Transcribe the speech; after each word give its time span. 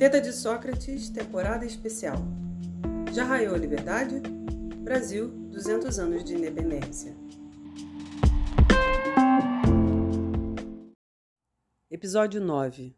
Teta 0.00 0.18
de 0.18 0.32
Sócrates, 0.32 1.10
temporada 1.10 1.66
especial. 1.66 2.16
Já 3.12 3.22
raiou 3.22 3.54
a 3.54 3.58
liberdade? 3.58 4.18
Brasil, 4.82 5.28
200 5.28 5.98
anos 5.98 6.24
de 6.24 6.34
independência. 6.34 7.14
Episódio 11.90 12.40
9 12.40 12.96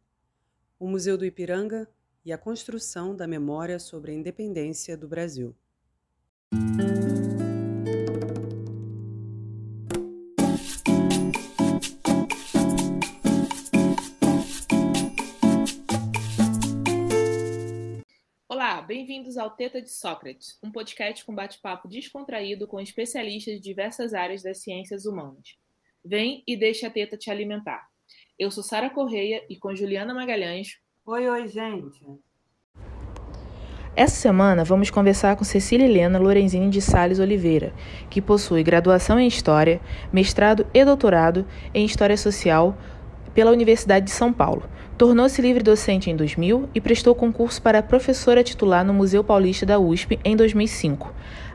O 0.78 0.86
Museu 0.86 1.18
do 1.18 1.26
Ipiranga 1.26 1.88
e 2.24 2.32
a 2.32 2.38
construção 2.38 3.16
da 3.16 3.26
memória 3.26 3.80
sobre 3.80 4.12
a 4.12 4.14
independência 4.14 4.96
do 4.96 5.08
Brasil. 5.08 5.56
Bem-vindos 19.32 19.38
ao 19.38 19.50
Teta 19.50 19.80
de 19.80 19.90
Sócrates, 19.90 20.58
um 20.62 20.70
podcast 20.70 21.24
com 21.24 21.34
bate-papo 21.34 21.88
descontraído 21.88 22.66
com 22.66 22.80
especialistas 22.80 23.54
de 23.54 23.60
diversas 23.60 24.12
áreas 24.12 24.42
das 24.42 24.58
ciências 24.58 25.06
humanas. 25.06 25.56
Vem 26.04 26.42
e 26.46 26.56
deixa 26.56 26.88
a 26.88 26.90
teta 26.90 27.16
te 27.16 27.30
alimentar. 27.30 27.86
Eu 28.38 28.50
sou 28.50 28.62
Sara 28.62 28.90
Correia 28.90 29.42
e 29.48 29.56
com 29.56 29.74
Juliana 29.74 30.12
Magalhães. 30.12 30.78
Oi, 31.06 31.28
oi, 31.28 31.48
gente. 31.48 32.00
Essa 33.94 34.16
semana 34.16 34.64
vamos 34.64 34.90
conversar 34.90 35.36
com 35.36 35.44
Cecília 35.44 35.86
Helena 35.86 36.18
Lorenzini 36.18 36.68
de 36.68 36.80
Sales 36.80 37.18
Oliveira, 37.18 37.74
que 38.10 38.20
possui 38.20 38.62
graduação 38.62 39.18
em 39.18 39.26
História, 39.26 39.80
mestrado 40.12 40.66
e 40.74 40.84
doutorado 40.84 41.46
em 41.72 41.84
História 41.84 42.16
Social 42.16 42.76
pela 43.34 43.50
Universidade 43.50 44.06
de 44.06 44.12
São 44.12 44.32
Paulo. 44.32 44.62
Tornou-se 44.96 45.40
livre 45.42 45.62
docente 45.62 46.10
em 46.10 46.16
2000 46.16 46.68
e 46.74 46.80
prestou 46.80 47.14
concurso 47.14 47.60
para 47.60 47.82
professora 47.82 48.44
titular 48.44 48.84
no 48.84 48.92
Museu 48.92 49.24
Paulista 49.24 49.66
da 49.66 49.78
USP 49.78 50.18
em 50.24 50.36
2005. 50.36 51.12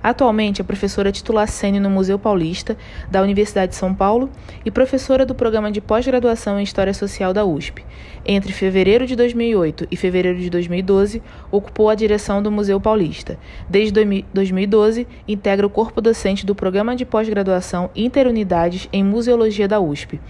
Atualmente 0.07 0.61
é 0.61 0.63
professora 0.63 1.11
titular 1.11 1.49
sênior 1.49 1.83
no 1.83 1.89
Museu 1.89 2.17
Paulista 2.17 2.77
da 3.11 3.21
Universidade 3.21 3.71
de 3.71 3.75
São 3.75 3.93
Paulo 3.93 4.29
e 4.63 4.71
professora 4.71 5.25
do 5.25 5.35
programa 5.35 5.69
de 5.69 5.81
pós-graduação 5.81 6.57
em 6.57 6.63
História 6.63 6.93
Social 6.93 7.33
da 7.33 7.43
USP. 7.43 7.83
Entre 8.25 8.53
fevereiro 8.53 9.05
de 9.05 9.17
2008 9.17 9.85
e 9.91 9.97
fevereiro 9.97 10.39
de 10.39 10.49
2012, 10.49 11.21
ocupou 11.51 11.89
a 11.89 11.95
direção 11.95 12.41
do 12.41 12.49
Museu 12.49 12.79
Paulista. 12.79 13.37
Desde 13.69 14.23
2012, 14.33 15.05
integra 15.27 15.67
o 15.67 15.69
corpo 15.69 15.99
docente 15.99 16.45
do 16.45 16.55
programa 16.55 16.95
de 16.95 17.03
pós-graduação 17.03 17.89
Interunidades 17.93 18.87
em 18.93 19.03
Museologia 19.03 19.67
da 19.67 19.81
USP. 19.81 20.21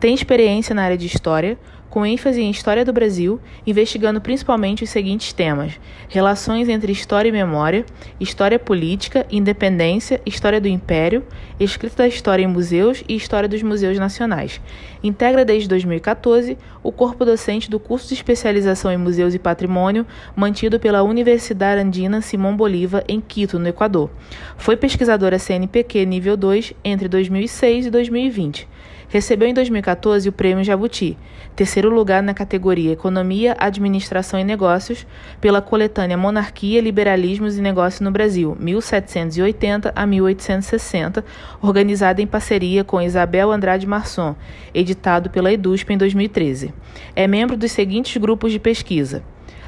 Tem 0.00 0.14
experiência 0.14 0.74
na 0.74 0.82
área 0.82 0.96
de 0.96 1.04
História, 1.04 1.58
com 1.90 2.04
ênfase 2.04 2.40
em 2.40 2.50
História 2.50 2.84
do 2.84 2.92
Brasil, 2.92 3.40
investigando 3.66 4.20
principalmente 4.20 4.84
os 4.84 4.90
seguintes 4.90 5.32
temas: 5.32 5.78
relações 6.08 6.68
entre 6.68 6.92
história 6.92 7.28
e 7.28 7.32
memória, 7.32 7.84
história 8.20 8.58
política, 8.58 9.26
independência, 9.30 10.20
história 10.26 10.60
do 10.60 10.68
Império, 10.68 11.24
escrita 11.58 11.98
da 11.98 12.08
história 12.08 12.42
em 12.42 12.46
museus 12.46 13.02
e 13.08 13.16
história 13.16 13.48
dos 13.48 13.62
museus 13.62 13.98
nacionais. 13.98 14.60
Integra 15.02 15.44
desde 15.44 15.68
2014 15.68 16.58
o 16.82 16.92
corpo 16.92 17.24
docente 17.24 17.70
do 17.70 17.78
curso 17.78 18.08
de 18.08 18.14
especialização 18.14 18.90
em 18.90 18.96
museus 18.96 19.34
e 19.34 19.38
patrimônio, 19.38 20.06
mantido 20.34 20.78
pela 20.80 21.02
Universidade 21.02 21.80
Andina 21.80 22.20
Simão 22.20 22.56
Bolívar, 22.56 23.04
em 23.08 23.20
Quito, 23.20 23.58
no 23.58 23.68
Equador. 23.68 24.10
Foi 24.56 24.76
pesquisadora 24.76 25.38
CNPq 25.38 26.04
nível 26.06 26.36
2 26.36 26.74
entre 26.84 27.08
2006 27.08 27.86
e 27.86 27.90
2020. 27.90 28.68
Recebeu 29.08 29.48
em 29.48 29.54
2014 29.54 30.28
o 30.28 30.32
Prêmio 30.32 30.64
Jabuti, 30.64 31.16
terceiro 31.54 31.88
lugar 31.88 32.22
na 32.22 32.34
categoria 32.34 32.92
Economia, 32.92 33.54
Administração 33.56 34.38
e 34.38 34.44
Negócios, 34.44 35.06
pela 35.40 35.62
coletânea 35.62 36.16
Monarquia, 36.16 36.80
Liberalismos 36.80 37.56
e 37.56 37.62
Negócios 37.62 38.00
no 38.00 38.10
Brasil, 38.10 38.56
1780 38.58 39.92
a 39.94 40.06
1860, 40.06 41.24
organizada 41.62 42.20
em 42.20 42.26
parceria 42.26 42.82
com 42.82 43.00
Isabel 43.00 43.52
Andrade 43.52 43.86
Marçom, 43.86 44.34
editado 44.74 45.30
pela 45.30 45.52
EDUSP 45.52 45.92
em 45.92 45.98
2013. 45.98 46.74
É 47.14 47.28
membro 47.28 47.56
dos 47.56 47.70
seguintes 47.70 48.20
grupos 48.20 48.50
de 48.50 48.58
pesquisa: 48.58 49.22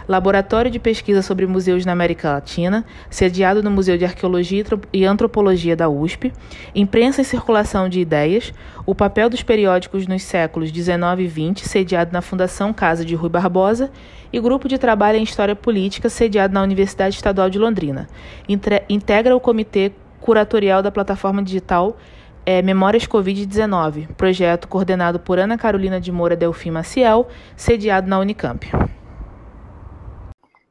Laboratório 0.09 0.71
de 0.71 0.79
Pesquisa 0.79 1.21
sobre 1.21 1.47
Museus 1.47 1.85
na 1.85 1.93
América 1.93 2.33
Latina, 2.33 2.83
sediado 3.11 3.63
no 3.63 3.71
Museu 3.71 3.99
de 3.99 4.07
Arqueologia 4.07 4.65
e 4.91 5.05
Antropologia 5.05 5.77
da 5.77 5.91
USP, 5.91 6.33
Imprensa 6.75 7.21
e 7.21 7.25
Circulação 7.25 7.91
de 7.91 8.01
Ideias, 8.01 8.55
o 8.87 8.95
papel 8.95 9.29
dos 9.29 9.43
periódicos 9.43 10.07
nos 10.07 10.23
séculos 10.23 10.73
19 10.73 11.25
e 11.25 11.27
20, 11.27 11.69
sediado 11.69 12.11
na 12.11 12.23
Fundação 12.23 12.73
Casa 12.73 13.05
de 13.05 13.15
Rui 13.15 13.29
Barbosa, 13.29 13.91
e 14.33 14.41
Grupo 14.41 14.67
de 14.67 14.79
Trabalho 14.79 15.19
em 15.19 15.23
História 15.23 15.55
Política, 15.55 16.09
sediado 16.09 16.55
na 16.55 16.63
Universidade 16.63 17.15
Estadual 17.15 17.51
de 17.51 17.59
Londrina. 17.59 18.09
Integra 18.89 19.37
o 19.37 19.41
Comitê 19.41 19.93
Curatorial 20.21 20.83
da 20.83 20.91
Plataforma 20.91 21.43
Digital 21.43 21.97
é, 22.45 22.63
Memórias 22.63 23.07
Covid-19, 23.07 24.09
projeto 24.17 24.69
coordenado 24.69 25.19
por 25.19 25.39
Ana 25.39 25.59
Carolina 25.59 26.01
de 26.01 26.11
Moura 26.11 26.35
Delfim 26.35 26.71
Maciel, 26.71 27.29
sediado 27.55 28.09
na 28.09 28.19
Unicamp. 28.19 28.67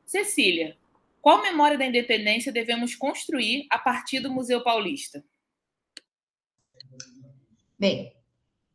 Cecília, 0.08 0.78
qual 1.22 1.42
memória 1.42 1.78
da 1.78 1.86
independência 1.86 2.50
devemos 2.50 2.96
construir 2.96 3.68
a 3.70 3.78
partir 3.78 4.22
do 4.22 4.32
Museu 4.32 4.64
Paulista? 4.64 5.22
Bem, 7.78 8.14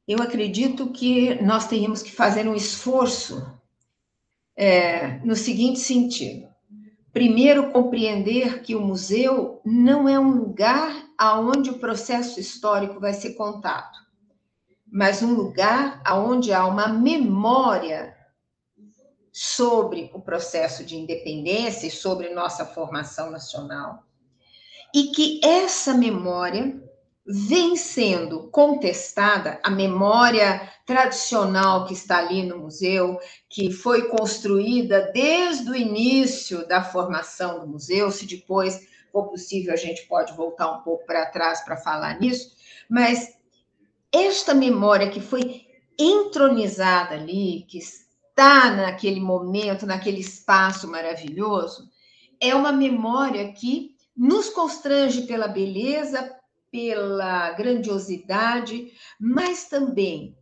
eu 0.06 0.20
acredito 0.20 0.92
que 0.92 1.34
nós 1.42 1.66
teríamos 1.66 2.02
que 2.02 2.12
fazer 2.12 2.46
um 2.46 2.54
esforço 2.54 3.58
é, 4.54 5.20
no 5.20 5.34
seguinte 5.34 5.80
sentido. 5.80 6.52
Primeiro, 7.14 7.72
compreender 7.72 8.62
que 8.62 8.74
o 8.76 8.80
museu 8.82 9.62
não 9.64 10.06
é 10.06 10.20
um 10.20 10.32
lugar 10.32 11.08
aonde 11.16 11.70
o 11.70 11.78
processo 11.78 12.38
histórico 12.38 13.00
vai 13.00 13.14
ser 13.14 13.34
contado, 13.34 13.96
mas 14.86 15.22
um 15.22 15.32
lugar 15.32 16.02
aonde 16.04 16.52
há 16.52 16.66
uma 16.66 16.88
memória 16.88 18.11
sobre 19.32 20.10
o 20.12 20.20
processo 20.20 20.84
de 20.84 20.94
independência 20.94 21.86
e 21.86 21.90
sobre 21.90 22.28
nossa 22.34 22.66
formação 22.66 23.30
nacional, 23.30 24.04
e 24.94 25.04
que 25.04 25.40
essa 25.42 25.94
memória 25.94 26.78
vem 27.24 27.76
sendo 27.76 28.50
contestada, 28.50 29.58
a 29.62 29.70
memória 29.70 30.68
tradicional 30.84 31.86
que 31.86 31.94
está 31.94 32.18
ali 32.18 32.42
no 32.42 32.58
museu, 32.58 33.18
que 33.48 33.70
foi 33.70 34.08
construída 34.08 35.10
desde 35.12 35.70
o 35.70 35.76
início 35.76 36.66
da 36.66 36.82
formação 36.82 37.60
do 37.60 37.68
museu, 37.68 38.10
se 38.10 38.26
depois 38.26 38.86
for 39.10 39.28
possível 39.28 39.72
a 39.72 39.76
gente 39.76 40.06
pode 40.08 40.32
voltar 40.34 40.70
um 40.72 40.82
pouco 40.82 41.06
para 41.06 41.26
trás 41.26 41.60
para 41.60 41.76
falar 41.76 42.18
nisso, 42.18 42.50
mas 42.88 43.38
esta 44.10 44.52
memória 44.52 45.08
que 45.08 45.20
foi 45.20 45.66
entronizada 45.98 47.14
ali, 47.14 47.64
que 47.68 47.78
está 48.32 48.70
naquele 48.70 49.20
momento, 49.20 49.86
naquele 49.86 50.20
espaço 50.20 50.88
maravilhoso, 50.88 51.88
é 52.40 52.54
uma 52.54 52.72
memória 52.72 53.52
que 53.52 53.94
nos 54.16 54.48
constrange 54.48 55.22
pela 55.22 55.46
beleza, 55.46 56.34
pela 56.70 57.52
grandiosidade, 57.52 58.92
mas 59.20 59.66
também 59.68 60.36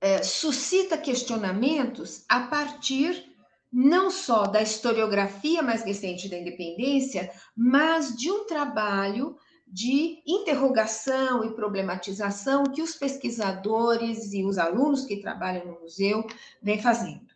é, 0.00 0.22
suscita 0.22 0.98
questionamentos 0.98 2.24
a 2.28 2.40
partir 2.40 3.32
não 3.72 4.10
só 4.10 4.46
da 4.46 4.60
historiografia 4.60 5.62
mais 5.62 5.82
recente 5.82 6.28
da 6.28 6.36
independência, 6.36 7.32
mas 7.56 8.14
de 8.14 8.30
um 8.30 8.44
trabalho 8.44 9.34
de 9.72 10.22
interrogação 10.26 11.42
e 11.42 11.54
problematização 11.54 12.64
que 12.64 12.82
os 12.82 12.94
pesquisadores 12.94 14.34
e 14.34 14.44
os 14.44 14.58
alunos 14.58 15.06
que 15.06 15.16
trabalham 15.16 15.64
no 15.64 15.80
museu 15.80 16.26
vêm 16.62 16.80
fazendo. 16.80 17.32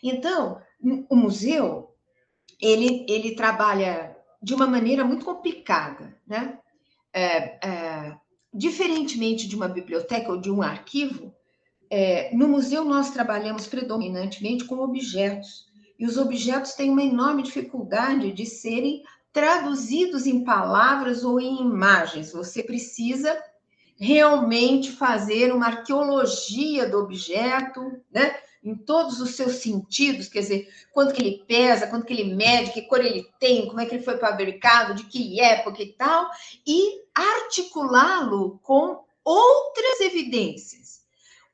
Então, 0.00 0.62
o 1.10 1.16
museu 1.16 1.92
ele, 2.60 3.04
ele 3.08 3.34
trabalha 3.34 4.16
de 4.40 4.54
uma 4.54 4.68
maneira 4.68 5.04
muito 5.04 5.24
complicada, 5.24 6.16
né? 6.24 6.56
É, 7.12 7.66
é, 7.66 8.16
diferentemente 8.54 9.48
de 9.48 9.56
uma 9.56 9.68
biblioteca 9.68 10.30
ou 10.30 10.40
de 10.40 10.50
um 10.50 10.62
arquivo, 10.62 11.34
é, 11.90 12.34
no 12.34 12.48
museu 12.48 12.84
nós 12.84 13.10
trabalhamos 13.10 13.66
predominantemente 13.66 14.64
com 14.64 14.78
objetos, 14.78 15.66
e 15.98 16.06
os 16.06 16.16
objetos 16.16 16.72
têm 16.74 16.90
uma 16.90 17.02
enorme 17.02 17.42
dificuldade 17.42 18.32
de 18.32 18.46
serem 18.46 19.02
traduzidos 19.32 20.26
em 20.26 20.44
palavras 20.44 21.24
ou 21.24 21.40
em 21.40 21.60
imagens. 21.60 22.32
Você 22.32 22.62
precisa 22.62 23.42
realmente 23.96 24.92
fazer 24.92 25.52
uma 25.52 25.66
arqueologia 25.66 26.88
do 26.88 26.98
objeto, 26.98 27.80
né? 28.10 28.36
Em 28.62 28.76
todos 28.76 29.20
os 29.20 29.30
seus 29.30 29.56
sentidos, 29.56 30.28
quer 30.28 30.40
dizer, 30.40 30.68
quanto 30.92 31.12
que 31.12 31.20
ele 31.20 31.44
pesa, 31.48 31.88
quanto 31.88 32.06
que 32.06 32.12
ele 32.12 32.32
mede, 32.32 32.72
que 32.72 32.82
cor 32.82 33.00
ele 33.00 33.28
tem, 33.40 33.66
como 33.66 33.80
é 33.80 33.86
que 33.86 33.96
ele 33.96 34.04
foi 34.04 34.18
fabricado, 34.18 34.94
de 34.94 35.04
que 35.04 35.40
época 35.40 35.82
e 35.82 35.92
tal, 35.94 36.30
e 36.64 37.02
articulá-lo 37.12 38.60
com 38.62 39.04
outras 39.24 40.00
evidências, 40.00 41.02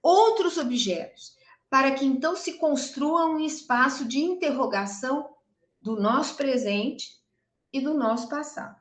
outros 0.03 0.59
objetos, 0.59 1.35
para 1.71 1.93
que 1.93 2.05
então 2.05 2.37
se 2.37 2.55
construa 2.55 3.25
um 3.25 3.41
espaço 3.41 4.05
de 4.05 4.19
interrogação 4.21 5.31
do 5.81 5.99
nosso 5.99 6.35
presente 6.35 7.18
e 7.73 7.81
do 7.81 7.95
nosso 7.95 8.29
passado. 8.29 8.77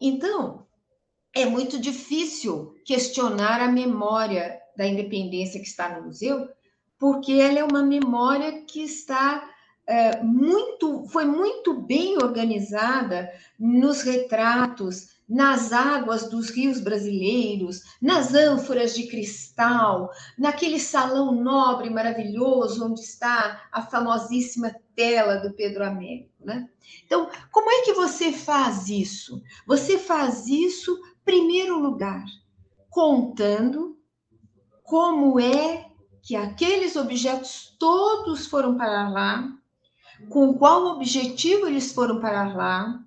Então, 0.00 0.66
é 1.34 1.44
muito 1.44 1.78
difícil 1.78 2.74
questionar 2.84 3.60
a 3.60 3.68
memória 3.68 4.60
da 4.76 4.86
independência 4.86 5.60
que 5.60 5.66
está 5.66 5.88
no 5.88 6.06
museu, 6.06 6.48
porque 6.98 7.32
ela 7.32 7.58
é 7.58 7.64
uma 7.64 7.82
memória 7.82 8.62
que 8.62 8.82
está 8.82 9.48
é, 9.86 10.22
muito, 10.22 11.06
foi 11.08 11.24
muito 11.24 11.80
bem 11.82 12.16
organizada 12.22 13.32
nos 13.58 14.02
retratos, 14.02 15.18
nas 15.28 15.72
águas 15.72 16.28
dos 16.28 16.50
rios 16.50 16.80
brasileiros, 16.80 17.82
nas 18.00 18.34
ânforas 18.34 18.94
de 18.94 19.06
cristal, 19.06 20.10
naquele 20.38 20.78
salão 20.78 21.32
nobre 21.32 21.90
maravilhoso 21.90 22.86
onde 22.86 23.00
está 23.00 23.68
a 23.72 23.82
famosíssima 23.82 24.74
tela 24.98 25.36
do 25.36 25.52
Pedro 25.52 25.84
Américo, 25.84 26.28
né? 26.40 26.68
Então, 27.06 27.30
como 27.52 27.70
é 27.70 27.82
que 27.82 27.92
você 27.92 28.32
faz 28.32 28.88
isso? 28.88 29.40
Você 29.64 29.96
faz 29.96 30.48
isso, 30.48 31.00
primeiro 31.24 31.78
lugar, 31.78 32.24
contando 32.90 33.96
como 34.82 35.38
é 35.38 35.86
que 36.20 36.34
aqueles 36.34 36.96
objetos 36.96 37.76
todos 37.78 38.48
foram 38.48 38.76
para 38.76 39.08
lá, 39.08 39.48
com 40.28 40.54
qual 40.54 40.86
objetivo 40.86 41.68
eles 41.68 41.92
foram 41.92 42.18
para 42.18 42.52
lá 42.52 43.00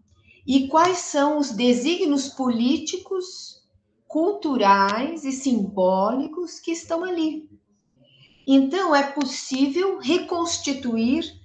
e 0.47 0.69
quais 0.69 0.99
são 0.99 1.39
os 1.39 1.51
desígnios 1.51 2.29
políticos, 2.29 3.61
culturais 4.07 5.25
e 5.25 5.33
simbólicos 5.33 6.57
que 6.57 6.71
estão 6.71 7.03
ali. 7.03 7.49
Então, 8.47 8.95
é 8.95 9.03
possível 9.11 9.99
reconstituir 9.99 11.40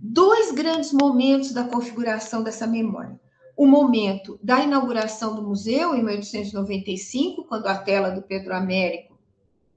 dois 0.00 0.50
grandes 0.50 0.92
momentos 0.92 1.52
da 1.52 1.64
configuração 1.64 2.42
dessa 2.42 2.66
memória. 2.66 3.20
O 3.56 3.66
momento 3.66 4.38
da 4.42 4.60
inauguração 4.60 5.36
do 5.36 5.42
museu, 5.42 5.94
em 5.94 6.02
1895, 6.02 7.44
quando 7.44 7.66
a 7.66 7.76
tela 7.76 8.08
do 8.08 8.22
Pedro 8.22 8.54
Américo, 8.54 9.18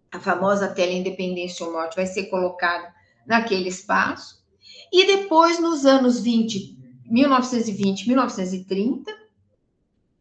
a 0.10 0.20
famosa 0.20 0.70
tela 0.70 0.94
Independência 0.94 1.66
ou 1.66 1.74
Morte, 1.74 1.98
vai 1.98 2.06
ser 2.06 2.26
colocada 2.26 2.94
naquele 3.28 3.68
espaço, 3.68 4.42
e 4.92 5.06
depois, 5.06 5.60
nos 5.60 5.86
anos 5.86 6.20
20, 6.22 6.78
1920, 7.06 8.08
1930, 8.08 9.12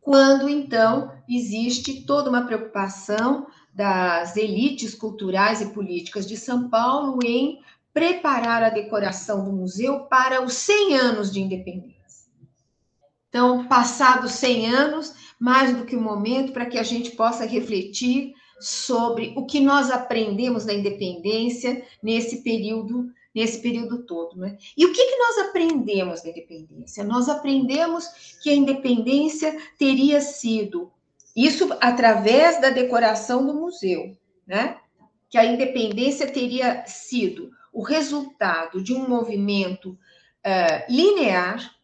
quando 0.01 0.49
então 0.49 1.13
existe 1.29 2.05
toda 2.05 2.29
uma 2.29 2.45
preocupação 2.45 3.47
das 3.73 4.37
elites 4.37 4.95
culturais 4.95 5.61
e 5.61 5.73
políticas 5.73 6.27
de 6.27 6.37
São 6.37 6.69
Paulo 6.69 7.19
em 7.25 7.61
preparar 7.93 8.63
a 8.63 8.71
decoração 8.71 9.45
do 9.45 9.53
museu 9.53 10.01
para 10.01 10.43
os 10.43 10.55
100 10.55 10.97
anos 10.97 11.33
de 11.33 11.41
independência. 11.41 11.93
Então, 13.29 13.67
passados 13.67 14.33
100 14.33 14.75
anos, 14.75 15.15
mais 15.39 15.75
do 15.77 15.85
que 15.85 15.97
o 15.97 15.99
um 15.99 16.03
momento 16.03 16.53
para 16.53 16.67
que 16.67 16.79
a 16.79 16.83
gente 16.83 17.13
possa 17.13 17.47
refletir 17.47 18.35
sobre 18.61 19.33
o 19.37 19.45
que 19.45 19.59
nós 19.59 19.91
aprendemos 19.91 20.65
da 20.65 20.73
independência 20.73 21.85
nesse 22.03 22.43
período 22.43 23.11
nesse 23.35 23.63
período 23.63 24.03
todo. 24.03 24.37
Né? 24.37 24.59
E 24.77 24.85
o 24.85 24.93
que, 24.93 25.07
que 25.07 25.17
nós 25.17 25.39
aprendemos 25.49 26.23
da 26.23 26.29
independência? 26.29 27.03
Nós 27.03 27.31
aprendemos 27.31 28.37
que 28.43 28.51
a 28.51 28.55
independência 28.55 29.57
teria 29.79 30.21
sido, 30.21 30.93
isso 31.35 31.75
através 31.81 32.61
da 32.61 32.69
decoração 32.69 33.47
do 33.47 33.55
museu, 33.55 34.15
né? 34.47 34.77
que 35.31 35.39
a 35.39 35.47
independência 35.47 36.31
teria 36.31 36.85
sido 36.87 37.51
o 37.73 37.83
resultado 37.83 38.83
de 38.83 38.93
um 38.93 39.09
movimento 39.09 39.91
uh, 39.91 40.93
linear, 40.93 41.75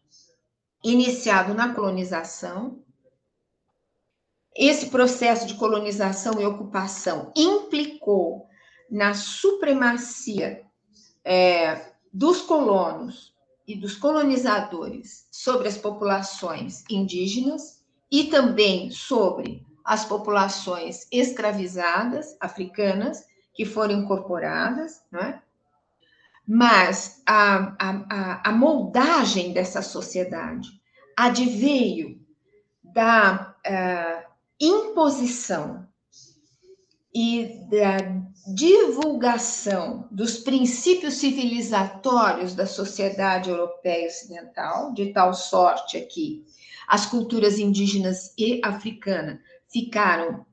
iniciado 0.83 1.53
na 1.53 1.73
colonização. 1.73 2.83
Esse 4.55 4.89
processo 4.89 5.47
de 5.47 5.55
colonização 5.55 6.39
e 6.39 6.45
ocupação 6.45 7.33
implicou 7.35 8.47
na 8.89 9.13
supremacia 9.13 10.63
é, 11.23 11.93
dos 12.11 12.41
colonos 12.41 13.33
e 13.67 13.75
dos 13.75 13.95
colonizadores 13.95 15.27
sobre 15.31 15.67
as 15.67 15.77
populações 15.77 16.83
indígenas 16.89 17.83
e 18.11 18.25
também 18.25 18.89
sobre 18.89 19.65
as 19.85 20.05
populações 20.05 21.07
escravizadas 21.11 22.35
africanas 22.39 23.25
que 23.53 23.65
foram 23.65 24.01
incorporadas, 24.01 25.03
né? 25.11 25.41
Mas 26.51 27.21
a, 27.27 27.75
a, 27.77 28.49
a 28.49 28.51
moldagem 28.51 29.53
dessa 29.53 29.83
sociedade 29.83 30.67
adveio 31.15 32.19
da 32.83 33.55
uh, 33.67 34.31
imposição 34.59 35.87
e 37.13 37.61
da 37.69 37.97
divulgação 38.55 40.07
dos 40.09 40.39
princípios 40.39 41.15
civilizatórios 41.15 42.55
da 42.55 42.65
sociedade 42.65 43.51
europeia 43.51 44.07
ocidental, 44.07 44.91
de 44.95 45.13
tal 45.13 45.35
sorte 45.35 46.01
que 46.01 46.43
as 46.87 47.05
culturas 47.05 47.59
indígenas 47.59 48.33
e 48.35 48.59
africana 48.63 49.39
ficaram 49.71 50.43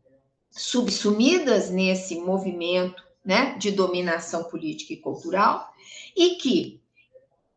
subsumidas 0.51 1.71
nesse 1.71 2.17
movimento 2.17 3.06
né, 3.27 3.57
de 3.59 3.73
dominação 3.73 4.45
política 4.45 4.93
e 4.93 4.99
cultural, 4.99 5.69
e 6.17 6.37
que 6.37 6.81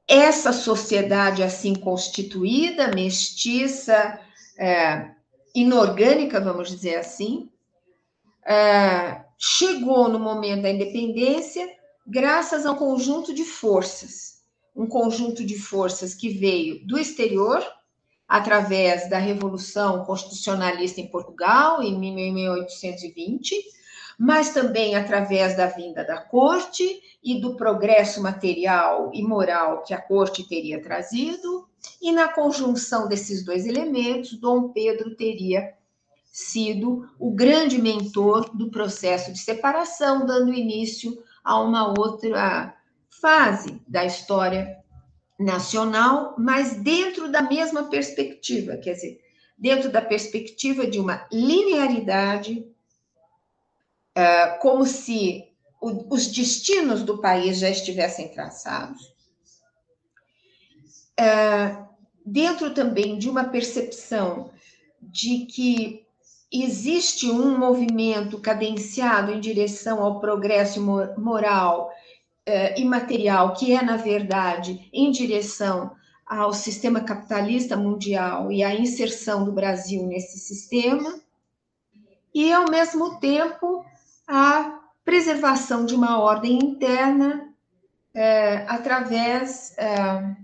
essa 0.08 0.52
sociedade 0.52 1.44
assim 1.44 1.76
constituída, 1.76 2.88
mestiça, 2.88 4.20
é, 4.58 5.12
inorgânica, 5.54 6.42
vamos 6.42 6.70
dizer 6.70 6.96
assim, 6.96 7.48
é, 8.44 9.24
chegou 9.38 10.10
no 10.10 10.18
momento 10.18 10.64
da 10.64 10.72
independência 10.72 11.70
graças 12.06 12.66
a 12.66 12.72
um 12.72 12.76
conjunto 12.76 13.32
de 13.32 13.44
forças, 13.44 14.42
um 14.76 14.88
conjunto 14.88 15.46
de 15.46 15.60
forças 15.60 16.16
que 16.16 16.30
veio 16.30 16.84
do 16.88 16.98
exterior, 16.98 17.64
através 18.28 19.08
da 19.10 19.20
Revolução 19.20 20.04
Constitucionalista 20.06 21.00
em 21.00 21.08
Portugal, 21.08 21.84
em 21.84 21.98
1820, 21.98 23.56
mas 24.20 24.50
também 24.50 24.98
através 24.98 25.56
da 25.56 25.68
vinda 25.68 26.04
da 26.04 26.18
corte 26.18 27.02
e 27.24 27.40
do 27.40 27.56
progresso 27.56 28.22
material 28.22 29.12
e 29.14 29.24
moral 29.24 29.82
que 29.82 29.94
a 29.94 30.02
corte 30.02 30.46
teria 30.46 30.82
trazido, 30.82 31.70
e 32.02 32.12
na 32.12 32.28
conjunção 32.28 33.08
desses 33.08 33.46
dois 33.46 33.66
elementos, 33.66 34.38
Dom 34.38 34.74
Pedro 34.74 35.16
teria 35.16 35.74
sido 36.26 37.10
o 37.18 37.32
grande 37.32 37.82
mentor 37.82 38.50
do 38.54 38.70
processo 38.70 39.32
de 39.32 39.40
separação, 39.40 40.26
dando 40.26 40.54
início 40.54 41.18
a 41.42 41.58
uma 41.62 41.98
outra 41.98 42.76
fase 43.22 43.82
da 43.88 44.04
história 44.04 44.78
nacional, 45.40 46.36
mas 46.38 46.76
dentro 46.76 47.32
da 47.32 47.42
mesma 47.42 47.86
perspectiva, 47.86 48.76
quer 48.76 48.94
dizer, 48.94 49.22
dentro 49.58 49.90
da 49.90 50.02
perspectiva 50.02 50.86
de 50.86 51.00
uma 51.00 51.26
linearidade, 51.32 52.66
é, 54.20 54.58
como 54.58 54.86
se 54.86 55.46
os 55.82 56.28
destinos 56.28 57.04
do 57.04 57.20
país 57.20 57.58
já 57.60 57.70
estivessem 57.70 58.28
traçados, 58.28 59.14
é, 61.18 61.78
dentro 62.26 62.74
também 62.74 63.18
de 63.18 63.30
uma 63.30 63.46
percepção 63.46 64.52
de 65.02 65.46
que 65.46 66.06
existe 66.52 67.30
um 67.30 67.58
movimento 67.58 68.40
cadenciado 68.40 69.32
em 69.32 69.40
direção 69.40 70.04
ao 70.04 70.20
progresso 70.20 70.82
moral 71.18 71.90
eh, 72.46 72.82
e 72.82 72.84
material, 72.84 73.54
que 73.54 73.72
é, 73.72 73.82
na 73.84 73.96
verdade, 73.96 74.90
em 74.92 75.12
direção 75.12 75.92
ao 76.26 76.52
sistema 76.52 77.02
capitalista 77.02 77.78
mundial 77.78 78.52
e 78.52 78.64
à 78.64 78.74
inserção 78.74 79.46
do 79.46 79.52
Brasil 79.52 80.06
nesse 80.08 80.40
sistema, 80.40 81.22
e, 82.34 82.52
ao 82.52 82.70
mesmo 82.70 83.20
tempo, 83.20 83.86
a 84.30 84.80
preservação 85.04 85.88
de 85.88 85.96
uma 85.96 86.20
ordem 86.20 86.60
interna 86.60 87.52
eh, 88.14 88.64
através. 88.68 89.74
Eh, 89.76 90.36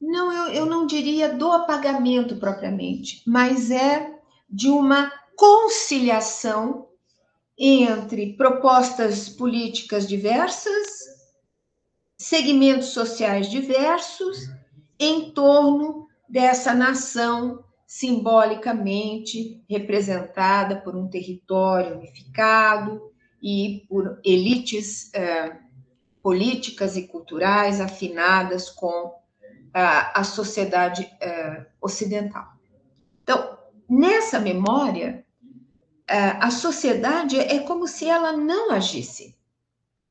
não, 0.00 0.32
eu, 0.32 0.52
eu 0.52 0.66
não 0.66 0.86
diria 0.86 1.28
do 1.28 1.52
apagamento 1.52 2.36
propriamente, 2.36 3.22
mas 3.24 3.70
é 3.70 4.12
de 4.50 4.68
uma 4.68 5.12
conciliação 5.36 6.88
entre 7.56 8.34
propostas 8.34 9.28
políticas 9.28 10.08
diversas, 10.08 10.88
segmentos 12.16 12.88
sociais 12.88 13.48
diversos, 13.48 14.48
em 14.98 15.30
torno 15.30 16.08
dessa 16.28 16.74
nação 16.74 17.64
simbolicamente 17.88 19.64
representada 19.66 20.76
por 20.76 20.94
um 20.94 21.08
território 21.08 21.96
unificado 21.96 23.10
e 23.42 23.86
por 23.88 24.20
elites 24.22 25.10
é, 25.14 25.56
políticas 26.22 26.98
e 26.98 27.08
culturais 27.08 27.80
afinadas 27.80 28.68
com 28.68 29.18
a, 29.72 30.20
a 30.20 30.22
sociedade 30.22 31.10
é, 31.18 31.64
ocidental. 31.80 32.52
Então, 33.22 33.56
nessa 33.88 34.38
memória, 34.38 35.24
é, 36.06 36.18
a 36.18 36.50
sociedade 36.50 37.40
é 37.40 37.60
como 37.60 37.88
se 37.88 38.04
ela 38.04 38.32
não 38.32 38.70
agisse, 38.70 39.34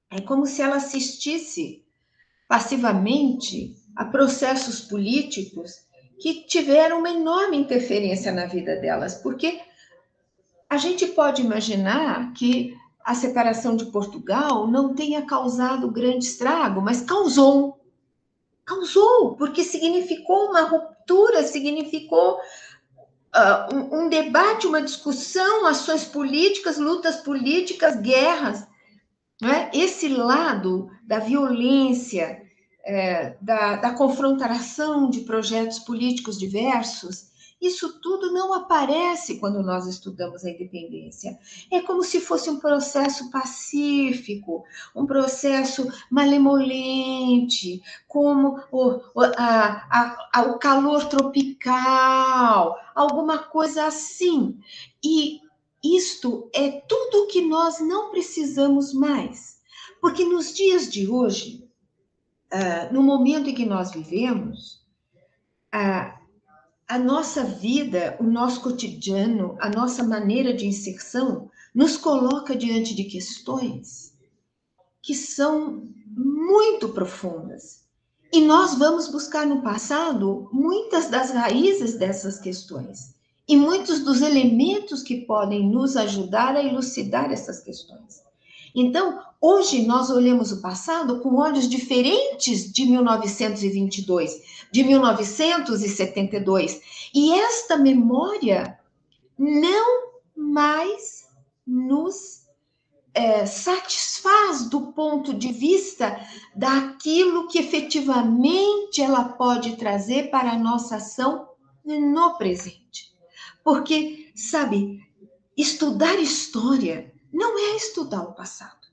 é 0.10 0.20
como 0.20 0.48
se 0.48 0.64
ela 0.64 0.78
assistisse 0.78 1.86
passivamente 2.48 3.76
a 3.96 4.04
processos 4.04 4.82
políticos 4.82 5.87
que 6.20 6.46
tiveram 6.46 7.00
uma 7.00 7.10
enorme 7.10 7.58
interferência 7.58 8.32
na 8.32 8.46
vida 8.46 8.76
delas, 8.76 9.16
porque 9.16 9.60
a 10.70 10.78
gente 10.78 11.06
pode 11.08 11.42
imaginar 11.42 12.34
que 12.34 12.76
a 13.04 13.16
separação 13.16 13.76
de 13.76 13.86
Portugal 13.86 14.68
não 14.68 14.94
tenha 14.94 15.22
causado 15.22 15.90
grande 15.90 16.26
estrago, 16.26 16.82
mas 16.82 17.02
causou. 17.02 17.80
Causou, 18.66 19.36
porque 19.36 19.64
significou 19.64 20.50
uma 20.50 20.62
ruptura, 20.64 21.42
significou 21.44 22.38
uh, 23.34 23.74
um, 23.74 24.02
um 24.02 24.10
debate, 24.10 24.68
uma 24.68 24.82
discussão, 24.82 25.66
ações 25.66 26.04
políticas, 26.04 26.78
lutas 26.78 27.18
políticas, 27.18 27.96
guerras. 27.96 28.68
É? 29.42 29.78
Esse 29.78 30.10
lado 30.10 30.90
da 31.04 31.20
violência, 31.20 32.42
é, 32.88 33.36
da, 33.42 33.76
da 33.76 33.94
confrontação 33.94 35.10
de 35.10 35.22
projetos 35.22 35.78
políticos 35.80 36.40
diversos, 36.40 37.28
isso 37.60 38.00
tudo 38.00 38.32
não 38.32 38.54
aparece 38.54 39.40
quando 39.40 39.62
nós 39.62 39.88
estudamos 39.88 40.46
a 40.46 40.50
independência. 40.50 41.38
É 41.70 41.82
como 41.82 42.02
se 42.02 42.22
fosse 42.22 42.50
um 42.50 42.60
processo 42.60 43.30
pacífico, 43.30 44.64
um 44.96 45.06
processo 45.06 45.92
malemolente, 46.10 47.82
como 48.08 48.60
o, 48.72 49.02
a, 49.36 50.22
a, 50.32 50.42
o 50.44 50.60
calor 50.60 51.06
tropical, 51.06 52.78
alguma 52.96 53.40
coisa 53.40 53.86
assim. 53.86 54.58
E 55.04 55.42
isto 55.84 56.50
é 56.54 56.70
tudo 56.88 57.28
que 57.28 57.42
nós 57.42 57.82
não 57.82 58.12
precisamos 58.12 58.94
mais. 58.94 59.58
Porque 60.00 60.24
nos 60.24 60.54
dias 60.54 60.88
de 60.90 61.10
hoje, 61.10 61.67
uh, 62.54 62.94
no 62.94 63.02
momento 63.02 63.50
em 63.50 63.54
que 63.54 63.66
nós 63.66 63.92
vivemos, 63.92 64.86
uh, 65.74 66.18
a 66.88 66.98
nossa 66.98 67.44
vida, 67.44 68.16
o 68.20 68.24
nosso 68.24 68.62
cotidiano, 68.62 69.58
a 69.60 69.70
nossa 69.70 70.04
maneira 70.04 70.54
de 70.54 70.66
inserção 70.66 71.50
nos 71.76 71.98
coloca 71.98 72.56
diante 72.56 72.96
de 72.96 73.04
questões 73.04 74.16
que 75.02 75.14
são 75.14 75.88
muito 76.06 76.90
profundas. 76.90 77.86
E 78.32 78.42
nós 78.42 78.76
vamos 78.76 79.08
buscar 79.10 79.46
no 79.46 79.62
passado 79.62 80.50
muitas 80.52 81.10
das 81.10 81.32
raízes 81.32 81.98
dessas 81.98 82.40
questões 82.40 83.16
e 83.48 83.56
muitos 83.56 84.00
dos 84.00 84.22
elementos 84.22 85.02
que 85.02 85.22
podem 85.22 85.70
nos 85.70 85.96
ajudar 85.96 86.56
a 86.56 86.64
elucidar 86.64 87.32
essas 87.32 87.62
questões. 87.62 88.22
Então, 88.80 89.20
hoje 89.42 89.88
nós 89.88 90.12
olhamos 90.12 90.52
o 90.52 90.62
passado 90.62 91.20
com 91.20 91.38
olhos 91.38 91.68
diferentes 91.68 92.72
de 92.72 92.86
1922, 92.86 94.40
de 94.72 94.84
1972. 94.84 96.80
E 97.12 97.34
esta 97.34 97.76
memória 97.76 98.78
não 99.36 100.12
mais 100.36 101.26
nos 101.66 102.46
é, 103.16 103.48
satisfaz 103.48 104.70
do 104.70 104.92
ponto 104.92 105.34
de 105.34 105.52
vista 105.52 106.24
daquilo 106.56 107.48
que 107.48 107.58
efetivamente 107.58 109.02
ela 109.02 109.24
pode 109.24 109.76
trazer 109.76 110.30
para 110.30 110.52
a 110.52 110.60
nossa 110.60 110.98
ação 110.98 111.50
no 111.84 112.38
presente. 112.38 113.12
Porque, 113.64 114.32
sabe, 114.36 115.04
estudar 115.58 116.20
história 116.20 117.17
não 117.32 117.58
é 117.58 117.76
estudar 117.76 118.24
o 118.24 118.34
passado, 118.34 118.88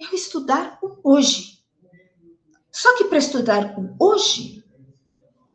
é 0.00 0.14
estudar 0.14 0.78
o 0.82 0.96
hoje. 1.02 1.60
Só 2.72 2.96
que 2.96 3.04
para 3.04 3.18
estudar 3.18 3.74
o 3.78 3.94
hoje, 3.98 4.64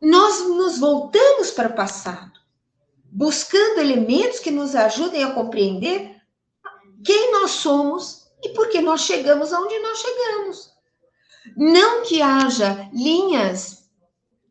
nós 0.00 0.40
nos 0.46 0.78
voltamos 0.78 1.50
para 1.50 1.68
o 1.68 1.74
passado, 1.74 2.38
buscando 3.04 3.80
elementos 3.80 4.38
que 4.38 4.50
nos 4.50 4.74
ajudem 4.74 5.24
a 5.24 5.32
compreender 5.32 6.16
quem 7.04 7.32
nós 7.32 7.52
somos 7.52 8.26
e 8.42 8.50
por 8.50 8.68
que 8.68 8.80
nós 8.80 9.02
chegamos 9.02 9.52
aonde 9.52 9.78
nós 9.78 9.98
chegamos. 9.98 10.72
Não 11.56 12.02
que 12.02 12.20
haja 12.20 12.90
linhas 12.92 13.88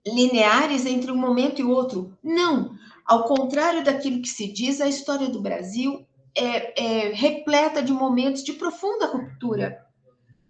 lineares 0.05 0.85
entre 0.85 1.11
um 1.11 1.17
momento 1.17 1.61
e 1.61 1.63
outro. 1.63 2.17
Não. 2.23 2.75
Ao 3.05 3.25
contrário 3.25 3.83
daquilo 3.83 4.21
que 4.21 4.27
se 4.27 4.51
diz, 4.51 4.79
a 4.79 4.87
história 4.87 5.27
do 5.27 5.41
Brasil 5.41 6.05
é, 6.35 6.83
é 6.83 7.13
repleta 7.13 7.81
de 7.81 7.91
momentos 7.91 8.43
de 8.43 8.53
profunda 8.53 9.07
ruptura, 9.07 9.85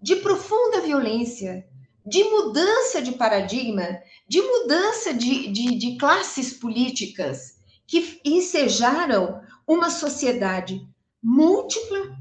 de 0.02 0.18
profunda 0.18 0.82
violência, 0.82 1.68
de 2.06 2.24
mudança 2.24 3.02
de 3.02 3.14
paradigma, 3.14 4.00
de 4.28 4.42
mudança 4.42 5.14
de, 5.14 5.48
de, 5.48 5.76
de 5.76 5.98
classes 5.98 6.54
políticas 6.54 7.60
que 7.88 8.20
ensejaram 8.24 9.42
uma 9.68 9.90
sociedade 9.90 10.88
múltipla, 11.22 12.16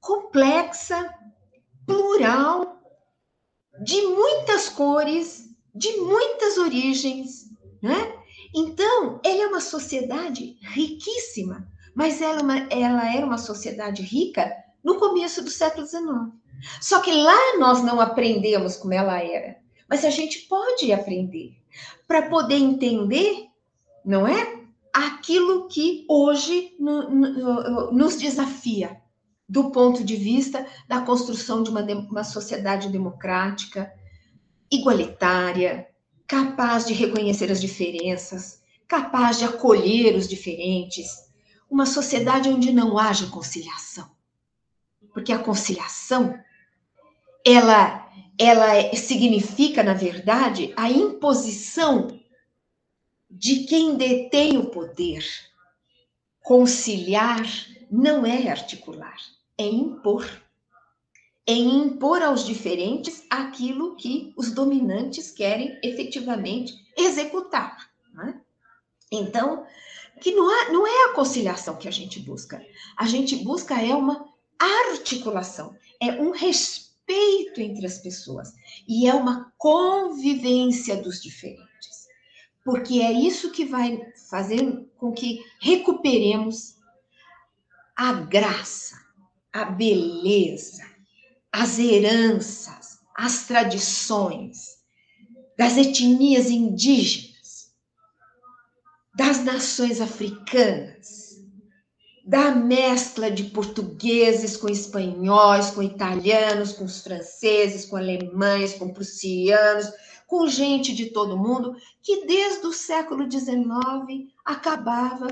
complexa, 0.00 1.14
plural, 1.86 2.82
de 3.82 4.02
muitas 4.02 4.68
cores, 4.68 5.48
de 5.74 5.96
muitas 5.98 6.58
origens, 6.58 7.50
né? 7.82 8.14
Então, 8.54 9.20
ela 9.24 9.42
é 9.42 9.46
uma 9.46 9.60
sociedade 9.60 10.58
riquíssima, 10.62 11.70
mas 11.96 12.20
ela, 12.20 12.58
é 12.58 12.82
ela 12.82 13.10
era 13.10 13.24
uma 13.24 13.38
sociedade 13.38 14.02
rica 14.02 14.54
no 14.84 14.98
começo 14.98 15.42
do 15.42 15.48
século 15.48 15.86
XIX. 15.86 16.30
Só 16.78 17.00
que 17.00 17.10
lá 17.10 17.58
nós 17.58 17.82
não 17.82 17.98
aprendemos 17.98 18.76
como 18.76 18.92
ela 18.92 19.18
era. 19.18 19.56
Mas 19.88 20.04
a 20.04 20.10
gente 20.10 20.40
pode 20.40 20.92
aprender 20.92 21.56
para 22.06 22.28
poder 22.28 22.56
entender, 22.56 23.46
não 24.04 24.28
é? 24.28 24.60
Aquilo 24.92 25.68
que 25.68 26.04
hoje 26.06 26.74
no, 26.78 27.08
no, 27.10 27.92
nos 27.92 28.16
desafia 28.16 29.00
do 29.48 29.70
ponto 29.70 30.04
de 30.04 30.16
vista 30.16 30.66
da 30.86 31.00
construção 31.00 31.62
de 31.62 31.70
uma, 31.70 31.82
uma 31.82 32.24
sociedade 32.24 32.90
democrática, 32.90 33.90
igualitária, 34.70 35.88
capaz 36.26 36.84
de 36.84 36.92
reconhecer 36.92 37.50
as 37.50 37.60
diferenças, 37.60 38.60
capaz 38.86 39.38
de 39.38 39.44
acolher 39.44 40.14
os 40.14 40.28
diferentes, 40.28 41.25
uma 41.76 41.84
sociedade 41.84 42.48
onde 42.48 42.72
não 42.72 42.96
haja 42.96 43.26
conciliação. 43.26 44.10
Porque 45.12 45.30
a 45.30 45.38
conciliação, 45.38 46.34
ela, 47.44 48.10
ela 48.38 48.96
significa, 48.96 49.82
na 49.82 49.92
verdade, 49.92 50.72
a 50.74 50.90
imposição 50.90 52.18
de 53.30 53.64
quem 53.64 53.94
detém 53.94 54.56
o 54.56 54.70
poder. 54.70 55.22
Conciliar 56.40 57.44
não 57.90 58.24
é 58.24 58.48
articular, 58.48 59.18
é 59.58 59.66
impor. 59.66 60.26
É 61.46 61.52
impor 61.52 62.22
aos 62.22 62.42
diferentes 62.46 63.22
aquilo 63.28 63.96
que 63.96 64.32
os 64.34 64.50
dominantes 64.50 65.30
querem 65.30 65.78
efetivamente 65.82 66.72
executar. 66.96 67.90
É? 68.26 68.34
Então, 69.12 69.66
que 70.20 70.32
não 70.32 70.50
é, 70.50 70.72
não 70.72 70.86
é 70.86 71.10
a 71.10 71.14
conciliação 71.14 71.76
que 71.76 71.88
a 71.88 71.90
gente 71.90 72.20
busca. 72.20 72.64
A 72.96 73.06
gente 73.06 73.36
busca 73.36 73.74
é 73.80 73.94
uma 73.94 74.28
articulação, 74.58 75.76
é 76.00 76.12
um 76.12 76.30
respeito 76.30 77.60
entre 77.60 77.86
as 77.86 77.98
pessoas 77.98 78.52
e 78.88 79.06
é 79.06 79.14
uma 79.14 79.52
convivência 79.58 80.96
dos 80.96 81.22
diferentes. 81.22 82.06
Porque 82.64 83.00
é 83.00 83.12
isso 83.12 83.52
que 83.52 83.64
vai 83.64 84.00
fazer 84.28 84.88
com 84.96 85.12
que 85.12 85.44
recuperemos 85.60 86.76
a 87.94 88.12
graça, 88.12 88.96
a 89.52 89.64
beleza, 89.64 90.84
as 91.52 91.78
heranças, 91.78 92.98
as 93.14 93.46
tradições 93.46 94.76
das 95.56 95.76
etnias 95.76 96.50
indígenas 96.50 97.35
das 99.16 99.42
nações 99.42 99.98
africanas, 99.98 101.40
da 102.22 102.50
mescla 102.50 103.30
de 103.30 103.44
portugueses 103.44 104.58
com 104.58 104.68
espanhóis, 104.68 105.70
com 105.70 105.82
italianos, 105.82 106.72
com 106.72 106.84
os 106.84 107.00
franceses, 107.00 107.86
com 107.86 107.96
alemães, 107.96 108.74
com 108.74 108.92
prussianos, 108.92 109.90
com 110.26 110.46
gente 110.46 110.94
de 110.94 111.06
todo 111.06 111.38
mundo, 111.38 111.76
que 112.02 112.26
desde 112.26 112.66
o 112.66 112.72
século 112.72 113.30
XIX 113.30 114.28
acabava 114.44 115.28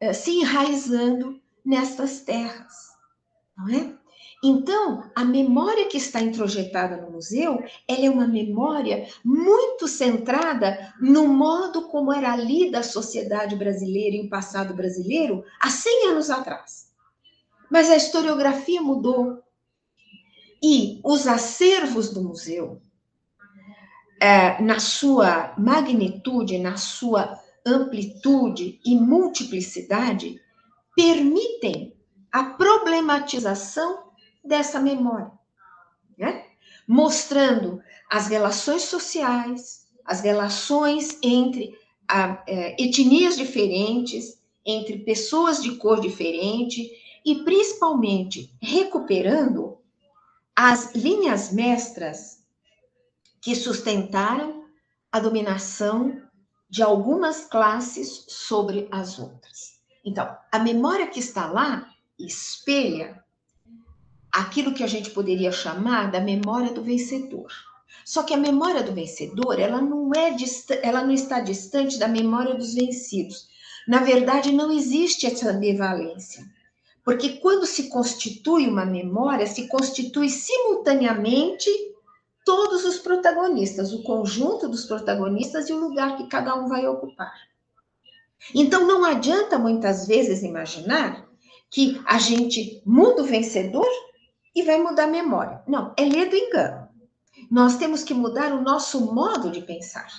eh, 0.00 0.12
se 0.14 0.30
enraizando 0.30 1.38
nestas 1.62 2.20
terras. 2.20 2.92
não 3.56 3.68
é? 3.68 3.92
Então, 4.42 5.10
a 5.16 5.24
memória 5.24 5.86
que 5.88 5.96
está 5.96 6.20
introjetada 6.20 6.96
no 6.96 7.10
museu, 7.10 7.62
ela 7.88 8.06
é 8.06 8.10
uma 8.10 8.26
memória 8.26 9.08
muito 9.24 9.88
centrada 9.88 10.94
no 11.00 11.26
modo 11.26 11.88
como 11.88 12.12
era 12.12 12.36
lida 12.36 12.78
a 12.78 12.84
sociedade 12.84 13.56
brasileira 13.56 14.16
e 14.16 14.26
o 14.26 14.28
passado 14.28 14.74
brasileiro 14.74 15.44
há 15.60 15.68
100 15.68 16.08
anos 16.10 16.30
atrás. 16.30 16.92
Mas 17.68 17.90
a 17.90 17.96
historiografia 17.96 18.80
mudou. 18.80 19.42
E 20.62 21.00
os 21.04 21.28
acervos 21.28 22.10
do 22.10 22.22
museu, 22.22 22.80
é, 24.20 24.60
na 24.60 24.80
sua 24.80 25.54
magnitude, 25.56 26.58
na 26.58 26.76
sua 26.76 27.38
amplitude 27.64 28.80
e 28.84 28.96
multiplicidade, 28.96 30.40
permitem 30.96 31.96
a 32.32 32.42
problematização 32.42 34.07
dessa 34.48 34.80
memória, 34.80 35.30
né? 36.16 36.46
mostrando 36.86 37.80
as 38.10 38.26
relações 38.28 38.82
sociais, 38.82 39.86
as 40.04 40.20
relações 40.20 41.18
entre 41.22 41.78
a, 42.08 42.42
é, 42.46 42.82
etnias 42.82 43.36
diferentes, 43.36 44.40
entre 44.64 44.98
pessoas 45.00 45.62
de 45.62 45.76
cor 45.76 46.00
diferente 46.00 46.90
e 47.24 47.44
principalmente 47.44 48.50
recuperando 48.60 49.78
as 50.56 50.94
linhas 50.94 51.52
mestras 51.52 52.42
que 53.40 53.54
sustentaram 53.54 54.64
a 55.12 55.20
dominação 55.20 56.20
de 56.68 56.82
algumas 56.82 57.44
classes 57.44 58.24
sobre 58.28 58.88
as 58.90 59.18
outras. 59.18 59.78
Então, 60.04 60.36
a 60.50 60.58
memória 60.58 61.06
que 61.06 61.20
está 61.20 61.46
lá 61.50 61.90
espelha 62.18 63.22
aquilo 64.32 64.74
que 64.74 64.84
a 64.84 64.86
gente 64.86 65.10
poderia 65.10 65.52
chamar 65.52 66.10
da 66.10 66.20
memória 66.20 66.72
do 66.72 66.82
vencedor. 66.82 67.50
Só 68.04 68.22
que 68.22 68.32
a 68.32 68.38
memória 68.38 68.82
do 68.82 68.92
vencedor, 68.92 69.58
ela 69.58 69.80
não 69.80 70.10
é 70.14 70.34
ela 70.82 71.04
não 71.04 71.12
está 71.12 71.40
distante 71.40 71.98
da 71.98 72.08
memória 72.08 72.54
dos 72.54 72.74
vencidos. 72.74 73.48
Na 73.86 73.98
verdade, 73.98 74.52
não 74.52 74.72
existe 74.72 75.26
essa 75.26 75.50
ambivalência. 75.50 76.44
Porque 77.04 77.38
quando 77.38 77.66
se 77.66 77.88
constitui 77.88 78.66
uma 78.66 78.84
memória, 78.84 79.46
se 79.46 79.66
constitui 79.66 80.28
simultaneamente 80.28 81.70
todos 82.44 82.84
os 82.84 82.98
protagonistas, 82.98 83.92
o 83.92 84.02
conjunto 84.02 84.68
dos 84.68 84.84
protagonistas 84.86 85.68
e 85.68 85.72
o 85.72 85.78
lugar 85.80 86.16
que 86.16 86.26
cada 86.28 86.54
um 86.54 86.68
vai 86.68 86.86
ocupar. 86.86 87.32
Então 88.54 88.86
não 88.86 89.04
adianta 89.04 89.58
muitas 89.58 90.06
vezes 90.06 90.42
imaginar 90.42 91.28
que 91.70 92.00
a 92.06 92.18
gente 92.18 92.82
muda 92.86 93.22
o 93.22 93.26
vencedor 93.26 93.88
e 94.58 94.62
vai 94.62 94.82
mudar 94.82 95.04
a 95.04 95.08
memória. 95.08 95.62
Não, 95.68 95.94
é 95.96 96.04
ler 96.04 96.28
do 96.28 96.36
engano. 96.36 96.88
Nós 97.48 97.76
temos 97.76 98.02
que 98.02 98.12
mudar 98.12 98.52
o 98.52 98.60
nosso 98.60 99.14
modo 99.14 99.50
de 99.50 99.62
pensar, 99.62 100.10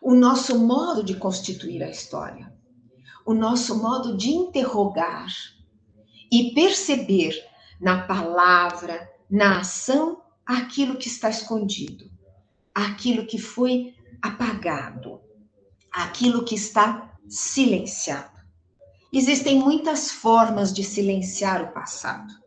o 0.00 0.14
nosso 0.14 0.58
modo 0.58 1.02
de 1.02 1.16
constituir 1.16 1.82
a 1.82 1.90
história, 1.90 2.54
o 3.26 3.34
nosso 3.34 3.82
modo 3.82 4.16
de 4.16 4.30
interrogar 4.30 5.26
e 6.30 6.54
perceber 6.54 7.34
na 7.80 8.06
palavra, 8.06 9.10
na 9.28 9.60
ação, 9.60 10.22
aquilo 10.46 10.96
que 10.96 11.08
está 11.08 11.28
escondido, 11.28 12.08
aquilo 12.72 13.26
que 13.26 13.38
foi 13.38 13.94
apagado, 14.22 15.20
aquilo 15.90 16.44
que 16.44 16.54
está 16.54 17.18
silenciado. 17.28 18.40
Existem 19.12 19.58
muitas 19.58 20.12
formas 20.12 20.72
de 20.72 20.84
silenciar 20.84 21.62
o 21.62 21.72
passado. 21.72 22.43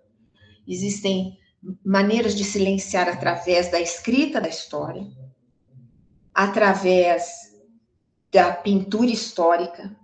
Existem 0.68 1.40
maneiras 1.84 2.36
de 2.36 2.44
silenciar 2.44 3.08
através 3.08 3.72
da 3.72 3.80
escrita 3.80 4.42
da 4.42 4.50
história, 4.50 5.08
através 6.34 7.56
da 8.32 8.52
pintura 8.52 9.10
histórica, 9.10 9.96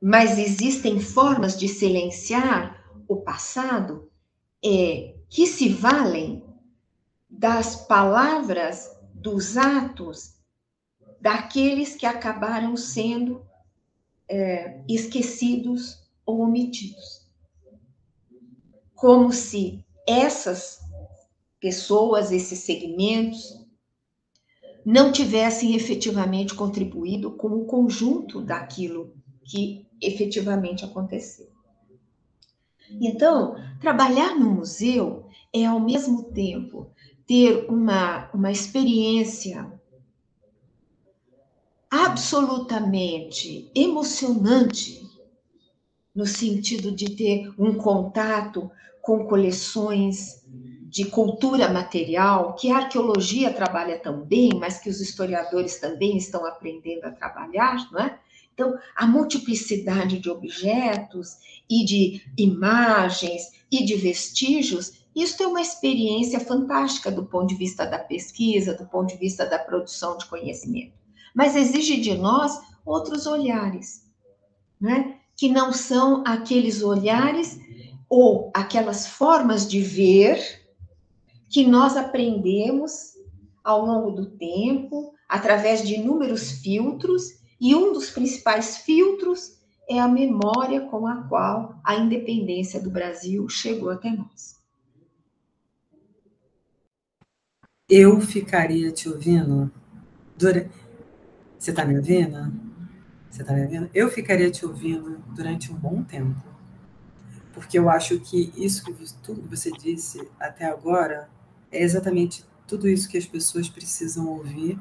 mas 0.00 0.38
existem 0.38 1.00
formas 1.00 1.58
de 1.58 1.68
silenciar 1.68 2.82
o 3.06 3.16
passado 3.16 4.10
é, 4.64 5.16
que 5.28 5.46
se 5.46 5.68
valem 5.68 6.42
das 7.28 7.86
palavras, 7.86 8.96
dos 9.12 9.56
atos 9.56 10.36
daqueles 11.20 11.94
que 11.94 12.06
acabaram 12.06 12.76
sendo 12.76 13.44
é, 14.26 14.82
esquecidos 14.88 16.08
ou 16.24 16.40
omitidos 16.40 17.19
como 19.00 19.32
se 19.32 19.82
essas 20.06 20.78
pessoas, 21.58 22.30
esses 22.30 22.58
segmentos, 22.58 23.58
não 24.84 25.10
tivessem 25.10 25.74
efetivamente 25.74 26.54
contribuído 26.54 27.30
com 27.32 27.48
o 27.48 27.64
conjunto 27.64 28.42
daquilo 28.42 29.14
que 29.42 29.86
efetivamente 30.02 30.84
aconteceu. 30.84 31.48
Então, 33.00 33.56
trabalhar 33.80 34.38
no 34.38 34.50
museu 34.50 35.26
é, 35.52 35.64
ao 35.64 35.80
mesmo 35.80 36.24
tempo, 36.24 36.90
ter 37.26 37.70
uma, 37.70 38.30
uma 38.34 38.50
experiência 38.50 39.70
absolutamente 41.88 43.70
emocionante, 43.74 45.08
no 46.14 46.26
sentido 46.26 46.92
de 46.92 47.10
ter 47.16 47.50
um 47.58 47.74
contato 47.74 48.70
com 49.02 49.26
coleções 49.26 50.44
de 50.90 51.04
cultura 51.04 51.68
material, 51.68 52.54
que 52.56 52.70
a 52.70 52.78
arqueologia 52.78 53.52
trabalha 53.52 53.98
também, 53.98 54.50
mas 54.58 54.78
que 54.78 54.90
os 54.90 55.00
historiadores 55.00 55.78
também 55.78 56.16
estão 56.16 56.44
aprendendo 56.44 57.04
a 57.04 57.12
trabalhar, 57.12 57.88
não 57.92 58.00
é? 58.00 58.18
Então, 58.52 58.76
a 58.96 59.06
multiplicidade 59.06 60.18
de 60.18 60.28
objetos 60.28 61.36
e 61.70 61.84
de 61.84 62.22
imagens 62.36 63.42
e 63.70 63.84
de 63.84 63.94
vestígios, 63.94 65.04
isso 65.14 65.42
é 65.42 65.46
uma 65.46 65.60
experiência 65.60 66.40
fantástica 66.40 67.10
do 67.10 67.24
ponto 67.24 67.46
de 67.46 67.54
vista 67.54 67.86
da 67.86 67.98
pesquisa, 67.98 68.74
do 68.74 68.84
ponto 68.86 69.08
de 69.08 69.16
vista 69.16 69.46
da 69.46 69.58
produção 69.58 70.18
de 70.18 70.26
conhecimento. 70.26 70.92
Mas 71.34 71.54
exige 71.56 72.00
de 72.00 72.14
nós 72.18 72.60
outros 72.84 73.26
olhares, 73.26 74.10
né? 74.80 75.20
que 75.36 75.48
não 75.48 75.72
são 75.72 76.22
aqueles 76.26 76.82
olhares 76.82 77.58
ou 78.10 78.50
aquelas 78.52 79.06
formas 79.06 79.68
de 79.68 79.80
ver 79.80 80.66
que 81.48 81.64
nós 81.64 81.96
aprendemos 81.96 83.14
ao 83.62 83.86
longo 83.86 84.10
do 84.10 84.26
tempo, 84.26 85.14
através 85.28 85.86
de 85.86 85.94
inúmeros 85.94 86.50
filtros, 86.50 87.40
e 87.60 87.72
um 87.74 87.92
dos 87.92 88.10
principais 88.10 88.78
filtros 88.78 89.60
é 89.88 90.00
a 90.00 90.08
memória 90.08 90.80
com 90.88 91.06
a 91.06 91.22
qual 91.28 91.78
a 91.84 91.94
independência 91.94 92.80
do 92.80 92.90
Brasil 92.90 93.48
chegou 93.48 93.90
até 93.90 94.10
nós. 94.10 94.58
Eu 97.88 98.20
ficaria 98.20 98.90
te 98.90 99.08
ouvindo. 99.08 99.70
Você 101.58 101.70
está 101.70 101.84
me 101.84 101.96
ouvindo? 101.96 102.52
Você 103.28 103.42
está 103.42 103.52
me 103.52 103.62
ouvindo? 103.62 103.90
Eu 103.92 104.08
ficaria 104.08 104.50
te 104.50 104.64
ouvindo 104.64 105.18
durante 105.34 105.72
um 105.72 105.76
bom 105.76 106.02
tempo 106.02 106.50
porque 107.60 107.78
eu 107.78 107.90
acho 107.90 108.18
que 108.18 108.52
isso 108.56 108.82
que 108.82 108.92
tudo 109.22 109.42
que 109.42 109.48
você 109.48 109.70
disse 109.70 110.26
até 110.40 110.64
agora 110.64 111.28
é 111.70 111.82
exatamente 111.82 112.42
tudo 112.66 112.88
isso 112.88 113.08
que 113.08 113.18
as 113.18 113.26
pessoas 113.26 113.68
precisam 113.68 114.26
ouvir 114.26 114.78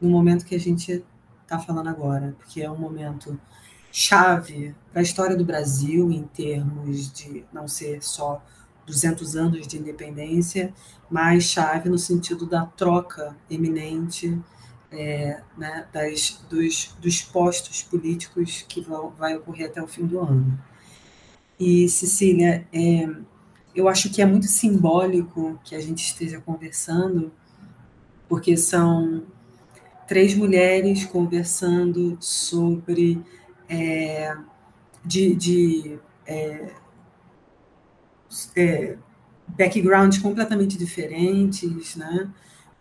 no 0.00 0.10
momento 0.10 0.44
que 0.44 0.54
a 0.54 0.60
gente 0.60 1.04
está 1.42 1.60
falando 1.60 1.88
agora, 1.88 2.34
porque 2.38 2.60
é 2.60 2.70
um 2.70 2.76
momento 2.76 3.38
chave 3.92 4.74
para 4.90 5.00
a 5.00 5.02
história 5.02 5.36
do 5.36 5.44
Brasil 5.44 6.10
em 6.10 6.24
termos 6.24 7.12
de 7.12 7.44
não 7.52 7.68
ser 7.68 8.02
só 8.02 8.44
200 8.84 9.36
anos 9.36 9.66
de 9.66 9.78
independência, 9.78 10.74
mas 11.08 11.44
chave 11.44 11.88
no 11.88 11.98
sentido 11.98 12.46
da 12.46 12.66
troca 12.66 13.36
eminente 13.48 14.38
é, 14.90 15.40
né, 15.56 15.86
das, 15.92 16.44
dos, 16.50 16.96
dos 17.00 17.22
postos 17.22 17.82
políticos 17.82 18.64
que 18.68 18.80
vão, 18.80 19.10
vai 19.10 19.36
ocorrer 19.36 19.68
até 19.68 19.82
o 19.82 19.86
fim 19.86 20.04
do 20.04 20.18
ano. 20.20 20.58
E, 21.58 21.88
Cecília, 21.88 22.66
é, 22.72 23.08
eu 23.74 23.88
acho 23.88 24.10
que 24.10 24.20
é 24.20 24.26
muito 24.26 24.46
simbólico 24.46 25.58
que 25.64 25.74
a 25.74 25.80
gente 25.80 26.04
esteja 26.04 26.40
conversando, 26.40 27.32
porque 28.28 28.56
são 28.56 29.22
três 30.06 30.34
mulheres 30.34 31.04
conversando 31.04 32.16
sobre 32.20 33.22
é, 33.68 34.36
de, 35.04 35.34
de 35.34 35.98
é, 36.26 36.72
é, 38.54 38.96
backgrounds 39.48 40.18
completamente 40.18 40.76
diferentes, 40.76 41.96
né? 41.96 42.30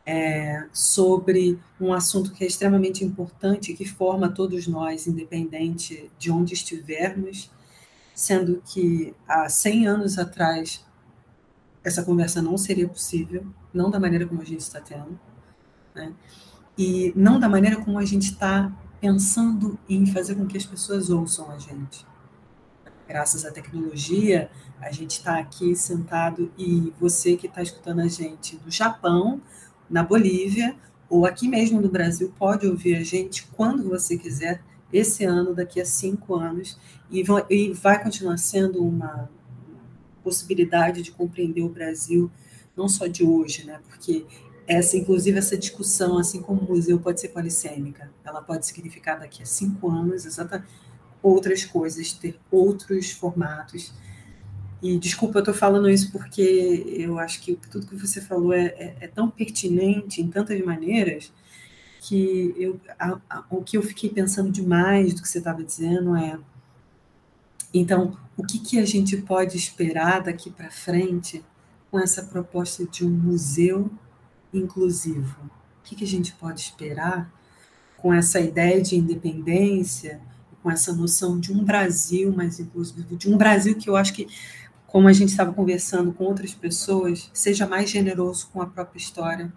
É, 0.07 0.67
sobre 0.71 1.57
um 1.81 1.91
assunto 1.91 2.31
que 2.31 2.43
é 2.43 2.47
extremamente 2.47 3.03
importante, 3.03 3.73
que 3.73 3.85
forma 3.85 4.29
todos 4.29 4.67
nós, 4.67 5.07
independente 5.07 6.11
de 6.19 6.31
onde 6.31 6.53
estivermos, 6.53 7.49
sendo 8.15 8.63
que 8.65 9.13
há 9.27 9.47
100 9.47 9.87
anos 9.87 10.17
atrás 10.17 10.83
essa 11.83 12.03
conversa 12.03 12.41
não 12.41 12.57
seria 12.57 12.87
possível, 12.87 13.45
não 13.71 13.91
da 13.91 13.99
maneira 13.99 14.25
como 14.25 14.41
a 14.41 14.45
gente 14.45 14.61
está 14.61 14.81
tendo, 14.81 15.19
né? 15.93 16.13
e 16.77 17.13
não 17.15 17.39
da 17.39 17.47
maneira 17.47 17.77
como 17.77 17.99
a 17.99 18.05
gente 18.05 18.31
está 18.31 18.71
pensando 18.99 19.77
em 19.87 20.05
fazer 20.05 20.35
com 20.35 20.47
que 20.47 20.57
as 20.57 20.65
pessoas 20.65 21.09
ouçam 21.09 21.51
a 21.51 21.57
gente. 21.57 22.05
Graças 23.07 23.45
à 23.45 23.51
tecnologia, 23.51 24.49
a 24.81 24.91
gente 24.91 25.11
está 25.11 25.37
aqui 25.37 25.75
sentado 25.75 26.51
e 26.57 26.91
você 26.99 27.37
que 27.37 27.47
está 27.47 27.61
escutando 27.61 28.01
a 28.01 28.07
gente 28.07 28.59
no 28.65 28.71
Japão, 28.71 29.41
na 29.89 30.03
Bolívia 30.03 30.75
ou 31.07 31.25
aqui 31.25 31.47
mesmo 31.47 31.79
no 31.79 31.89
Brasil 31.89 32.33
pode 32.37 32.65
ouvir 32.65 32.95
a 32.95 33.03
gente 33.03 33.47
quando 33.55 33.87
você 33.87 34.17
quiser, 34.17 34.61
esse 34.91 35.23
ano, 35.23 35.53
daqui 35.53 35.81
a 35.81 35.85
cinco 35.85 36.35
anos, 36.35 36.77
e 37.09 37.23
vai, 37.23 37.45
e 37.49 37.73
vai 37.73 38.01
continuar 38.01 38.37
sendo 38.37 38.83
uma 38.83 39.29
possibilidade 40.23 41.01
de 41.01 41.11
compreender 41.11 41.61
o 41.61 41.69
Brasil, 41.69 42.31
não 42.75 42.87
só 42.87 43.07
de 43.07 43.23
hoje, 43.23 43.65
né? 43.65 43.79
Porque 43.87 44.25
essa, 44.67 44.97
inclusive, 44.97 45.37
essa 45.37 45.57
discussão, 45.57 46.17
assim 46.17 46.41
como 46.41 46.61
o 46.61 46.67
museu 46.69 46.99
pode 46.99 47.21
ser 47.21 47.29
polissêmica, 47.29 48.11
ela 48.23 48.41
pode 48.41 48.65
significar 48.65 49.19
daqui 49.19 49.43
a 49.43 49.45
cinco 49.45 49.89
anos 49.89 50.25
exatamente 50.25 50.67
outras 51.21 51.65
coisas, 51.65 52.13
ter 52.13 52.39
outros 52.51 53.11
formatos. 53.11 53.93
E 54.81 54.97
desculpa, 54.97 55.39
eu 55.39 55.41
estou 55.41 55.53
falando 55.53 55.89
isso 55.89 56.11
porque 56.11 56.85
eu 56.87 57.17
acho 57.17 57.41
que 57.41 57.55
tudo 57.55 57.87
que 57.87 57.95
você 57.95 58.21
falou 58.21 58.53
é, 58.53 58.65
é, 58.65 58.95
é 59.01 59.07
tão 59.07 59.29
pertinente 59.29 60.21
em 60.21 60.27
tantas 60.27 60.59
maneiras 60.63 61.31
que 62.07 62.53
eu, 62.57 62.79
a, 62.99 63.19
a, 63.29 63.43
o 63.49 63.63
que 63.63 63.77
eu 63.77 63.81
fiquei 63.81 64.09
pensando 64.09 64.51
demais 64.51 65.13
do 65.13 65.21
que 65.21 65.27
você 65.27 65.39
estava 65.39 65.63
dizendo 65.63 66.15
é 66.15 66.37
então 67.73 68.17
o 68.37 68.45
que, 68.45 68.59
que 68.59 68.79
a 68.79 68.85
gente 68.85 69.17
pode 69.17 69.57
esperar 69.57 70.21
daqui 70.21 70.51
para 70.51 70.69
frente 70.69 71.43
com 71.89 71.99
essa 71.99 72.23
proposta 72.23 72.85
de 72.85 73.05
um 73.05 73.09
museu 73.09 73.89
inclusivo? 74.53 75.35
O 75.79 75.83
que, 75.83 75.95
que 75.95 76.03
a 76.03 76.07
gente 76.07 76.33
pode 76.33 76.61
esperar 76.61 77.31
com 77.97 78.13
essa 78.13 78.39
ideia 78.39 78.81
de 78.81 78.95
independência, 78.95 80.21
com 80.61 80.69
essa 80.69 80.93
noção 80.93 81.39
de 81.39 81.51
um 81.51 81.63
Brasil 81.63 82.31
mais 82.31 82.59
inclusivo, 82.59 83.15
de 83.15 83.29
um 83.29 83.37
Brasil 83.37 83.75
que 83.75 83.89
eu 83.89 83.95
acho 83.95 84.13
que, 84.13 84.27
como 84.85 85.07
a 85.07 85.13
gente 85.13 85.29
estava 85.29 85.53
conversando 85.53 86.11
com 86.11 86.25
outras 86.25 86.53
pessoas, 86.53 87.29
seja 87.33 87.65
mais 87.65 87.89
generoso 87.89 88.47
com 88.51 88.61
a 88.61 88.67
própria 88.67 88.99
história, 88.99 89.51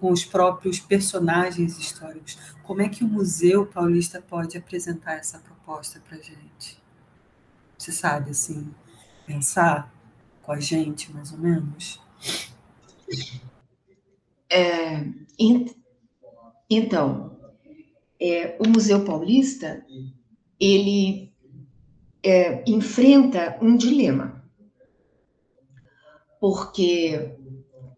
com 0.00 0.10
os 0.10 0.24
próprios 0.24 0.78
personagens 0.78 1.78
históricos. 1.78 2.38
Como 2.62 2.82
é 2.82 2.88
que 2.88 3.04
o 3.04 3.08
Museu 3.08 3.66
Paulista 3.66 4.20
pode 4.20 4.56
apresentar 4.56 5.14
essa 5.14 5.38
proposta 5.38 6.00
para 6.00 6.18
a 6.18 6.20
gente? 6.20 6.82
Você 7.78 7.92
sabe, 7.92 8.30
assim, 8.30 8.74
pensar 9.26 9.92
com 10.42 10.52
a 10.52 10.60
gente, 10.60 11.12
mais 11.12 11.32
ou 11.32 11.38
menos? 11.38 12.00
É, 14.50 15.04
então, 16.68 17.36
é, 18.20 18.56
o 18.58 18.68
Museu 18.68 19.04
Paulista 19.04 19.84
ele 20.58 21.32
é, 22.22 22.64
enfrenta 22.66 23.58
um 23.60 23.76
dilema, 23.76 24.42
porque 26.40 27.36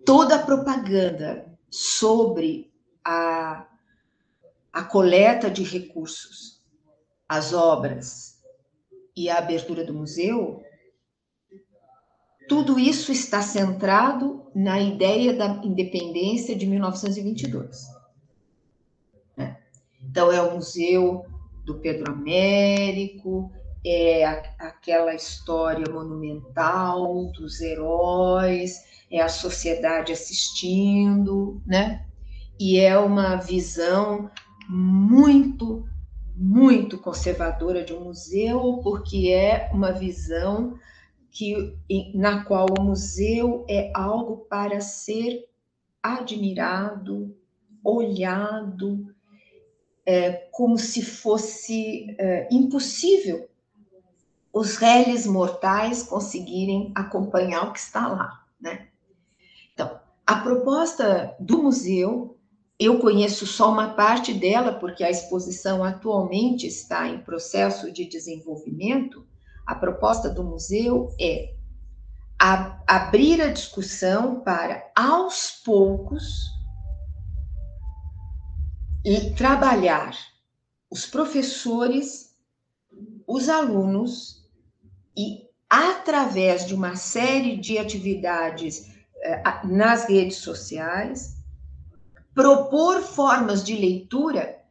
toda 0.04 0.36
a 0.36 0.42
propaganda 0.42 1.47
sobre 1.70 2.72
a, 3.04 3.66
a 4.72 4.84
coleta 4.84 5.50
de 5.50 5.62
recursos, 5.62 6.62
as 7.28 7.52
obras 7.52 8.42
e 9.16 9.28
a 9.28 9.38
abertura 9.38 9.84
do 9.84 9.94
museu 9.94 10.62
tudo 12.48 12.78
isso 12.78 13.12
está 13.12 13.42
centrado 13.42 14.46
na 14.54 14.80
ideia 14.80 15.34
da 15.34 15.60
independência 15.62 16.56
de 16.56 16.66
1922. 16.66 17.86
Né? 19.36 19.58
Então, 20.02 20.32
é 20.32 20.40
o 20.40 20.54
Museu 20.54 21.26
do 21.64 21.78
Pedro 21.78 22.10
Américo, 22.10 23.52
é 23.84 24.24
aquela 24.58 25.14
história 25.14 25.92
monumental 25.92 27.30
dos 27.32 27.60
heróis, 27.60 28.84
é 29.10 29.20
a 29.20 29.28
sociedade 29.28 30.12
assistindo, 30.12 31.62
né? 31.66 32.06
E 32.58 32.78
é 32.78 32.98
uma 32.98 33.36
visão 33.36 34.30
muito, 34.68 35.88
muito 36.34 36.98
conservadora 36.98 37.84
de 37.84 37.94
um 37.94 38.04
museu, 38.04 38.80
porque 38.82 39.28
é 39.30 39.70
uma 39.72 39.92
visão 39.92 40.78
que, 41.30 41.78
na 42.14 42.44
qual 42.44 42.66
o 42.78 42.82
museu 42.82 43.64
é 43.68 43.90
algo 43.94 44.38
para 44.48 44.80
ser 44.80 45.46
admirado, 46.02 47.36
olhado, 47.84 49.14
é, 50.04 50.32
como 50.50 50.76
se 50.76 51.02
fosse 51.02 52.16
é, 52.18 52.48
impossível 52.50 53.48
os 54.58 54.76
réis 54.76 55.24
mortais 55.24 56.02
conseguirem 56.02 56.90
acompanhar 56.92 57.68
o 57.68 57.72
que 57.72 57.78
está 57.78 58.08
lá, 58.08 58.44
né? 58.60 58.88
Então, 59.72 60.00
a 60.26 60.34
proposta 60.40 61.36
do 61.38 61.62
museu, 61.62 62.36
eu 62.76 62.98
conheço 62.98 63.46
só 63.46 63.70
uma 63.70 63.90
parte 63.90 64.34
dela, 64.34 64.72
porque 64.72 65.04
a 65.04 65.10
exposição 65.10 65.84
atualmente 65.84 66.66
está 66.66 67.06
em 67.06 67.20
processo 67.20 67.92
de 67.92 68.04
desenvolvimento, 68.04 69.24
a 69.64 69.76
proposta 69.76 70.28
do 70.28 70.42
museu 70.42 71.14
é 71.20 71.54
a, 72.36 72.82
abrir 72.84 73.40
a 73.40 73.52
discussão 73.52 74.40
para, 74.40 74.90
aos 74.96 75.52
poucos, 75.64 76.48
e 79.04 79.30
trabalhar 79.34 80.16
os 80.90 81.06
professores, 81.06 82.36
os 83.24 83.48
alunos 83.48 84.37
e 85.18 85.48
através 85.68 86.64
de 86.64 86.74
uma 86.74 86.94
série 86.94 87.56
de 87.56 87.76
atividades 87.76 88.88
eh, 89.20 89.42
nas 89.64 90.08
redes 90.08 90.36
sociais, 90.36 91.36
propor 92.32 93.02
formas 93.02 93.64
de 93.64 93.74
leitura 93.74 94.62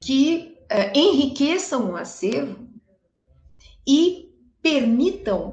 que 0.00 0.58
eh, 0.68 0.92
enriqueçam 0.98 1.92
o 1.92 1.96
acervo 1.96 2.68
e 3.86 4.28
permitam 4.60 5.50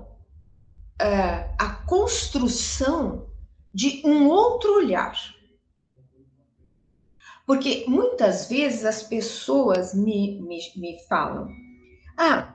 uh, 1.01 1.55
a 1.57 1.69
construção 1.85 3.29
de 3.73 4.01
um 4.03 4.27
outro 4.27 4.75
olhar. 4.75 5.15
Porque 7.45 7.85
muitas 7.87 8.49
vezes 8.49 8.83
as 8.83 9.03
pessoas 9.03 9.93
me, 9.93 10.41
me, 10.41 10.59
me 10.75 10.99
falam: 11.07 11.47
ah, 12.17 12.53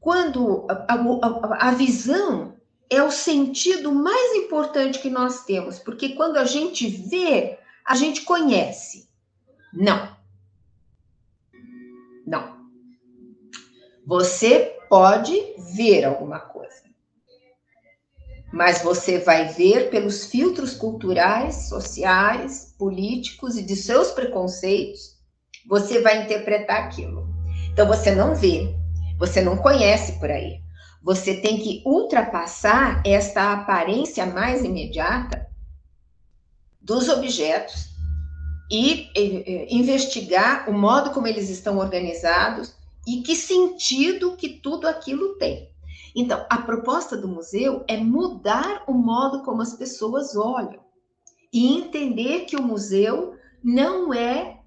quando 0.00 0.66
a, 0.68 0.94
a, 0.94 1.68
a 1.68 1.70
visão 1.72 2.54
é 2.88 3.02
o 3.02 3.10
sentido 3.10 3.92
mais 3.92 4.34
importante 4.34 4.98
que 4.98 5.10
nós 5.10 5.44
temos, 5.44 5.78
porque 5.78 6.10
quando 6.10 6.38
a 6.38 6.44
gente 6.44 6.88
vê, 6.88 7.58
a 7.84 7.94
gente 7.94 8.22
conhece. 8.22 9.08
Não. 9.72 10.16
Não. 12.26 12.66
Você 14.06 14.76
pode 14.88 15.38
ver 15.74 16.04
alguma 16.04 16.40
coisa. 16.40 16.80
Mas 18.52 18.82
você 18.82 19.18
vai 19.18 19.48
ver 19.48 19.90
pelos 19.90 20.24
filtros 20.24 20.74
culturais, 20.74 21.68
sociais, 21.68 22.74
políticos 22.76 23.56
e 23.56 23.62
de 23.62 23.76
seus 23.76 24.10
preconceitos, 24.10 25.16
você 25.68 26.00
vai 26.00 26.24
interpretar 26.24 26.84
aquilo. 26.84 27.28
Então 27.72 27.86
você 27.86 28.12
não 28.12 28.34
vê, 28.34 28.74
você 29.20 29.42
não 29.42 29.58
conhece 29.58 30.18
por 30.18 30.30
aí. 30.30 30.62
Você 31.02 31.42
tem 31.42 31.58
que 31.58 31.82
ultrapassar 31.84 33.02
esta 33.04 33.52
aparência 33.52 34.24
mais 34.24 34.64
imediata 34.64 35.46
dos 36.80 37.10
objetos 37.10 37.90
e, 38.70 39.10
e, 39.14 39.66
e 39.68 39.76
investigar 39.76 40.70
o 40.70 40.72
modo 40.72 41.10
como 41.10 41.26
eles 41.26 41.50
estão 41.50 41.76
organizados, 41.76 42.74
e 43.06 43.22
que 43.22 43.36
sentido 43.36 44.36
que 44.36 44.48
tudo 44.48 44.88
aquilo 44.88 45.36
tem. 45.36 45.68
Então, 46.14 46.44
a 46.48 46.58
proposta 46.58 47.16
do 47.16 47.28
museu 47.28 47.84
é 47.86 47.96
mudar 47.96 48.84
o 48.86 48.92
modo 48.92 49.42
como 49.42 49.62
as 49.62 49.74
pessoas 49.74 50.34
olham 50.34 50.80
e 51.52 51.76
entender 51.76 52.46
que 52.46 52.56
o 52.56 52.62
museu 52.62 53.34
não 53.62 54.14
é 54.14 54.59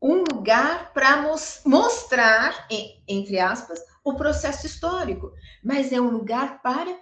um 0.00 0.22
lugar 0.30 0.92
para 0.92 1.22
mostrar, 1.64 2.66
entre 3.08 3.38
aspas, 3.38 3.80
o 4.04 4.14
processo 4.14 4.66
histórico, 4.66 5.32
mas 5.64 5.92
é 5.92 6.00
um 6.00 6.10
lugar 6.10 6.62
para 6.62 6.98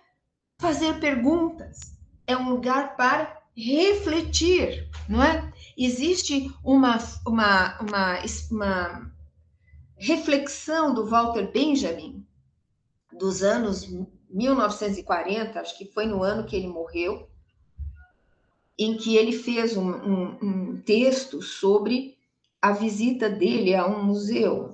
fazer 0.59 0.99
perguntas, 1.01 1.97
é 2.27 2.37
um 2.37 2.49
lugar 2.49 2.97
para 2.97 3.43
refletir, 3.57 4.89
não 5.09 5.23
é? 5.23 5.53
Existe 5.77 6.53
uma, 6.65 6.99
uma, 7.27 7.79
uma, 7.81 8.19
uma 8.51 9.13
reflexão 9.97 10.95
do 10.95 11.07
Walter 11.07 11.51
Benjamin, 11.53 12.27
dos 13.13 13.43
anos 13.43 13.87
1940, 14.31 15.61
acho 15.61 15.79
que 15.79 15.85
foi 15.85 16.07
no 16.07 16.23
ano 16.23 16.47
que 16.47 16.57
ele 16.57 16.67
morreu, 16.67 17.29
em 18.77 18.97
que 18.97 19.17
ele 19.17 19.33
fez 19.33 19.77
um, 19.77 19.89
um, 19.89 20.39
um 20.43 20.81
texto 20.81 21.41
sobre 21.41 22.14
a 22.65 22.73
visita 22.73 23.29
dele 23.29 23.75
a 23.75 23.87
um 23.87 24.05
museu. 24.05 24.71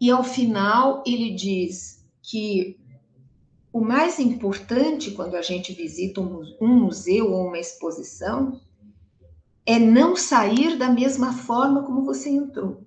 E 0.00 0.10
ao 0.10 0.24
final 0.24 1.04
ele 1.06 1.34
diz 1.34 2.06
que 2.22 2.80
o 3.70 3.82
mais 3.82 4.18
importante 4.18 5.10
quando 5.10 5.34
a 5.34 5.42
gente 5.42 5.74
visita 5.74 6.22
um 6.22 6.68
museu 6.68 7.30
ou 7.30 7.48
uma 7.48 7.58
exposição 7.58 8.58
é 9.66 9.78
não 9.78 10.16
sair 10.16 10.78
da 10.78 10.88
mesma 10.88 11.34
forma 11.34 11.82
como 11.82 12.02
você 12.02 12.30
entrou. 12.30 12.82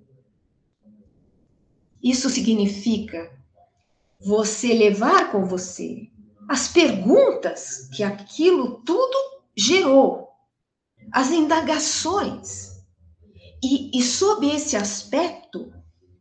Isso 2.02 2.28
significa 2.28 3.30
você 4.18 4.74
levar 4.74 5.30
com 5.30 5.44
você 5.44 6.10
as 6.48 6.66
perguntas 6.66 7.88
que 7.94 8.02
aquilo 8.02 8.82
tudo 8.84 9.16
gerou, 9.56 10.30
as 11.12 11.30
indagações. 11.30 12.75
E, 13.62 13.98
e 13.98 14.02
sob 14.02 14.46
esse 14.46 14.76
aspecto, 14.76 15.72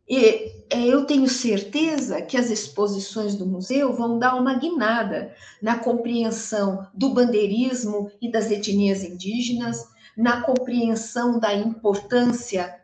eu 0.08 1.06
tenho 1.06 1.28
certeza 1.28 2.22
que 2.22 2.38
as 2.38 2.50
exposições 2.50 3.36
do 3.36 3.46
museu 3.46 3.94
vão 3.94 4.20
dar 4.20 4.36
uma 4.36 4.58
guinada 4.58 5.34
na 5.62 5.80
compreensão 5.80 6.88
do 6.94 7.14
bandeirismo 7.14 8.12
e 8.22 8.32
das 8.32 8.52
etnias 8.52 9.04
indígenas, 9.04 9.84
na 10.16 10.42
compreensão 10.42 11.40
da 11.40 11.54
importância 11.54 12.82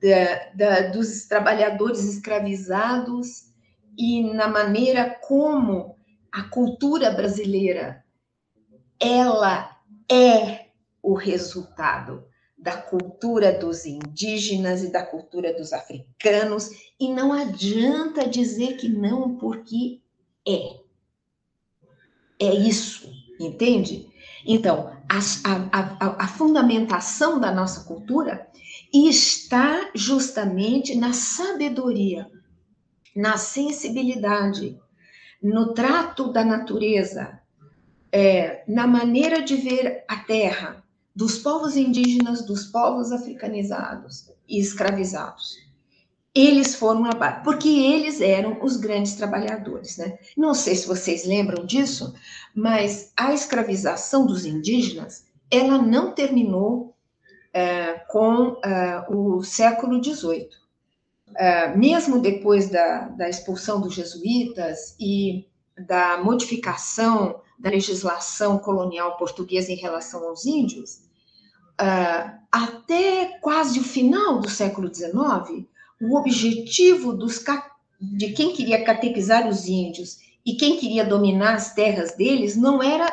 da, 0.00 0.52
da, 0.54 0.88
dos 0.90 1.26
trabalhadores 1.26 2.04
escravizados 2.04 3.52
e 3.98 4.22
na 4.34 4.46
maneira 4.48 5.18
como 5.26 5.96
a 6.30 6.42
cultura 6.44 7.10
brasileira 7.10 8.04
ela 9.00 9.70
é 10.10 10.66
o 11.02 11.14
resultado 11.14 12.24
da 12.64 12.76
cultura 12.78 13.52
dos 13.52 13.84
indígenas 13.84 14.82
e 14.82 14.90
da 14.90 15.04
cultura 15.04 15.52
dos 15.52 15.74
africanos 15.74 16.70
e 16.98 17.12
não 17.12 17.30
adianta 17.30 18.26
dizer 18.26 18.78
que 18.78 18.88
não 18.88 19.36
porque 19.36 20.00
é. 20.48 20.80
É 22.40 22.54
isso 22.54 23.12
entende? 23.38 24.08
Então 24.46 24.96
a, 25.08 25.18
a, 25.50 26.06
a, 26.06 26.24
a 26.24 26.28
fundamentação 26.28 27.38
da 27.38 27.52
nossa 27.52 27.84
cultura 27.84 28.48
está 28.92 29.90
justamente 29.94 30.94
na 30.94 31.12
sabedoria 31.12 32.30
na 33.14 33.36
sensibilidade, 33.36 34.76
no 35.40 35.72
trato 35.72 36.32
da 36.32 36.44
natureza, 36.44 37.40
é, 38.10 38.64
na 38.66 38.86
maneira 38.86 39.40
de 39.42 39.56
ver 39.56 40.04
a 40.08 40.16
terra 40.16 40.83
dos 41.14 41.38
povos 41.38 41.76
indígenas, 41.76 42.44
dos 42.44 42.66
povos 42.66 43.12
africanizados 43.12 44.30
e 44.48 44.58
escravizados. 44.58 45.62
Eles 46.34 46.74
foram 46.74 47.04
a 47.04 47.12
base, 47.12 47.44
porque 47.44 47.68
eles 47.68 48.20
eram 48.20 48.58
os 48.60 48.76
grandes 48.76 49.14
trabalhadores, 49.14 49.96
né? 49.96 50.18
Não 50.36 50.52
sei 50.52 50.74
se 50.74 50.88
vocês 50.88 51.24
lembram 51.24 51.64
disso, 51.64 52.12
mas 52.52 53.12
a 53.16 53.32
escravização 53.32 54.26
dos 54.26 54.44
indígenas, 54.44 55.26
ela 55.48 55.78
não 55.78 56.12
terminou 56.12 56.96
é, 57.52 57.94
com 58.08 58.58
é, 58.64 59.06
o 59.08 59.44
século 59.44 60.02
XVIII. 60.02 60.48
É, 61.36 61.76
mesmo 61.76 62.20
depois 62.20 62.68
da, 62.68 63.08
da 63.10 63.28
expulsão 63.28 63.80
dos 63.80 63.94
jesuítas 63.94 64.96
e 64.98 65.46
da 65.86 66.18
modificação 66.18 67.40
da 67.58 67.70
legislação 67.70 68.58
colonial 68.58 69.16
portuguesa 69.16 69.70
em 69.72 69.76
relação 69.76 70.28
aos 70.28 70.44
índios, 70.44 71.03
uh, 71.80 72.38
até 72.50 73.38
quase 73.40 73.80
o 73.80 73.84
final 73.84 74.40
do 74.40 74.48
século 74.48 74.92
XIX, 74.92 75.66
o 76.00 76.16
objetivo 76.16 77.12
dos, 77.12 77.42
de 78.00 78.32
quem 78.32 78.52
queria 78.52 78.84
catequizar 78.84 79.48
os 79.48 79.66
índios 79.66 80.18
e 80.44 80.54
quem 80.54 80.76
queria 80.76 81.04
dominar 81.04 81.54
as 81.54 81.74
terras 81.74 82.14
deles 82.14 82.56
não 82.56 82.82
era 82.82 83.12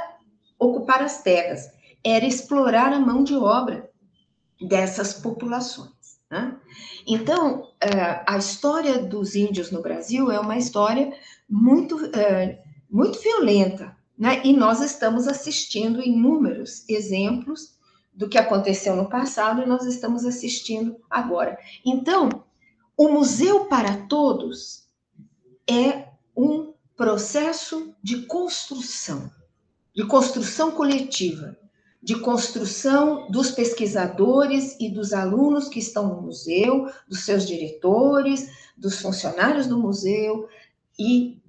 ocupar 0.60 1.02
as 1.02 1.22
terras, 1.24 1.72
era 2.04 2.26
explorar 2.26 2.94
a 2.94 3.00
mão 3.00 3.24
de 3.24 3.36
obra 3.36 3.90
dessas 4.62 5.14
populações. 5.14 6.20
Né? 6.30 6.56
Então, 7.08 7.68
é, 7.80 8.24
a 8.28 8.38
história 8.38 9.00
dos 9.00 9.36
índios 9.36 9.72
no 9.72 9.82
Brasil 9.82 10.32
é 10.32 10.40
uma 10.40 10.58
história 10.58 11.12
muito, 11.50 11.98
é, 12.16 12.62
muito 12.90 13.20
violenta, 13.20 13.96
né? 14.18 14.42
e 14.44 14.54
nós 14.54 14.82
estamos 14.82 15.28
assistindo 15.28 16.02
inúmeros 16.02 16.88
exemplos 16.88 17.76
do 18.22 18.30
que 18.30 18.38
aconteceu 18.38 18.96
no 18.96 19.10
passado 19.10 19.64
e 19.64 19.66
nós 19.66 19.84
estamos 19.84 20.28
assistindo 20.28 20.96
agora. 21.10 21.58
Então, 21.84 22.44
o 22.96 23.10
Museu 23.10 23.66
para 23.66 24.06
Todos 24.06 24.84
é 25.68 26.08
um 26.38 26.72
processo 26.96 27.96
de 28.04 28.28
construção, 28.28 29.32
de 29.92 30.06
construção 30.06 30.70
coletiva 30.70 31.58
de 32.04 32.16
construção 32.20 33.30
dos 33.30 33.52
pesquisadores 33.52 34.76
e 34.80 34.90
dos 34.90 35.14
alunos 35.14 35.68
que 35.68 35.78
estão 35.78 36.08
no 36.08 36.22
museu, 36.24 36.92
dos 37.08 37.20
seus 37.26 37.46
diretores, 37.46 38.50
dos 38.76 39.00
funcionários 39.00 39.68
do 39.68 39.78
museu 39.78 40.50
e 40.98 41.40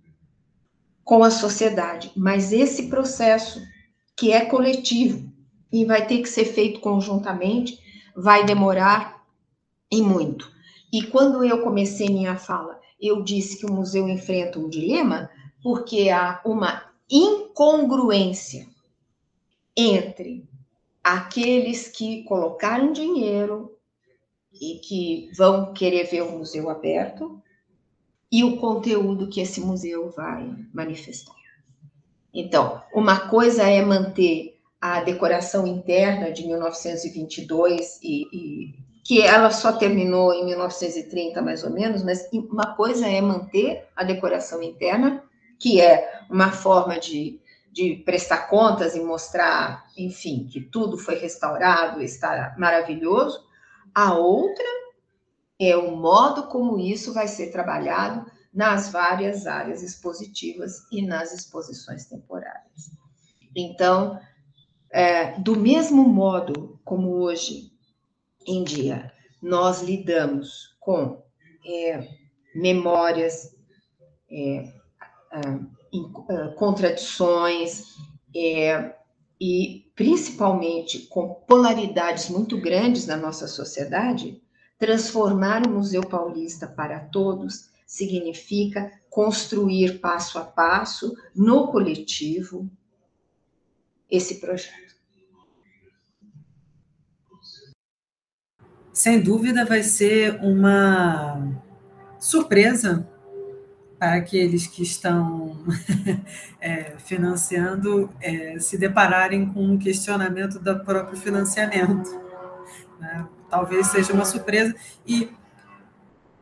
com 1.02 1.24
a 1.24 1.30
sociedade. 1.30 2.12
Mas 2.14 2.52
esse 2.52 2.88
processo, 2.88 3.62
que 4.14 4.30
é 4.30 4.44
coletivo 4.44 5.31
e 5.72 5.84
vai 5.84 6.06
ter 6.06 6.20
que 6.20 6.28
ser 6.28 6.44
feito 6.44 6.80
conjuntamente, 6.80 7.78
vai 8.14 8.44
demorar 8.44 9.24
e 9.90 10.02
muito. 10.02 10.52
E 10.92 11.02
quando 11.04 11.42
eu 11.42 11.62
comecei 11.62 12.08
minha 12.08 12.36
fala, 12.36 12.78
eu 13.00 13.22
disse 13.22 13.58
que 13.58 13.66
o 13.66 13.72
museu 13.72 14.08
enfrenta 14.08 14.58
um 14.58 14.68
dilema, 14.68 15.30
porque 15.62 16.10
há 16.10 16.40
uma 16.44 16.84
incongruência 17.10 18.66
entre 19.76 20.46
aqueles 21.02 21.88
que 21.88 22.22
colocaram 22.24 22.92
dinheiro 22.92 23.76
e 24.52 24.78
que 24.78 25.30
vão 25.36 25.72
querer 25.72 26.04
ver 26.04 26.22
o 26.22 26.38
museu 26.38 26.68
aberto 26.68 27.42
e 28.30 28.44
o 28.44 28.56
conteúdo 28.58 29.28
que 29.28 29.40
esse 29.40 29.60
museu 29.60 30.10
vai 30.10 30.54
manifestar. 30.72 31.34
Então, 32.32 32.82
uma 32.94 33.28
coisa 33.28 33.64
é 33.64 33.82
manter 33.82 34.51
a 34.82 35.00
decoração 35.00 35.64
interna 35.64 36.32
de 36.32 36.44
1922 36.44 38.00
e, 38.02 38.26
e 38.32 38.74
que 39.04 39.22
ela 39.22 39.50
só 39.50 39.72
terminou 39.72 40.34
em 40.34 40.44
1930 40.44 41.40
mais 41.40 41.62
ou 41.62 41.70
menos, 41.70 42.02
mas 42.02 42.28
uma 42.32 42.74
coisa 42.74 43.08
é 43.08 43.20
manter 43.20 43.88
a 43.94 44.02
decoração 44.02 44.60
interna, 44.62 45.22
que 45.58 45.80
é 45.80 46.24
uma 46.28 46.50
forma 46.50 46.98
de 46.98 47.40
de 47.72 47.96
prestar 48.04 48.48
contas 48.48 48.94
e 48.94 49.00
mostrar, 49.00 49.86
enfim, 49.96 50.46
que 50.46 50.60
tudo 50.60 50.98
foi 50.98 51.14
restaurado, 51.14 52.02
está 52.02 52.54
maravilhoso. 52.58 53.42
A 53.94 54.12
outra 54.14 54.66
é 55.58 55.74
o 55.74 55.96
modo 55.96 56.48
como 56.48 56.78
isso 56.78 57.14
vai 57.14 57.26
ser 57.26 57.50
trabalhado 57.50 58.30
nas 58.52 58.90
várias 58.90 59.46
áreas 59.46 59.82
expositivas 59.82 60.86
e 60.92 61.00
nas 61.00 61.32
exposições 61.32 62.04
temporárias. 62.04 62.90
Então, 63.56 64.20
é, 64.92 65.40
do 65.40 65.56
mesmo 65.56 66.06
modo 66.06 66.78
como 66.84 67.16
hoje 67.16 67.72
em 68.46 68.62
dia 68.62 69.10
nós 69.40 69.82
lidamos 69.82 70.76
com 70.78 71.22
é, 71.66 72.06
memórias, 72.54 73.56
é, 74.30 74.72
em, 75.92 76.02
uh, 76.02 76.54
contradições 76.56 77.84
é, 78.36 78.94
e 79.40 79.90
principalmente 79.96 81.06
com 81.06 81.34
polaridades 81.46 82.28
muito 82.28 82.60
grandes 82.60 83.06
na 83.06 83.16
nossa 83.16 83.46
sociedade, 83.46 84.42
transformar 84.78 85.66
o 85.66 85.70
Museu 85.70 86.02
Paulista 86.02 86.66
para 86.66 87.00
todos 87.00 87.70
significa 87.86 88.90
construir 89.10 90.00
passo 90.00 90.38
a 90.38 90.44
passo 90.44 91.14
no 91.34 91.68
coletivo 91.68 92.70
esse 94.12 94.34
projeto. 94.34 94.92
Sem 98.92 99.22
dúvida 99.22 99.64
vai 99.64 99.82
ser 99.82 100.38
uma 100.42 101.50
surpresa 102.20 103.08
para 103.98 104.14
aqueles 104.14 104.66
que 104.66 104.82
estão 104.82 105.56
é, 106.60 106.98
financiando 106.98 108.12
é, 108.20 108.58
se 108.58 108.76
depararem 108.76 109.50
com 109.50 109.64
um 109.64 109.78
questionamento 109.78 110.58
do 110.58 110.78
próprio 110.80 111.16
financiamento. 111.16 112.10
Né? 113.00 113.26
Talvez 113.48 113.86
seja 113.86 114.12
uma 114.12 114.26
surpresa, 114.26 114.74
e 115.06 115.30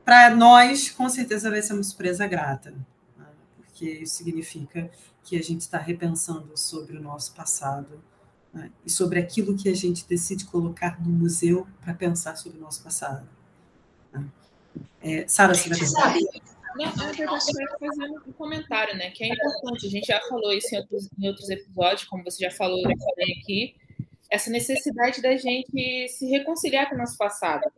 para 0.04 0.34
nós, 0.34 0.90
com 0.90 1.08
certeza, 1.08 1.50
vai 1.50 1.62
ser 1.62 1.74
uma 1.74 1.82
surpresa 1.84 2.26
grata, 2.26 2.72
né? 2.72 3.26
porque 3.58 3.84
isso 3.86 4.16
significa 4.16 4.90
que 5.22 5.36
a 5.36 5.42
gente 5.42 5.60
está 5.60 5.78
repensando 5.78 6.56
sobre 6.56 6.96
o 6.96 7.02
nosso 7.02 7.34
passado 7.34 8.02
né? 8.52 8.70
e 8.84 8.90
sobre 8.90 9.18
aquilo 9.18 9.56
que 9.56 9.68
a 9.68 9.74
gente 9.74 10.06
decide 10.06 10.44
colocar 10.44 11.00
no 11.00 11.10
museu 11.10 11.66
para 11.80 11.94
pensar 11.94 12.36
sobre 12.36 12.58
o 12.58 12.60
nosso 12.60 12.82
passado. 12.82 13.28
Né? 14.12 14.26
É, 15.02 15.28
Sara, 15.28 15.54
você 15.54 15.68
vai 15.68 15.78
pensar? 15.78 16.16
Eu 16.78 17.14
quero 17.14 17.30
fazer 17.30 18.10
um 18.26 18.32
comentário, 18.32 18.96
né? 18.96 19.10
Que 19.10 19.24
é 19.24 19.28
importante. 19.28 19.86
A 19.86 19.90
gente 19.90 20.06
já 20.06 20.20
falou 20.20 20.52
isso 20.52 20.74
em 20.74 20.78
outros, 20.78 21.08
em 21.18 21.28
outros 21.28 21.50
episódios, 21.50 22.04
como 22.04 22.24
você 22.24 22.44
já 22.44 22.50
falou, 22.50 22.78
eu 22.78 22.96
falei 22.96 23.40
aqui. 23.42 23.76
Essa 24.30 24.50
necessidade 24.50 25.20
da 25.20 25.36
gente 25.36 26.08
se 26.08 26.26
reconciliar 26.26 26.88
com 26.88 26.94
o 26.94 26.98
nosso 26.98 27.18
passado. 27.18 27.68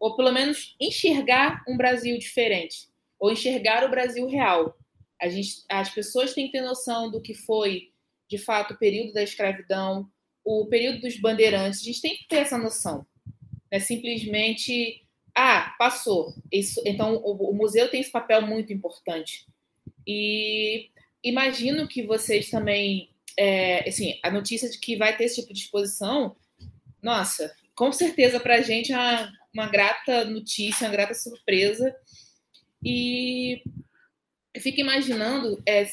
Ou 0.00 0.16
pelo 0.16 0.32
menos 0.32 0.74
enxergar 0.80 1.62
um 1.68 1.76
Brasil 1.76 2.18
diferente. 2.18 2.88
Ou 3.18 3.30
enxergar 3.30 3.84
o 3.84 3.90
Brasil 3.90 4.26
real. 4.26 4.77
A 5.20 5.28
gente, 5.28 5.64
as 5.68 5.90
pessoas 5.90 6.32
têm 6.32 6.46
que 6.46 6.52
ter 6.52 6.62
noção 6.62 7.10
do 7.10 7.20
que 7.20 7.34
foi, 7.34 7.90
de 8.28 8.38
fato, 8.38 8.74
o 8.74 8.78
período 8.78 9.12
da 9.12 9.22
escravidão, 9.22 10.08
o 10.44 10.66
período 10.66 11.00
dos 11.00 11.18
bandeirantes. 11.20 11.80
A 11.80 11.84
gente 11.84 12.00
tem 12.00 12.16
que 12.16 12.28
ter 12.28 12.36
essa 12.36 12.56
noção. 12.56 13.06
Não 13.70 13.76
é 13.76 13.80
simplesmente 13.80 15.02
ah, 15.34 15.74
passou. 15.78 16.34
Isso, 16.50 16.82
então, 16.84 17.14
o, 17.16 17.50
o 17.50 17.54
museu 17.54 17.88
tem 17.88 18.00
esse 18.00 18.10
papel 18.10 18.42
muito 18.42 18.72
importante. 18.72 19.46
E 20.06 20.90
imagino 21.22 21.86
que 21.86 22.02
vocês 22.02 22.50
também, 22.50 23.10
é, 23.38 23.88
assim, 23.88 24.18
a 24.22 24.30
notícia 24.30 24.68
de 24.68 24.78
que 24.78 24.96
vai 24.96 25.16
ter 25.16 25.24
esse 25.24 25.40
tipo 25.40 25.52
de 25.52 25.60
exposição, 25.60 26.34
nossa, 27.00 27.54
com 27.76 27.92
certeza 27.92 28.40
para 28.40 28.56
a 28.56 28.62
gente 28.62 28.92
é 28.92 28.96
uma, 28.96 29.32
uma 29.54 29.68
grata 29.68 30.24
notícia, 30.24 30.86
uma 30.88 30.92
grata 30.92 31.14
surpresa. 31.14 31.94
E 32.84 33.62
eu 34.54 34.60
fico 34.60 34.80
imaginando, 34.80 35.62
é, 35.66 35.86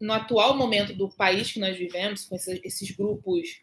no 0.00 0.12
atual 0.12 0.56
momento 0.56 0.94
do 0.94 1.08
país 1.08 1.52
que 1.52 1.60
nós 1.60 1.76
vivemos, 1.76 2.24
com 2.24 2.34
esses, 2.34 2.60
esses 2.64 2.90
grupos 2.90 3.62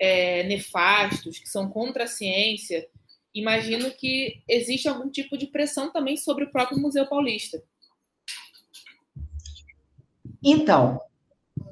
é, 0.00 0.42
nefastos, 0.44 1.38
que 1.38 1.48
são 1.48 1.68
contra 1.68 2.04
a 2.04 2.08
ciência, 2.08 2.86
imagino 3.34 3.90
que 3.90 4.42
existe 4.48 4.88
algum 4.88 5.10
tipo 5.10 5.36
de 5.36 5.46
pressão 5.46 5.92
também 5.92 6.16
sobre 6.16 6.44
o 6.44 6.50
próprio 6.50 6.78
Museu 6.78 7.06
Paulista. 7.06 7.62
Então, 10.42 11.00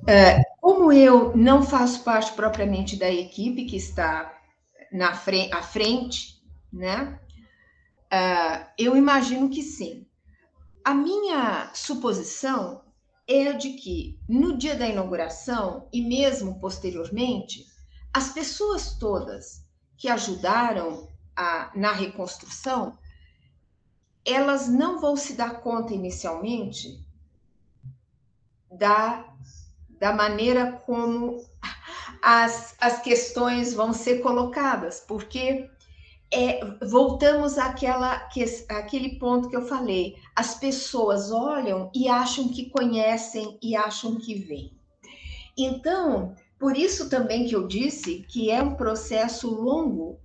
é, 0.08 0.42
como 0.60 0.92
eu 0.92 1.36
não 1.36 1.62
faço 1.62 2.02
parte 2.02 2.32
propriamente 2.32 2.96
da 2.96 3.10
equipe 3.10 3.64
que 3.64 3.76
está 3.76 4.38
na 4.90 5.14
frente, 5.14 5.54
à 5.54 5.62
frente, 5.62 6.42
né? 6.72 7.20
É, 8.10 8.66
eu 8.78 8.96
imagino 8.96 9.48
que 9.48 9.62
sim. 9.62 10.06
A 10.84 10.94
minha 10.94 11.70
suposição 11.74 12.82
é 13.26 13.52
de 13.52 13.74
que 13.74 14.18
no 14.28 14.56
dia 14.56 14.74
da 14.74 14.88
inauguração 14.88 15.88
e 15.92 16.02
mesmo 16.02 16.58
posteriormente, 16.58 17.66
as 18.12 18.30
pessoas 18.30 18.94
todas 18.98 19.64
que 19.96 20.08
ajudaram 20.08 21.08
a, 21.36 21.70
na 21.74 21.92
reconstrução, 21.92 22.98
elas 24.24 24.68
não 24.68 25.00
vão 25.00 25.16
se 25.16 25.34
dar 25.34 25.60
conta 25.60 25.94
inicialmente 25.94 27.04
da, 28.70 29.24
da 29.88 30.12
maneira 30.12 30.72
como 30.84 31.44
as, 32.20 32.74
as 32.80 33.00
questões 33.00 33.72
vão 33.72 33.92
ser 33.92 34.20
colocadas, 34.20 35.00
porque 35.00 35.70
é, 36.32 36.60
voltamos 36.86 37.58
àquela, 37.58 38.18
que, 38.28 38.42
àquele 38.68 39.18
ponto 39.18 39.48
que 39.48 39.56
eu 39.56 39.66
falei. 39.66 40.16
As 40.34 40.54
pessoas 40.54 41.30
olham 41.30 41.90
e 41.94 42.08
acham 42.08 42.48
que 42.48 42.70
conhecem 42.70 43.58
e 43.62 43.76
acham 43.76 44.16
que 44.16 44.34
veem. 44.34 44.72
Então, 45.56 46.34
por 46.58 46.76
isso 46.76 47.10
também 47.10 47.46
que 47.46 47.54
eu 47.54 47.68
disse 47.68 48.24
que 48.28 48.50
é 48.50 48.62
um 48.62 48.74
processo 48.74 49.50
longo 49.50 50.18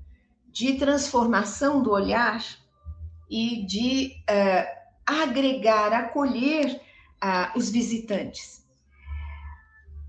de 0.47 0.75
transformação 0.75 1.83
do 1.83 1.91
olhar 1.91 2.43
e 3.29 3.65
de 3.65 4.23
uh, 4.29 4.77
agregar, 5.05 5.91
acolher 5.91 6.81
uh, 7.23 7.57
os 7.57 7.69
visitantes. 7.69 8.65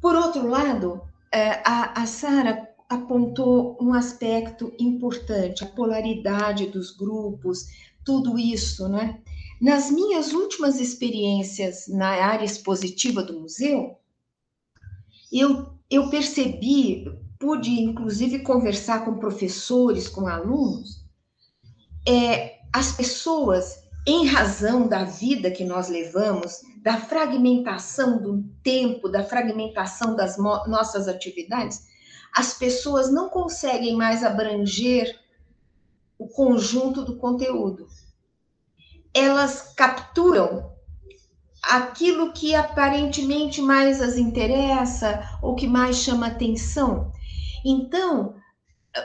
Por 0.00 0.14
outro 0.14 0.46
lado, 0.46 0.94
uh, 0.94 1.62
a, 1.64 2.02
a 2.02 2.06
Sara 2.06 2.67
apontou 2.88 3.76
um 3.80 3.92
aspecto 3.92 4.72
importante, 4.78 5.62
a 5.62 5.66
polaridade 5.66 6.66
dos 6.66 6.90
grupos, 6.90 7.66
tudo 8.04 8.38
isso, 8.38 8.88
né? 8.88 9.20
Nas 9.60 9.90
minhas 9.90 10.32
últimas 10.32 10.80
experiências 10.80 11.88
na 11.88 12.08
área 12.08 12.44
expositiva 12.44 13.22
do 13.22 13.40
museu, 13.40 13.96
eu, 15.30 15.74
eu 15.90 16.08
percebi 16.08 17.04
pude 17.38 17.70
inclusive 17.80 18.40
conversar 18.40 19.04
com 19.04 19.18
professores, 19.18 20.08
com 20.08 20.26
alunos, 20.26 21.04
é, 22.06 22.58
as 22.72 22.92
pessoas, 22.92 23.84
em 24.06 24.26
razão 24.26 24.88
da 24.88 25.04
vida 25.04 25.50
que 25.50 25.64
nós 25.64 25.88
levamos, 25.88 26.60
da 26.82 26.96
fragmentação 26.96 28.20
do 28.20 28.42
tempo, 28.62 29.08
da 29.08 29.22
fragmentação 29.22 30.16
das 30.16 30.36
nossas 30.38 31.06
atividades, 31.06 31.86
as 32.34 32.54
pessoas 32.54 33.10
não 33.10 33.28
conseguem 33.28 33.96
mais 33.96 34.24
abranger 34.24 35.18
o 36.18 36.28
conjunto 36.28 37.04
do 37.04 37.16
conteúdo. 37.16 37.86
Elas 39.14 39.72
capturam 39.74 40.72
aquilo 41.62 42.32
que 42.32 42.54
aparentemente 42.54 43.60
mais 43.60 44.00
as 44.00 44.16
interessa 44.16 45.22
ou 45.42 45.54
que 45.54 45.66
mais 45.66 45.96
chama 45.96 46.28
atenção 46.28 47.12
então, 47.64 48.34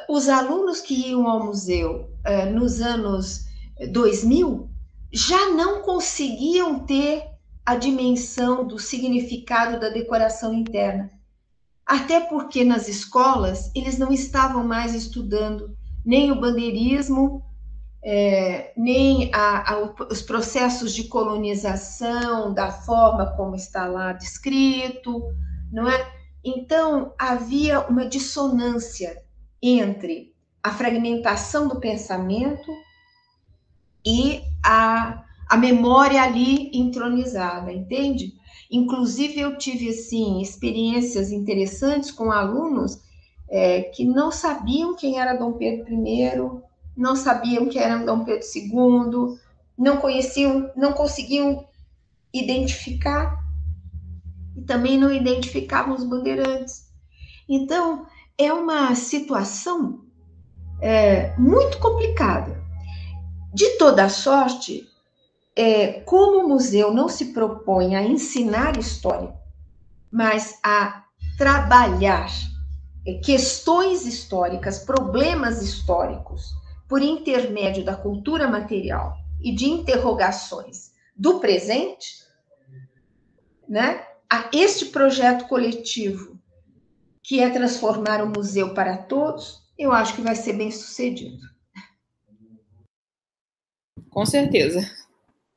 os 0.07 0.29
alunos 0.29 0.81
que 0.81 1.09
iam 1.09 1.27
ao 1.27 1.45
museu 1.45 2.09
uh, 2.25 2.49
nos 2.53 2.81
anos 2.81 3.45
2000 3.91 4.69
já 5.11 5.49
não 5.49 5.81
conseguiam 5.81 6.79
ter 6.85 7.25
a 7.65 7.75
dimensão 7.75 8.65
do 8.65 8.79
significado 8.79 9.79
da 9.79 9.89
decoração 9.89 10.53
interna. 10.53 11.11
Até 11.85 12.21
porque 12.21 12.63
nas 12.63 12.87
escolas 12.87 13.71
eles 13.75 13.97
não 13.97 14.11
estavam 14.11 14.63
mais 14.63 14.93
estudando 14.93 15.75
nem 16.05 16.31
o 16.31 16.39
bandeirismo, 16.39 17.43
é, 18.03 18.73
nem 18.75 19.31
a, 19.33 19.73
a, 19.73 19.93
os 20.11 20.21
processos 20.21 20.93
de 20.93 21.05
colonização, 21.05 22.53
da 22.53 22.71
forma 22.71 23.33
como 23.37 23.55
está 23.55 23.85
lá 23.85 24.11
descrito, 24.11 25.23
não 25.71 25.87
é? 25.87 26.13
Então, 26.43 27.13
havia 27.17 27.79
uma 27.87 28.05
dissonância 28.05 29.23
entre 29.61 30.33
a 30.61 30.71
fragmentação 30.71 31.69
do 31.69 31.79
pensamento 31.79 32.69
e 34.05 34.41
a, 34.63 35.23
a 35.49 35.57
memória 35.57 36.21
ali 36.21 36.69
entronizada, 36.73 37.71
entende? 37.71 38.33
Inclusive, 38.73 39.39
eu 39.39 39.55
tive, 39.55 39.89
assim, 39.89 40.41
experiências 40.41 41.31
interessantes 41.31 42.09
com 42.09 42.31
alunos 42.31 42.99
é, 43.47 43.83
que 43.83 44.03
não 44.03 44.31
sabiam 44.31 44.95
quem 44.95 45.19
era 45.19 45.35
Dom 45.37 45.53
Pedro 45.53 45.93
I, 45.93 46.31
não 46.97 47.15
sabiam 47.15 47.69
quem 47.69 47.79
era 47.79 48.03
Dom 48.03 48.25
Pedro 48.25 48.43
II, 48.43 49.37
não 49.77 49.97
conheciam, 49.97 50.71
não 50.75 50.91
conseguiam 50.91 51.67
identificar 52.33 53.37
e 54.55 54.61
também 54.63 54.97
não 54.97 55.13
identificavam 55.13 55.93
os 55.93 56.03
bandeirantes. 56.03 56.91
Então, 57.47 58.07
é 58.39 58.51
uma 58.51 58.95
situação 58.95 60.03
é, 60.81 61.37
muito 61.37 61.77
complicada. 61.77 62.59
De 63.53 63.77
toda 63.77 64.09
sorte, 64.09 64.89
é, 65.55 66.01
como 66.01 66.43
o 66.43 66.49
museu 66.49 66.93
não 66.93 67.07
se 67.07 67.33
propõe 67.33 67.95
a 67.95 68.03
ensinar 68.03 68.77
história, 68.77 69.33
mas 70.11 70.59
a 70.63 71.03
trabalhar 71.37 72.29
é, 73.05 73.15
questões 73.15 74.05
históricas, 74.05 74.79
problemas 74.79 75.61
históricos, 75.61 76.53
por 76.87 77.01
intermédio 77.01 77.83
da 77.83 77.95
cultura 77.95 78.47
material 78.47 79.17
e 79.41 79.53
de 79.53 79.65
interrogações 79.65 80.91
do 81.15 81.39
presente, 81.39 82.23
né? 83.67 84.05
a 84.29 84.49
este 84.53 84.87
projeto 84.87 85.47
coletivo, 85.47 86.39
que 87.21 87.39
é 87.39 87.49
transformar 87.49 88.21
o 88.23 88.29
museu 88.29 88.73
para 88.73 88.97
todos, 88.97 89.61
eu 89.77 89.91
acho 89.91 90.15
que 90.15 90.21
vai 90.21 90.35
ser 90.35 90.53
bem 90.53 90.71
sucedido. 90.71 91.47
Com 94.09 94.25
certeza. 94.25 95.02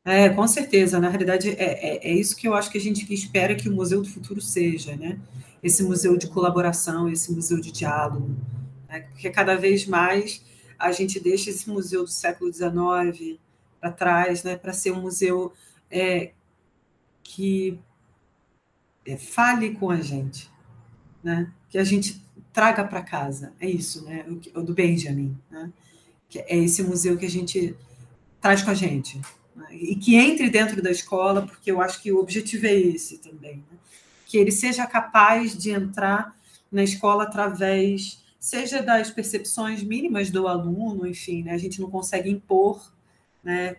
É, 0.07 0.29
com 0.29 0.47
certeza. 0.47 1.01
Na 1.01 1.09
realidade, 1.09 1.51
é, 1.51 1.55
é, 1.65 2.11
é, 2.11 2.15
isso 2.15 2.37
que 2.37 2.47
eu 2.47 2.55
acho 2.55 2.71
que 2.71 2.79
a 2.79 2.81
gente 2.81 3.13
espera 3.13 3.57
que 3.57 3.69
o 3.69 3.75
Museu 3.75 4.01
do 4.01 4.09
Futuro 4.09 4.41
seja, 4.41 4.95
né? 4.95 5.19
Esse 5.61 5.83
museu 5.83 6.17
de 6.17 6.29
colaboração, 6.29 7.11
esse 7.11 7.33
museu 7.33 7.61
de 7.61 7.73
diálogo. 7.73 8.37
Né? 8.89 9.01
Porque 9.01 9.29
cada 9.31 9.57
vez 9.57 9.85
mais 9.85 10.45
a 10.79 10.93
gente 10.93 11.19
deixa 11.19 11.51
esse 11.51 11.69
museu 11.69 12.05
do 12.05 12.11
século 12.11 12.53
XIX 12.53 13.37
para 13.81 13.91
trás, 13.91 14.45
né? 14.45 14.55
Para 14.55 14.73
ser 14.73 14.93
um 14.93 15.01
museu 15.01 15.53
é, 15.91 16.31
que 17.25 17.77
é, 19.05 19.17
fale 19.17 19.73
com 19.75 19.91
a 19.91 20.01
gente, 20.01 20.49
né? 21.21 21.53
Que 21.69 21.79
a 21.79 21.85
gente 21.85 22.25
traga 22.53 22.85
para 22.85 23.03
casa. 23.03 23.53
É 23.59 23.69
isso, 23.69 24.05
né? 24.05 24.25
O, 24.55 24.63
do 24.63 24.73
Benjamin, 24.73 25.37
né? 25.51 25.73
Que 26.29 26.39
é 26.39 26.57
esse 26.59 26.85
museu 26.85 27.19
que 27.19 27.27
a 27.27 27.31
gente 27.31 27.75
traz 28.41 28.63
com 28.63 28.71
a 28.71 28.75
gente. 28.75 29.21
E 29.71 29.97
que 29.97 30.17
entre 30.17 30.51
dentro 30.51 30.83
da 30.83 30.91
escola, 30.91 31.43
porque 31.43 31.71
eu 31.71 31.81
acho 31.81 32.03
que 32.03 32.13
o 32.13 32.19
objetivo 32.19 32.67
é 32.67 32.75
esse 32.75 33.19
também. 33.19 33.57
Né? 33.57 33.79
Que 34.27 34.39
ele 34.39 34.53
seja 34.53 34.87
capaz 34.87 35.57
de 35.57 35.71
entrar 35.71 36.37
na 36.71 36.83
escola 36.83 37.25
através, 37.25 38.23
seja 38.39 38.83
das 38.83 39.11
percepções 39.11 39.83
mínimas 39.83 40.31
do 40.31 40.47
aluno, 40.47 41.07
enfim, 41.07 41.43
né? 41.43 41.53
a 41.53 41.59
gente 41.59 41.81
não 41.81 41.91
consegue 41.91 42.31
impor 42.31 42.93
né, 43.47 43.77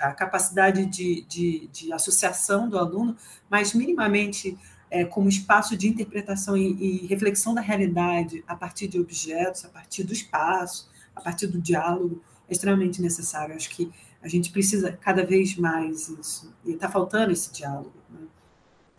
a 0.00 0.12
capacidade 0.12 0.84
de, 0.84 1.22
de, 1.22 1.66
de, 1.72 1.92
associação 1.94 2.68
do 2.68 2.78
aluno, 2.78 3.16
mas 3.48 3.72
minimamente 3.72 4.58
é, 4.90 5.02
como 5.02 5.30
espaço 5.30 5.78
de 5.78 5.88
interpretação 5.88 6.54
e, 6.54 7.04
e, 7.04 7.06
reflexão 7.06 7.54
da 7.54 7.62
realidade 7.62 8.44
a 8.46 8.54
partir 8.54 8.86
de 8.86 9.00
objetos, 9.00 9.64
a 9.64 9.68
partir 9.68 10.04
do 10.04 10.12
espaço, 10.12 10.90
a 11.16 11.22
partir 11.22 11.46
do 11.46 11.58
diálogo, 11.58 12.22
é 12.46 12.52
extremamente 12.52 13.00
necessário. 13.00 13.54
Acho 13.54 13.70
que 13.70 13.90
a 14.28 14.30
gente 14.30 14.52
precisa 14.52 14.92
cada 14.92 15.24
vez 15.24 15.56
mais 15.56 16.10
isso, 16.10 16.54
e 16.66 16.72
está 16.72 16.86
faltando 16.86 17.32
esse 17.32 17.50
diálogo. 17.50 17.94
Né? 18.10 18.26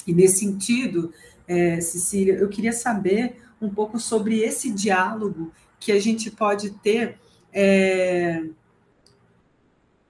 E 0.07 0.11
nesse 0.11 0.39
sentido, 0.39 1.13
é, 1.47 1.79
Cecília, 1.79 2.33
eu 2.33 2.49
queria 2.49 2.73
saber 2.73 3.37
um 3.61 3.69
pouco 3.69 3.99
sobre 3.99 4.39
esse 4.39 4.71
diálogo 4.71 5.53
que 5.79 5.91
a 5.91 5.99
gente 5.99 6.31
pode 6.31 6.71
ter 6.71 7.19
é, 7.53 8.43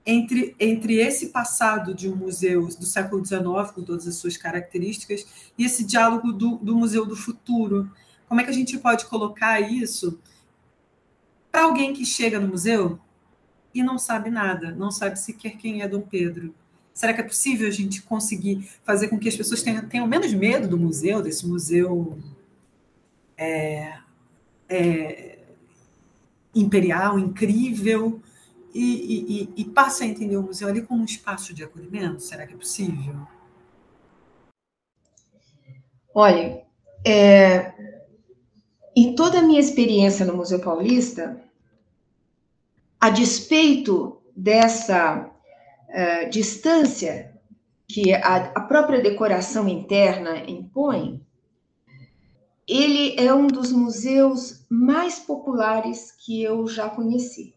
entre, 0.06 0.56
entre 0.58 0.96
esse 0.96 1.26
passado 1.28 1.94
de 1.94 2.08
um 2.08 2.16
museu 2.16 2.66
do 2.66 2.86
século 2.86 3.24
XIX, 3.24 3.70
com 3.74 3.82
todas 3.82 4.08
as 4.08 4.14
suas 4.14 4.38
características, 4.38 5.26
e 5.58 5.66
esse 5.66 5.84
diálogo 5.84 6.32
do, 6.32 6.56
do 6.56 6.74
Museu 6.74 7.04
do 7.04 7.14
Futuro. 7.14 7.90
Como 8.26 8.40
é 8.40 8.44
que 8.44 8.50
a 8.50 8.54
gente 8.54 8.78
pode 8.78 9.04
colocar 9.04 9.60
isso 9.60 10.18
para 11.52 11.64
alguém 11.64 11.92
que 11.92 12.06
chega 12.06 12.40
no 12.40 12.48
museu 12.48 12.98
e 13.74 13.82
não 13.82 13.98
sabe 13.98 14.30
nada, 14.30 14.72
não 14.72 14.90
sabe 14.90 15.18
sequer 15.18 15.56
quem 15.56 15.82
é 15.82 15.88
Dom 15.88 16.00
Pedro? 16.00 16.54
Será 16.92 17.14
que 17.14 17.20
é 17.20 17.24
possível 17.24 17.68
a 17.68 17.70
gente 17.70 18.02
conseguir 18.02 18.68
fazer 18.84 19.08
com 19.08 19.18
que 19.18 19.28
as 19.28 19.36
pessoas 19.36 19.62
tenham, 19.62 19.88
tenham 19.88 20.06
menos 20.06 20.32
medo 20.34 20.68
do 20.68 20.76
museu, 20.76 21.22
desse 21.22 21.46
museu 21.46 22.18
é, 23.36 23.98
é, 24.68 25.38
imperial, 26.54 27.18
incrível, 27.18 28.20
e, 28.74 29.48
e, 29.56 29.62
e 29.62 29.64
passa 29.64 30.04
a 30.04 30.06
entender 30.06 30.36
o 30.36 30.42
museu 30.42 30.68
ali 30.68 30.82
como 30.82 31.02
um 31.02 31.04
espaço 31.04 31.54
de 31.54 31.64
acolhimento? 31.64 32.22
Será 32.22 32.46
que 32.46 32.54
é 32.54 32.56
possível? 32.56 33.16
Olha, 36.14 36.62
é, 37.04 37.72
em 38.94 39.14
toda 39.14 39.38
a 39.38 39.42
minha 39.42 39.60
experiência 39.60 40.26
no 40.26 40.36
Museu 40.36 40.60
Paulista, 40.60 41.40
a 43.00 43.08
despeito 43.08 44.20
dessa 44.36 45.26
uh, 45.26 46.30
distância 46.30 47.34
que 47.88 48.12
a, 48.14 48.52
a, 48.54 48.60
própria 48.60 49.02
decoração 49.02 49.66
interna 49.66 50.38
impõe, 50.48 51.24
ele 52.68 53.16
é 53.18 53.34
um 53.34 53.48
dos 53.48 53.72
museus 53.72 54.64
mais 54.68 55.18
populares 55.18 56.12
que 56.12 56.42
eu 56.42 56.68
já 56.68 56.88
conheci. 56.88 57.54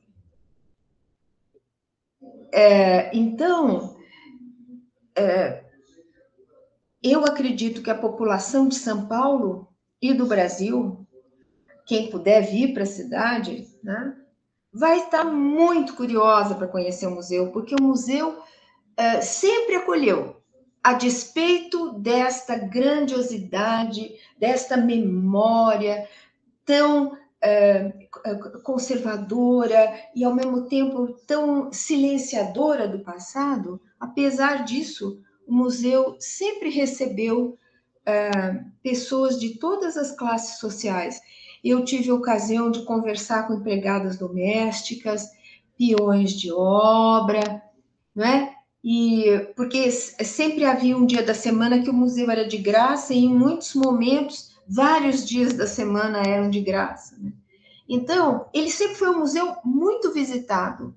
É, 2.51 3.15
então, 3.15 3.95
é, 5.15 5.63
eu 7.01 7.25
acredito 7.25 7.83
que 7.83 7.91
a 7.91 7.97
população 7.97 8.67
de 8.67 8.75
São 8.75 9.07
Paulo 9.07 9.67
e 10.01 10.13
do 10.13 10.25
Brasil, 10.25 11.05
quem 11.85 12.09
puder 12.09 12.41
vir 12.41 12.73
para 12.73 12.83
a 12.83 12.87
cidade, 12.87 13.67
né, 13.83 14.22
vai 14.73 14.99
estar 14.99 15.23
muito 15.23 15.95
curiosa 15.95 16.55
para 16.55 16.67
conhecer 16.67 17.07
o 17.07 17.11
museu, 17.11 17.51
porque 17.51 17.75
o 17.75 17.83
museu 17.83 18.41
é, 18.97 19.21
sempre 19.21 19.75
acolheu, 19.75 20.41
a 20.83 20.93
despeito 20.93 21.93
desta 21.93 22.57
grandiosidade, 22.57 24.15
desta 24.37 24.75
memória 24.75 26.07
tão 26.65 27.17
é, 27.41 27.91
conservadora 28.63 29.93
e, 30.15 30.23
ao 30.23 30.33
mesmo 30.33 30.63
tempo, 30.67 31.13
tão 31.27 31.71
silenciadora 31.71 32.87
do 32.87 32.99
passado, 32.99 33.79
apesar 33.99 34.63
disso, 34.63 35.21
o 35.45 35.53
museu 35.53 36.15
sempre 36.19 36.69
recebeu 36.69 37.57
é, 38.05 38.29
pessoas 38.81 39.39
de 39.39 39.57
todas 39.57 39.97
as 39.97 40.11
classes 40.11 40.57
sociais. 40.57 41.21
Eu 41.63 41.85
tive 41.85 42.09
a 42.09 42.15
ocasião 42.15 42.69
de 42.69 42.83
conversar 42.83 43.47
com 43.47 43.53
empregadas 43.53 44.17
domésticas, 44.17 45.29
peões 45.77 46.31
de 46.33 46.51
obra, 46.51 47.63
não 48.15 48.25
é? 48.25 48.53
E 48.83 49.47
porque 49.55 49.89
sempre 49.89 50.65
havia 50.65 50.97
um 50.97 51.05
dia 51.05 51.23
da 51.23 51.33
semana 51.33 51.81
que 51.81 51.89
o 51.89 51.93
museu 51.93 52.29
era 52.29 52.45
de 52.45 52.57
graça 52.57 53.13
e 53.13 53.25
em 53.25 53.33
muitos 53.33 53.73
momentos 53.75 54.51
vários 54.67 55.25
dias 55.25 55.53
da 55.53 55.65
semana 55.65 56.19
eram 56.19 56.49
de 56.49 56.59
graça. 56.59 57.15
Né? 57.17 57.31
Então, 57.87 58.47
ele 58.53 58.69
sempre 58.69 58.95
foi 58.95 59.09
um 59.09 59.19
museu 59.19 59.55
muito 59.63 60.11
visitado. 60.11 60.93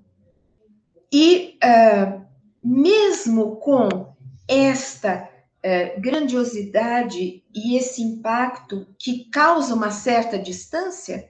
E 1.11 1.57
uh, 1.63 2.21
mesmo 2.61 3.55
com 3.57 4.13
esta 4.47 5.29
uh, 5.67 5.99
grandiosidade 5.99 7.43
e 7.53 7.77
esse 7.77 8.01
impacto 8.01 8.87
que 8.97 9.25
causa 9.25 9.73
uma 9.73 9.91
certa 9.91 10.39
distância, 10.39 11.29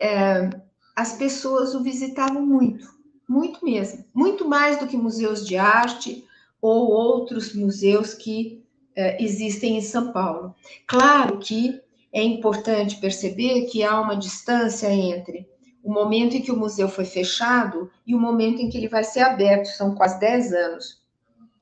uh, 0.00 0.62
as 0.94 1.14
pessoas 1.14 1.74
o 1.74 1.82
visitavam 1.82 2.46
muito, 2.46 2.86
muito 3.28 3.64
mesmo, 3.64 4.04
muito 4.14 4.48
mais 4.48 4.78
do 4.78 4.86
que 4.86 4.96
museus 4.96 5.44
de 5.46 5.56
arte 5.56 6.24
ou 6.62 6.90
outros 6.90 7.54
museus 7.54 8.14
que 8.14 8.62
uh, 8.96 9.22
existem 9.22 9.76
em 9.76 9.82
São 9.82 10.12
Paulo. 10.12 10.54
Claro 10.86 11.38
que 11.38 11.80
é 12.12 12.22
importante 12.22 12.96
perceber 12.96 13.66
que 13.66 13.82
há 13.82 14.00
uma 14.00 14.16
distância 14.16 14.90
entre 14.90 15.46
o 15.82 15.92
momento 15.92 16.36
em 16.36 16.42
que 16.42 16.50
o 16.50 16.56
museu 16.56 16.88
foi 16.88 17.04
fechado 17.04 17.90
e 18.06 18.14
o 18.14 18.18
momento 18.18 18.60
em 18.60 18.68
que 18.68 18.76
ele 18.76 18.88
vai 18.88 19.04
ser 19.04 19.20
aberto, 19.20 19.66
são 19.66 19.94
quase 19.94 20.18
10 20.18 20.52
anos. 20.52 21.00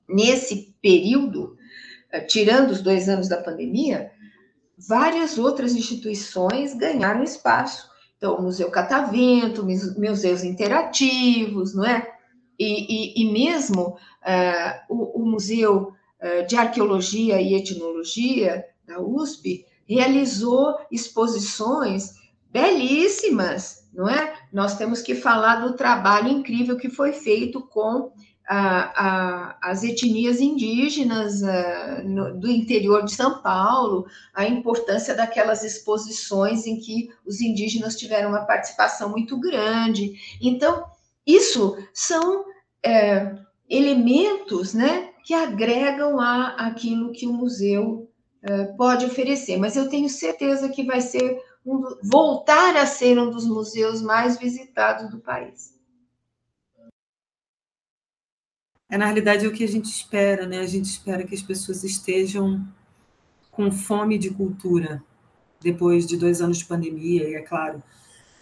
Nesse 0.09 0.75
período, 0.81 1.59
tirando 2.21 2.71
os 2.71 2.81
dois 2.81 3.09
anos 3.09 3.29
da 3.29 3.43
pandemia, 3.43 4.11
várias 4.89 5.39
outras 5.39 5.75
instituições 5.75 6.75
ganharam 6.75 7.23
espaço. 7.23 7.89
Então, 8.17 8.37
o 8.37 8.43
Museu 8.43 8.71
Catavento, 8.71 9.65
museus 9.65 10.45
interativos, 10.45 11.75
não 11.75 11.85
é? 11.85 12.13
E, 12.59 13.21
e, 13.21 13.23
e 13.23 13.33
mesmo 13.33 13.89
uh, 13.89 13.97
o, 14.89 15.23
o, 15.23 15.27
Museu 15.27 15.93
uh, 16.23 16.47
de 16.47 16.57
Arqueologia 16.57 17.41
e 17.41 17.55
Etnologia 17.55 18.65
da 18.87 19.01
USP 19.01 19.67
realizou 19.87 20.77
exposições 20.91 22.13
belíssimas, 22.51 23.89
não 23.93 24.09
é? 24.09 24.35
Nós 24.53 24.77
temos 24.77 25.03
que 25.03 25.17
falar 25.17 25.57
do 25.57 25.75
trabalho 25.75 26.29
incrível 26.29 26.77
que 26.77 26.89
foi 26.89 27.13
feito 27.13 27.61
com 27.61 28.13
a, 28.47 29.07
a, 29.07 29.71
as 29.71 29.83
etnias 29.83 30.41
indígenas 30.41 31.43
a, 31.43 32.03
no, 32.05 32.39
do 32.39 32.51
interior 32.51 33.05
de 33.05 33.13
São 33.15 33.41
Paulo, 33.41 34.07
a 34.35 34.47
importância 34.47 35.15
daquelas 35.15 35.65
exposições 35.65 36.67
em 36.67 36.79
que 36.79 37.11
os 37.27 37.41
indígenas 37.41 37.97
tiveram 37.97 38.31
uma 38.31 38.45
participação 38.45 39.11
muito 39.11 39.39
grande. 39.39 40.15
Então, 40.41 40.85
isso 41.27 41.77
são 41.93 42.45
é, 42.85 43.35
elementos 43.69 44.75
né, 44.75 45.11
que 45.25 45.33
agregam 45.33 46.21
a 46.21 46.49
aquilo 46.67 47.13
que 47.13 47.27
o 47.27 47.33
museu 47.33 48.09
eh, 48.47 48.65
pode 48.77 49.07
oferecer, 49.07 49.57
mas 49.57 49.75
eu 49.75 49.89
tenho 49.89 50.07
certeza 50.07 50.69
que 50.69 50.85
vai 50.85 51.01
ser 51.01 51.41
um, 51.65 51.83
voltar 52.03 52.77
a 52.77 52.85
ser 52.85 53.19
um 53.19 53.31
dos 53.31 53.47
museus 53.47 54.03
mais 54.03 54.37
visitados 54.39 55.11
do 55.11 55.19
país. 55.19 55.74
É, 58.89 58.99
na 58.99 59.07
realidade, 59.07 59.45
é 59.45 59.49
o 59.49 59.53
que 59.53 59.65
a 59.65 59.69
gente 59.69 59.87
espera, 59.87 60.47
né? 60.47 60.61
A 60.61 60.67
gente 60.67 60.87
espera 60.87 61.25
que 61.25 61.35
as 61.35 61.43
pessoas 61.43 61.85
estejam 61.85 62.67
com 63.51 63.71
fome 63.71 64.19
de 64.19 64.31
cultura 64.31 65.03
depois 65.61 66.07
de 66.07 66.17
dois 66.17 66.43
anos 66.43 66.59
de 66.59 66.67
pandemia, 66.67 67.29
e 67.29 67.35
é 67.35 67.41
claro, 67.41 67.83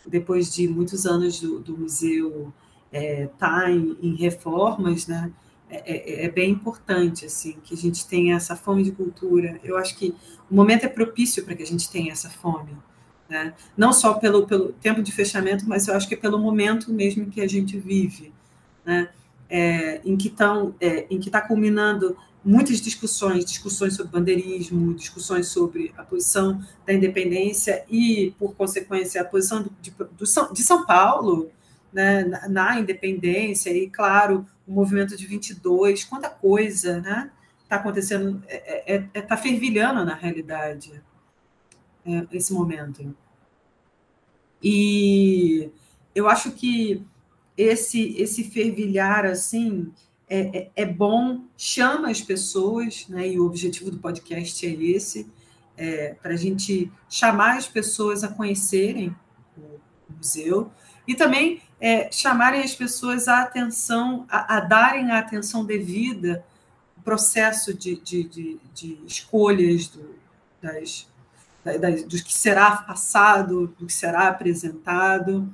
depois 0.07 0.53
de 0.53 0.67
muitos 0.67 1.07
anos 1.07 1.41
do, 1.41 1.61
do 1.61 1.79
museu 1.79 2.53
estar 2.93 2.99
é, 3.01 3.27
tá 3.39 3.71
em, 3.71 3.97
em 4.03 4.15
reformas, 4.17 5.07
né? 5.07 5.33
É, 5.71 6.23
é, 6.23 6.25
é, 6.27 6.29
bem 6.31 6.51
importante 6.51 7.25
assim 7.25 7.57
que 7.65 7.73
a 7.73 7.77
gente 7.77 8.07
tenha 8.07 8.37
essa 8.37 8.55
fome 8.55 8.83
de 8.83 8.93
cultura. 8.93 9.59
Eu 9.65 9.79
acho 9.79 9.97
que 9.97 10.15
o 10.51 10.55
momento 10.55 10.85
é 10.85 10.89
propício 10.89 11.43
para 11.45 11.55
que 11.55 11.63
a 11.63 11.67
gente 11.67 11.89
tenha 11.91 12.13
essa 12.13 12.29
fome, 12.29 12.77
né? 13.29 13.55
Não 13.75 13.93
só 13.93 14.15
pelo, 14.15 14.47
pelo 14.47 14.73
tempo 14.73 15.03
de 15.03 15.13
fechamento, 15.13 15.67
mas 15.67 15.89
eu 15.89 15.95
acho 15.95 16.07
que 16.07 16.15
é 16.15 16.17
pelo 16.17 16.39
momento 16.39 16.93
mesmo 16.93 17.31
que 17.31 17.41
a 17.41 17.49
gente 17.49 17.79
vive, 17.79 18.33
né? 18.85 19.09
É, 19.55 20.01
em 20.03 20.17
que 20.17 20.29
estão, 20.29 20.75
é, 20.81 21.07
em 21.11 21.21
que 21.21 21.29
está 21.29 21.39
culminando 21.39 22.17
muitas 22.45 22.81
discussões, 22.81 23.45
discussões 23.45 23.95
sobre 23.95 24.13
bandeirismo, 24.13 24.95
discussões 24.95 25.49
sobre 25.49 25.93
a 25.97 26.03
posição 26.03 26.65
da 26.87 26.93
independência 26.93 27.85
e, 27.89 28.35
por 28.39 28.55
consequência, 28.55 29.21
a 29.21 29.25
posição 29.25 29.69
de, 29.81 29.93
São, 30.27 30.53
de 30.53 30.63
São 30.63 30.85
Paulo 30.85 31.51
né, 31.93 32.25
na, 32.25 32.49
na, 32.49 32.81
independência 32.81 33.71
e, 33.71 33.89
claro, 33.89 34.47
o 34.67 34.73
movimento 34.73 35.17
de 35.17 35.27
22, 35.27 36.05
quanta 36.05 36.31
coisa 36.31 36.99
está 36.99 37.11
né, 37.11 37.31
acontecendo, 37.71 38.43
está 38.49 38.55
é, 38.55 38.97
é, 38.97 39.09
é, 39.15 39.21
tá 39.21 39.37
fervilhando 39.37 40.05
na 40.05 40.15
realidade 40.15 41.01
é, 42.05 42.27
esse 42.33 42.53
momento. 42.53 43.15
E 44.63 45.71
eu 46.15 46.29
acho 46.29 46.53
que 46.53 47.05
esse, 47.63 48.15
esse 48.19 48.45
fervilhar 48.45 49.25
assim 49.25 49.93
é, 50.29 50.41
é, 50.59 50.71
é, 50.77 50.87
bom, 50.87 51.45
chama 51.59 52.11
as 52.11 52.23
pessoas, 52.23 53.07
né? 53.09 53.29
E 53.29 53.39
o 53.39 53.45
objetivo 53.45 53.91
do 53.91 53.99
podcast 53.99 54.67
é 54.67 54.71
esse, 54.71 55.31
é, 55.77 56.15
para 56.23 56.33
a 56.33 56.37
gente 56.37 56.91
chamar 57.09 57.59
as 57.59 57.69
pessoas 57.69 58.25
a 58.25 58.29
conhecerem 58.29 59.15
o 59.59 59.79
museu 60.17 60.71
e 61.07 61.15
também 61.15 61.61
é, 61.81 62.11
chamarem 62.11 62.63
as 62.63 62.75
pessoas 62.75 63.29
a 63.29 63.43
atenção, 63.43 64.25
a, 64.29 64.57
a, 64.57 64.61
darem 64.61 65.11
a 65.11 65.19
atenção 65.19 65.65
devida 65.65 66.45
ao 66.97 67.03
processo 67.03 67.75
de, 67.75 67.97
de, 67.97 68.25
de, 68.25 68.61
de 68.73 68.99
escolhas 69.07 69.89
do, 69.89 70.15
das, 70.63 71.09
das, 71.81 72.05
do 72.05 72.23
que 72.23 72.33
será 72.33 72.77
passado, 72.77 73.75
do 73.79 73.87
que 73.87 73.93
será 73.93 74.29
apresentado. 74.29 75.53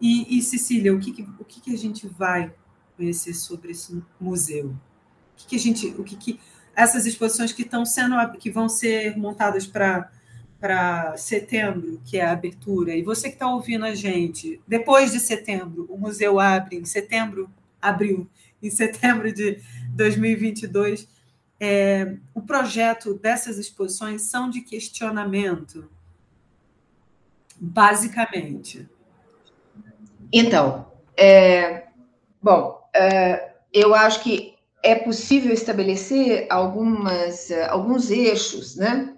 E, 0.00 0.38
e 0.38 0.42
Cecília, 0.42 0.94
o 0.94 1.00
que, 1.00 1.26
o 1.38 1.44
que 1.44 1.72
a 1.72 1.78
gente 1.78 2.06
vai 2.06 2.52
conhecer 2.96 3.34
sobre 3.34 3.72
esse 3.72 4.02
museu? 4.20 4.68
O 4.68 5.36
que, 5.36 5.46
que 5.46 5.56
a 5.56 5.58
gente, 5.58 5.86
o 5.98 6.04
que, 6.04 6.16
que 6.16 6.40
essas 6.74 7.06
exposições 7.06 7.52
que 7.52 7.62
estão 7.62 7.84
sendo, 7.84 8.16
que 8.38 8.50
vão 8.50 8.68
ser 8.68 9.16
montadas 9.16 9.66
para 9.66 10.10
para 10.58 11.16
setembro, 11.16 12.00
que 12.04 12.16
é 12.16 12.24
a 12.24 12.32
abertura, 12.32 12.94
e 12.96 13.02
você 13.02 13.28
que 13.28 13.34
está 13.34 13.46
ouvindo 13.46 13.84
a 13.84 13.94
gente, 13.94 14.60
depois 14.66 15.12
de 15.12 15.20
setembro, 15.20 15.86
o 15.88 15.98
museu 15.98 16.40
abre, 16.40 16.76
em 16.76 16.84
setembro, 16.84 17.50
abriu, 17.80 18.28
em 18.62 18.70
setembro 18.70 19.30
de 19.32 19.60
2022, 19.90 21.06
é, 21.60 22.16
o 22.34 22.42
projeto 22.42 23.14
dessas 23.14 23.58
exposições 23.58 24.22
são 24.22 24.48
de 24.48 24.62
questionamento, 24.62 25.90
basicamente. 27.58 28.88
Então, 30.32 30.86
é, 31.16 31.84
bom, 32.42 32.80
é, 32.94 33.54
eu 33.72 33.94
acho 33.94 34.22
que 34.22 34.54
é 34.82 34.94
possível 34.94 35.52
estabelecer 35.52 36.46
algumas, 36.50 37.50
alguns 37.68 38.10
eixos, 38.10 38.76
né? 38.76 39.14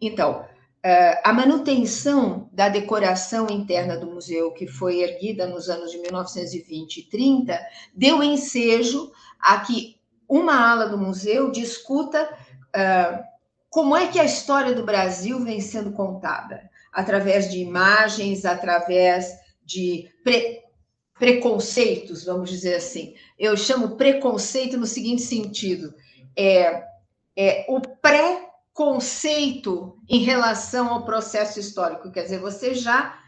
Então, 0.00 0.44
é, 0.82 1.20
a 1.22 1.32
manutenção 1.32 2.48
da 2.52 2.68
decoração 2.68 3.46
interna 3.50 3.98
do 3.98 4.06
museu, 4.06 4.52
que 4.52 4.66
foi 4.66 5.00
erguida 5.00 5.46
nos 5.46 5.68
anos 5.68 5.90
de 5.90 5.98
1920 5.98 6.98
e 6.98 7.02
30, 7.02 7.60
deu 7.94 8.22
ensejo 8.22 9.12
a 9.38 9.60
que 9.60 10.00
uma 10.28 10.70
ala 10.70 10.86
do 10.86 10.96
museu 10.96 11.50
discuta 11.50 12.22
uh, 12.22 13.22
como 13.68 13.96
é 13.96 14.06
que 14.06 14.18
a 14.18 14.24
história 14.24 14.72
do 14.72 14.84
Brasil 14.84 15.40
vem 15.40 15.60
sendo 15.60 15.92
contada, 15.92 16.70
através 16.92 17.50
de 17.50 17.58
imagens, 17.58 18.44
através 18.44 19.39
de 19.70 20.10
pre 20.24 20.60
preconceitos, 21.18 22.24
vamos 22.24 22.48
dizer 22.48 22.76
assim. 22.76 23.14
Eu 23.38 23.54
chamo 23.54 23.96
preconceito 23.96 24.78
no 24.78 24.86
seguinte 24.86 25.22
sentido: 25.22 25.94
é, 26.36 26.82
é 27.36 27.66
o 27.68 27.80
pré-conceito 27.80 29.98
em 30.08 30.20
relação 30.20 30.88
ao 30.88 31.04
processo 31.04 31.60
histórico, 31.60 32.10
quer 32.10 32.22
dizer, 32.22 32.40
você 32.40 32.74
já 32.74 33.18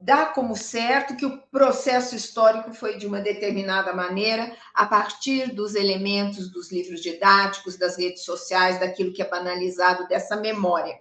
dá 0.00 0.26
como 0.26 0.56
certo 0.56 1.14
que 1.14 1.24
o 1.24 1.38
processo 1.42 2.16
histórico 2.16 2.74
foi 2.74 2.96
de 2.96 3.06
uma 3.06 3.20
determinada 3.20 3.92
maneira, 3.92 4.56
a 4.74 4.86
partir 4.86 5.54
dos 5.54 5.76
elementos 5.76 6.50
dos 6.50 6.72
livros 6.72 7.00
didáticos, 7.00 7.76
das 7.76 7.96
redes 7.96 8.24
sociais, 8.24 8.80
daquilo 8.80 9.12
que 9.12 9.22
é 9.22 9.28
banalizado, 9.28 10.08
dessa 10.08 10.34
memória. 10.34 10.98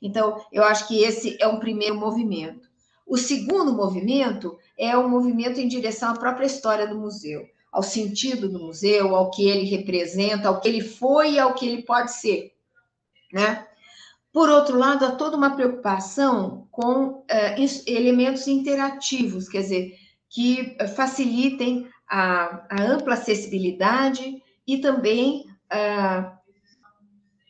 Então, 0.00 0.40
eu 0.52 0.62
acho 0.62 0.86
que 0.86 1.02
esse 1.02 1.36
é 1.40 1.48
um 1.48 1.58
primeiro 1.58 1.96
movimento. 1.96 2.65
O 3.06 3.16
segundo 3.16 3.72
movimento 3.72 4.58
é 4.76 4.96
o 4.96 5.08
movimento 5.08 5.60
em 5.60 5.68
direção 5.68 6.10
à 6.10 6.14
própria 6.14 6.46
história 6.46 6.86
do 6.88 6.98
museu, 6.98 7.46
ao 7.70 7.82
sentido 7.82 8.48
do 8.48 8.58
museu, 8.58 9.14
ao 9.14 9.30
que 9.30 9.48
ele 9.48 9.64
representa, 9.64 10.48
ao 10.48 10.60
que 10.60 10.68
ele 10.68 10.80
foi 10.80 11.34
e 11.34 11.38
ao 11.38 11.54
que 11.54 11.66
ele 11.66 11.82
pode 11.82 12.12
ser, 12.12 12.52
né? 13.32 13.66
Por 14.32 14.50
outro 14.50 14.76
lado, 14.76 15.04
há 15.06 15.12
toda 15.12 15.36
uma 15.36 15.54
preocupação 15.54 16.68
com 16.70 17.06
uh, 17.06 17.24
elementos 17.86 18.46
interativos, 18.46 19.48
quer 19.48 19.62
dizer, 19.62 19.94
que 20.28 20.76
facilitem 20.94 21.88
a, 22.06 22.66
a 22.68 22.82
ampla 22.82 23.14
acessibilidade 23.14 24.42
e 24.66 24.78
também 24.78 25.46
uh, 25.72 26.35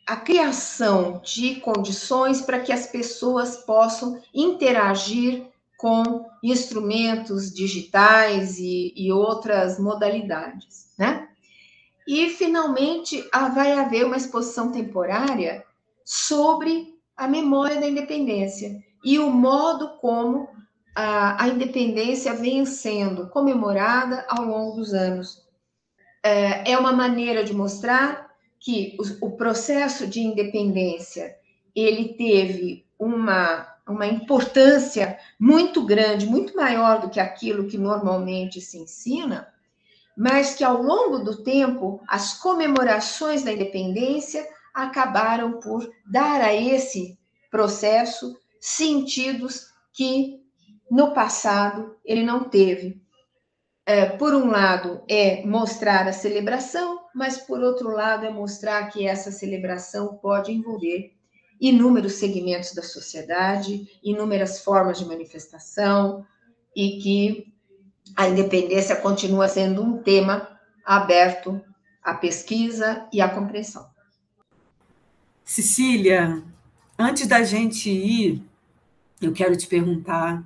a 0.07 0.15
criação 0.15 1.21
de 1.21 1.55
condições 1.55 2.41
para 2.41 2.61
que 2.61 2.71
as 2.71 2.87
pessoas 2.87 3.57
possam 3.57 4.21
interagir 4.33 5.45
com 5.77 6.25
instrumentos 6.41 7.53
digitais 7.53 8.57
e, 8.57 8.93
e 8.95 9.11
outras 9.11 9.77
modalidades, 9.77 10.93
né? 10.97 11.27
E, 12.07 12.29
finalmente, 12.29 13.21
vai 13.53 13.73
haver 13.73 14.05
uma 14.05 14.15
exposição 14.15 14.71
temporária 14.71 15.65
sobre 16.05 16.95
a 17.17 17.27
memória 17.27 17.81
da 17.81 17.87
independência 17.87 18.81
e 19.03 19.19
o 19.19 19.29
modo 19.29 19.97
como 19.99 20.47
a, 20.95 21.43
a 21.43 21.49
independência 21.49 22.33
vem 22.33 22.65
sendo 22.65 23.27
comemorada 23.27 24.25
ao 24.29 24.45
longo 24.45 24.77
dos 24.77 24.93
anos. 24.93 25.45
É, 26.23 26.71
é 26.71 26.77
uma 26.77 26.93
maneira 26.93 27.43
de 27.43 27.53
mostrar 27.53 28.26
que 28.59 28.97
o, 29.21 29.27
o 29.27 29.31
processo 29.37 30.07
de 30.07 30.21
independência 30.21 31.35
ele 31.75 32.15
teve 32.15 32.85
uma, 32.97 33.67
uma 33.87 34.07
importância 34.07 35.17
muito 35.39 35.85
grande, 35.85 36.25
muito 36.25 36.55
maior 36.55 36.99
do 36.99 37.09
que 37.09 37.19
aquilo 37.19 37.67
que 37.67 37.77
normalmente 37.77 38.59
se 38.59 38.77
ensina, 38.77 39.47
mas 40.17 40.55
que 40.55 40.63
ao 40.63 40.81
longo 40.81 41.19
do 41.19 41.43
tempo 41.43 42.01
as 42.07 42.33
comemorações 42.39 43.43
da 43.43 43.53
independência 43.53 44.47
acabaram 44.73 45.59
por 45.59 45.87
dar 46.05 46.41
a 46.41 46.53
esse 46.53 47.17
processo 47.51 48.35
sentidos 48.59 49.67
que 49.93 50.41
no 50.89 51.13
passado 51.13 51.95
ele 52.03 52.23
não 52.23 52.43
teve. 52.45 53.01
É, 53.85 54.05
por 54.05 54.33
um 54.33 54.47
lado, 54.47 55.01
é 55.07 55.45
mostrar 55.45 56.07
a 56.07 56.13
celebração, 56.13 56.99
mas 57.17 57.39
por 57.39 57.59
outro 57.61 57.89
lado, 57.89 58.27
é 58.27 58.29
mostrar 58.29 58.91
que 58.91 59.07
essa 59.07 59.31
celebração 59.31 60.19
pode 60.21 60.51
envolver 60.51 61.11
inúmeros 61.59 62.13
segmentos 62.13 62.75
da 62.75 62.83
sociedade, 62.83 63.89
inúmeras 64.03 64.59
formas 64.59 64.99
de 64.99 65.05
manifestação, 65.05 66.23
e 66.75 66.99
que 66.99 67.51
a 68.15 68.29
independência 68.29 68.95
continua 68.95 69.47
sendo 69.47 69.81
um 69.81 69.97
tema 69.97 70.47
aberto 70.85 71.59
à 72.03 72.13
pesquisa 72.13 73.07
e 73.11 73.19
à 73.19 73.27
compreensão. 73.27 73.89
Cecília, 75.43 76.43
antes 76.99 77.25
da 77.25 77.41
gente 77.43 77.89
ir, 77.89 78.43
eu 79.19 79.33
quero 79.33 79.57
te 79.57 79.65
perguntar, 79.65 80.43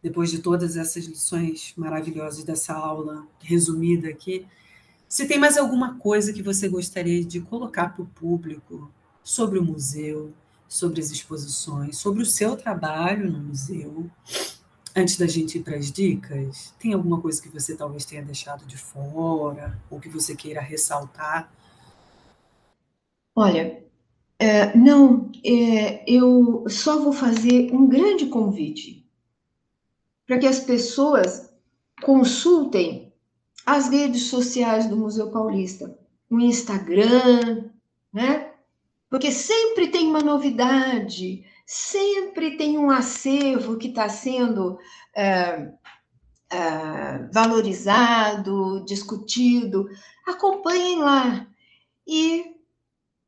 depois 0.00 0.30
de 0.30 0.38
todas 0.38 0.76
essas 0.76 1.06
lições 1.06 1.72
maravilhosas 1.76 2.44
dessa 2.44 2.72
aula 2.72 3.26
resumida 3.40 4.08
aqui, 4.08 4.46
se 5.08 5.26
tem 5.26 5.38
mais 5.38 5.56
alguma 5.56 5.98
coisa 5.98 6.32
que 6.32 6.42
você 6.42 6.68
gostaria 6.68 7.24
de 7.24 7.40
colocar 7.40 7.94
para 7.94 8.02
o 8.02 8.06
público 8.06 8.92
sobre 9.22 9.58
o 9.58 9.64
museu, 9.64 10.32
sobre 10.68 11.00
as 11.00 11.10
exposições, 11.10 11.96
sobre 11.96 12.22
o 12.22 12.26
seu 12.26 12.56
trabalho 12.56 13.30
no 13.30 13.38
museu, 13.38 14.10
antes 14.94 15.16
da 15.16 15.26
gente 15.26 15.58
ir 15.58 15.62
para 15.62 15.76
as 15.76 15.90
dicas? 15.90 16.74
Tem 16.78 16.92
alguma 16.92 17.20
coisa 17.20 17.40
que 17.40 17.48
você 17.48 17.74
talvez 17.74 18.04
tenha 18.04 18.22
deixado 18.22 18.66
de 18.66 18.76
fora, 18.76 19.80
ou 19.90 19.98
que 19.98 20.10
você 20.10 20.36
queira 20.36 20.60
ressaltar? 20.60 21.50
Olha, 23.34 23.82
é, 24.38 24.76
não, 24.76 25.30
é, 25.44 26.04
eu 26.06 26.64
só 26.68 27.00
vou 27.02 27.12
fazer 27.12 27.72
um 27.72 27.88
grande 27.88 28.26
convite 28.26 29.08
para 30.26 30.38
que 30.38 30.46
as 30.46 30.60
pessoas 30.60 31.50
consultem 32.02 33.07
as 33.68 33.90
redes 33.90 34.22
sociais 34.24 34.86
do 34.86 34.96
Museu 34.96 35.30
Paulista, 35.30 35.94
o 36.30 36.40
Instagram, 36.40 37.70
né? 38.10 38.50
Porque 39.10 39.30
sempre 39.30 39.88
tem 39.88 40.08
uma 40.08 40.20
novidade, 40.20 41.44
sempre 41.66 42.56
tem 42.56 42.78
um 42.78 42.90
acervo 42.90 43.76
que 43.76 43.88
está 43.88 44.08
sendo 44.08 44.78
é, 45.14 45.70
é, 46.50 47.28
valorizado, 47.30 48.84
discutido. 48.86 49.86
Acompanhem 50.26 51.00
lá. 51.00 51.46
e 52.06 52.56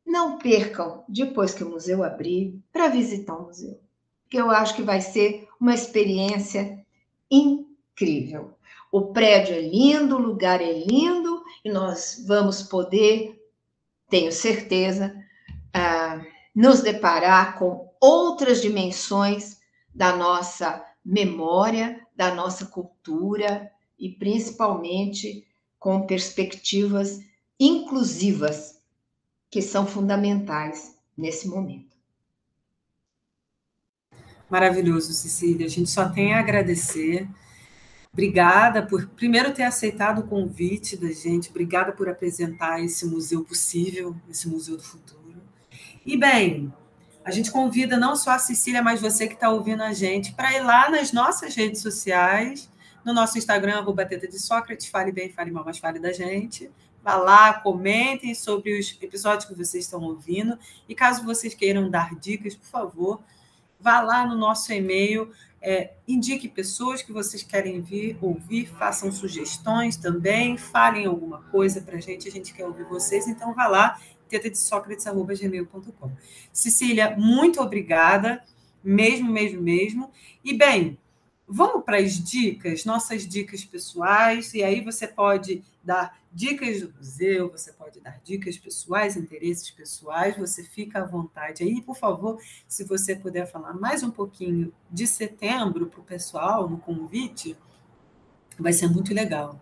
não 0.07 0.39
percam, 0.39 1.05
depois 1.07 1.53
que 1.53 1.63
o 1.63 1.69
museu 1.69 2.03
abrir, 2.03 2.59
para 2.73 2.89
visitar 2.89 3.37
o 3.37 3.45
museu, 3.45 3.79
que 4.29 4.39
eu 4.39 4.51
acho 4.51 4.75
que 4.75 4.83
vai 4.83 5.01
ser 5.03 5.47
uma 5.61 5.75
experiência 5.75 6.85
incrível. 7.31 8.55
O 8.91 9.13
prédio 9.13 9.55
é 9.55 9.61
lindo, 9.61 10.17
o 10.17 10.21
lugar 10.21 10.61
é 10.61 10.73
lindo 10.73 11.43
e 11.65 11.71
nós 11.71 12.25
vamos 12.27 12.63
poder, 12.63 13.41
tenho 14.09 14.33
certeza, 14.33 15.15
uh, 15.77 16.27
nos 16.55 16.81
deparar 16.81 17.59
com 17.59 17.95
outras 18.01 18.61
dimensões 18.61 19.59
da 19.95 20.17
nossa 20.17 20.85
memória, 21.05 22.05
da 22.17 22.35
nossa 22.35 22.67
cultura 22.67 23.71
e 23.99 24.09
principalmente 24.09 25.47
com 25.79 26.07
perspectivas 26.07 27.21
inclusivas 27.59 28.81
que 29.51 29.61
são 29.61 29.87
fundamentais 29.87 30.97
nesse 31.17 31.49
momento. 31.49 31.97
Maravilhoso, 34.49 35.13
Cecília. 35.13 35.67
A 35.67 35.69
gente 35.69 35.89
só 35.91 36.09
tem 36.09 36.35
a 36.35 36.41
agradecer. 36.41 37.29
Obrigada 38.13 38.83
por, 38.83 39.07
primeiro, 39.11 39.55
ter 39.55 39.63
aceitado 39.63 40.21
o 40.21 40.27
convite 40.27 40.97
da 40.97 41.13
gente. 41.13 41.51
Obrigada 41.51 41.93
por 41.93 42.09
apresentar 42.09 42.83
esse 42.83 43.07
museu 43.07 43.45
possível, 43.45 44.17
esse 44.29 44.49
museu 44.49 44.77
do 44.77 44.83
futuro. 44.83 45.41
E, 46.05 46.17
bem, 46.17 46.73
a 47.25 47.31
gente 47.31 47.53
convida 47.53 47.97
não 47.97 48.17
só 48.17 48.33
a 48.33 48.39
Cecília, 48.39 48.83
mas 48.83 49.01
você 49.01 49.29
que 49.29 49.35
está 49.35 49.51
ouvindo 49.51 49.83
a 49.83 49.93
gente, 49.93 50.33
para 50.33 50.53
ir 50.53 50.61
lá 50.61 50.91
nas 50.91 51.13
nossas 51.13 51.55
redes 51.55 51.81
sociais, 51.81 52.69
no 53.05 53.13
nosso 53.13 53.39
Instagram, 53.39 53.79
arroba 53.79 54.05
Teta 54.05 54.27
de 54.27 54.39
Sócrates, 54.39 54.89
fale 54.89 55.13
bem, 55.13 55.31
fale 55.31 55.51
mal, 55.51 55.65
mas 55.65 55.79
fale 55.79 55.99
da 55.99 56.13
gente. 56.13 56.71
Vá 57.03 57.17
lá, 57.17 57.55
comentem 57.55 58.35
sobre 58.35 58.79
os 58.79 58.99
episódios 59.01 59.47
que 59.47 59.55
vocês 59.55 59.85
estão 59.85 60.03
ouvindo. 60.03 60.59
E 60.89 60.95
caso 60.95 61.25
vocês 61.25 61.55
queiram 61.55 61.89
dar 61.89 62.15
dicas, 62.19 62.55
por 62.55 62.67
favor, 62.67 63.21
vá 63.79 64.01
lá 64.01 64.27
no 64.27 64.37
nosso 64.37 64.73
e-mail, 64.73 65.31
é, 65.63 65.93
indique 66.09 66.49
pessoas 66.49 67.03
que 67.03 67.13
vocês 67.13 67.43
querem 67.43 67.81
vir, 67.81 68.17
ouvir, 68.21 68.67
façam 68.67 69.13
sugestões 69.13 69.97
também, 69.97 70.57
falem 70.57 71.07
alguma 71.07 71.43
coisa 71.51 71.81
para 71.83 71.97
a 71.97 72.01
gente, 72.01 72.29
a 72.29 72.31
gente 72.31 72.55
quer 72.55 72.65
ouvir 72.65 72.85
vocês, 72.85 73.29
então 73.29 73.55
vá 73.55 73.67
lá, 73.67 74.01
tetadesocrates.gmail.com. 74.29 76.13
Cecília, 76.53 77.15
muito 77.19 77.61
obrigada, 77.61 78.43
mesmo, 78.83 79.31
mesmo, 79.31 79.61
mesmo. 79.61 80.11
E 80.43 80.57
bem, 80.57 80.99
vamos 81.51 81.85
para 81.85 81.99
as 81.99 82.13
dicas, 82.13 82.85
nossas 82.85 83.27
dicas 83.27 83.65
pessoais, 83.65 84.55
e 84.55 84.63
aí 84.63 84.81
você 84.81 85.09
pode 85.09 85.65
dar 85.83 86.17
dicas 86.33 86.81
do 86.81 86.95
museu, 86.95 87.51
você 87.51 87.73
pode 87.73 88.01
dar 88.01 88.21
dicas 88.23 88.57
pessoais, 88.57 89.17
interesses 89.17 89.69
pessoais, 89.71 90.37
você 90.37 90.63
fica 90.63 91.01
à 91.01 91.05
vontade 91.05 91.65
aí. 91.65 91.83
Por 91.83 91.97
favor, 91.97 92.41
se 92.69 92.85
você 92.85 93.17
puder 93.17 93.51
falar 93.51 93.75
mais 93.75 94.05
um 94.05 94.11
pouquinho 94.11 94.73
de 94.89 95.07
setembro 95.07 95.89
para 95.89 96.01
o 96.01 96.05
pessoal 96.05 96.69
no 96.69 96.79
convite, 96.79 97.57
vai 98.57 98.73
ser 98.73 98.89
muito 98.89 99.13
legal. 99.13 99.59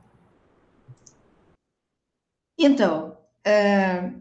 Então, 2.59 3.16
é, 3.43 4.12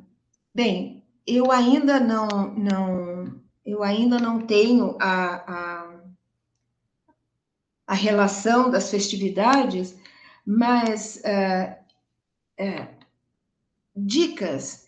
bem, 0.56 1.04
eu 1.26 1.52
ainda 1.52 2.00
não, 2.00 2.28
não, 2.56 3.42
eu 3.66 3.84
ainda 3.84 4.20
não 4.20 4.46
tenho 4.46 4.96
a, 5.02 5.36
a, 5.52 5.87
a 7.88 7.94
relação 7.94 8.70
das 8.70 8.92
festividades, 8.92 9.98
mas 10.46 11.24
é, 11.24 11.80
é, 12.58 12.88
dicas. 13.96 14.86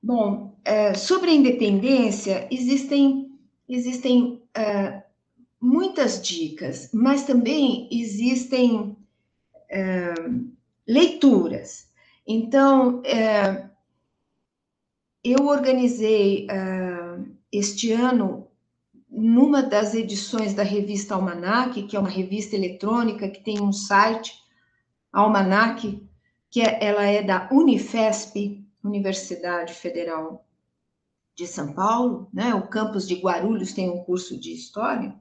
Bom, 0.00 0.56
é, 0.64 0.94
sobre 0.94 1.30
a 1.30 1.34
independência, 1.34 2.46
existem, 2.50 3.36
existem 3.68 4.40
muitas 5.60 6.22
dicas, 6.22 6.90
mas 6.92 7.24
também 7.24 7.88
existem 7.90 8.96
leituras. 10.86 11.88
Então, 12.26 13.02
eu 15.24 15.46
organizei 15.46 16.46
este 17.50 17.92
ano, 17.92 18.48
numa 19.12 19.62
das 19.62 19.94
edições 19.94 20.54
da 20.54 20.62
revista 20.62 21.14
Almanac, 21.14 21.82
que 21.82 21.96
é 21.96 22.00
uma 22.00 22.08
revista 22.08 22.56
eletrônica 22.56 23.28
que 23.28 23.44
tem 23.44 23.60
um 23.60 23.72
site, 23.72 24.34
Almanac 25.12 26.02
que 26.52 26.60
é, 26.60 26.84
ela 26.84 27.04
é 27.04 27.22
da 27.22 27.48
Unifesp, 27.50 28.62
Universidade 28.84 29.72
Federal 29.72 30.46
de 31.34 31.46
São 31.46 31.72
Paulo, 31.72 32.28
né? 32.32 32.54
O 32.54 32.68
campus 32.68 33.08
de 33.08 33.14
Guarulhos 33.14 33.72
tem 33.72 33.88
um 33.88 34.04
curso 34.04 34.38
de 34.38 34.52
história. 34.52 35.14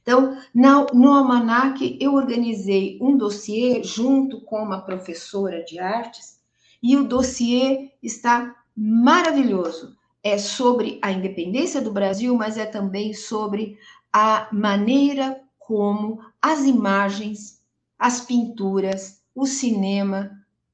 Então, 0.00 0.40
no, 0.54 0.86
no 0.94 1.12
Almanac, 1.12 1.98
eu 2.00 2.14
organizei 2.14 2.98
um 3.02 3.18
dossiê 3.18 3.82
junto 3.82 4.40
com 4.40 4.62
uma 4.62 4.80
professora 4.80 5.62
de 5.62 5.78
artes, 5.78 6.40
e 6.82 6.96
o 6.96 7.04
dossiê 7.04 7.90
está 8.02 8.56
maravilhoso. 8.74 9.94
É 10.22 10.36
sobre 10.36 10.98
a 11.02 11.12
independência 11.12 11.80
do 11.80 11.92
Brasil, 11.92 12.34
mas 12.34 12.58
é 12.58 12.66
também 12.66 13.14
sobre 13.14 13.78
a 14.12 14.48
maneira 14.52 15.40
como 15.58 16.20
as 16.40 16.64
imagens, 16.64 17.62
as 17.98 18.20
pinturas, 18.20 19.20
o 19.34 19.46
cinema 19.46 20.30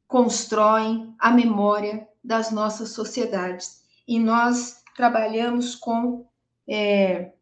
constroem 0.07 1.15
a 1.19 1.31
memória 1.31 2.09
das 2.23 2.51
nossas 2.51 2.91
sociedades. 2.91 3.83
E 4.07 4.19
nós 4.19 4.83
trabalhamos 4.97 5.75
com 5.75 6.25
é, 6.67 7.33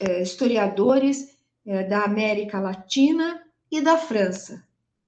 é, 0.00 0.22
historiadores 0.22 1.36
é, 1.66 1.84
da 1.84 2.04
América 2.04 2.60
Latina 2.60 3.42
e 3.70 3.80
da 3.80 3.96
França. 3.96 4.64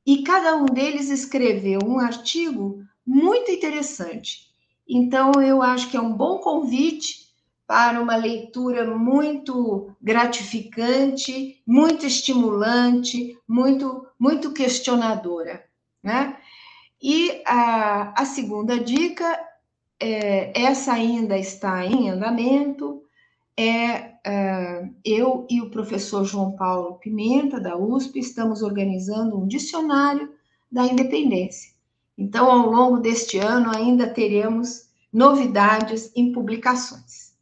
E 0.07 0.22
cada 0.22 0.57
um 0.57 0.66
deles 0.66 1.11
escreveu 1.11 1.80
um 1.84 1.98
artigo 1.98 2.82
muito 3.07 3.51
interessante. 3.51 4.49
Então, 4.93 5.30
eu 5.41 5.62
acho 5.62 5.88
que 5.88 5.97
é 5.97 6.01
um 6.01 6.12
bom 6.12 6.38
convite 6.38 7.30
para 7.64 8.03
uma 8.03 8.16
leitura 8.16 8.84
muito 8.84 9.95
gratificante, 10.03 11.62
muito 11.64 12.05
estimulante, 12.05 13.38
muito, 13.47 14.05
muito 14.18 14.53
questionadora. 14.53 15.64
Né? 16.03 16.36
E 17.01 17.41
a, 17.47 18.20
a 18.20 18.24
segunda 18.24 18.80
dica, 18.80 19.38
é, 20.01 20.61
essa 20.61 20.95
ainda 20.95 21.38
está 21.38 21.86
em 21.86 22.11
andamento, 22.11 23.05
é, 23.57 24.14
é, 24.26 24.88
eu 25.05 25.47
e 25.49 25.61
o 25.61 25.70
professor 25.70 26.24
João 26.24 26.57
Paulo 26.57 26.99
Pimenta, 26.99 27.61
da 27.61 27.76
USP, 27.76 28.18
estamos 28.18 28.62
organizando 28.62 29.38
um 29.38 29.47
dicionário 29.47 30.34
da 30.72 30.84
independência. 30.84 31.70
Então, 32.21 32.51
ao 32.51 32.71
longo 32.71 32.99
deste 32.99 33.39
ano, 33.39 33.75
ainda 33.75 34.07
teremos 34.07 34.91
novidades 35.11 36.12
em 36.14 36.33
publicações. 36.33 37.33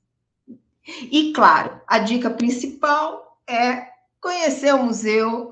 E, 1.11 1.33
claro, 1.33 1.81
a 1.85 1.99
dica 1.99 2.31
principal 2.31 3.41
é 3.45 3.89
conhecer 4.21 4.73
o 4.73 4.85
museu 4.85 5.51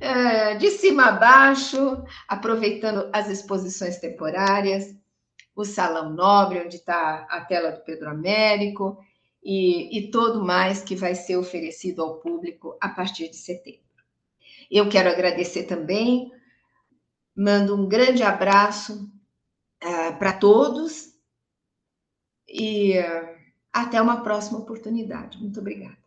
é, 0.00 0.56
de 0.58 0.72
cima 0.72 1.04
a 1.04 1.12
baixo, 1.12 2.02
aproveitando 2.26 3.08
as 3.12 3.30
exposições 3.30 3.98
temporárias, 3.98 4.92
o 5.54 5.64
Salão 5.64 6.10
Nobre, 6.10 6.62
onde 6.64 6.74
está 6.74 7.28
a 7.30 7.42
tela 7.42 7.70
do 7.70 7.84
Pedro 7.84 8.10
Américo, 8.10 8.98
e, 9.40 9.96
e 9.96 10.10
todo 10.10 10.44
mais 10.44 10.82
que 10.82 10.96
vai 10.96 11.14
ser 11.14 11.36
oferecido 11.36 12.02
ao 12.02 12.16
público 12.16 12.76
a 12.80 12.88
partir 12.88 13.28
de 13.28 13.36
setembro. 13.36 13.86
Eu 14.68 14.88
quero 14.88 15.08
agradecer 15.08 15.62
também, 15.62 16.32
mando 17.36 17.76
um 17.76 17.86
grande 17.86 18.22
abraço 18.22 19.10
uh, 19.84 20.16
para 20.18 20.32
todos 20.32 21.14
e 22.48 22.98
uh, 22.98 23.36
até 23.72 24.00
uma 24.00 24.22
próxima 24.22 24.58
oportunidade. 24.58 25.38
Muito 25.38 25.60
obrigada. 25.60 25.98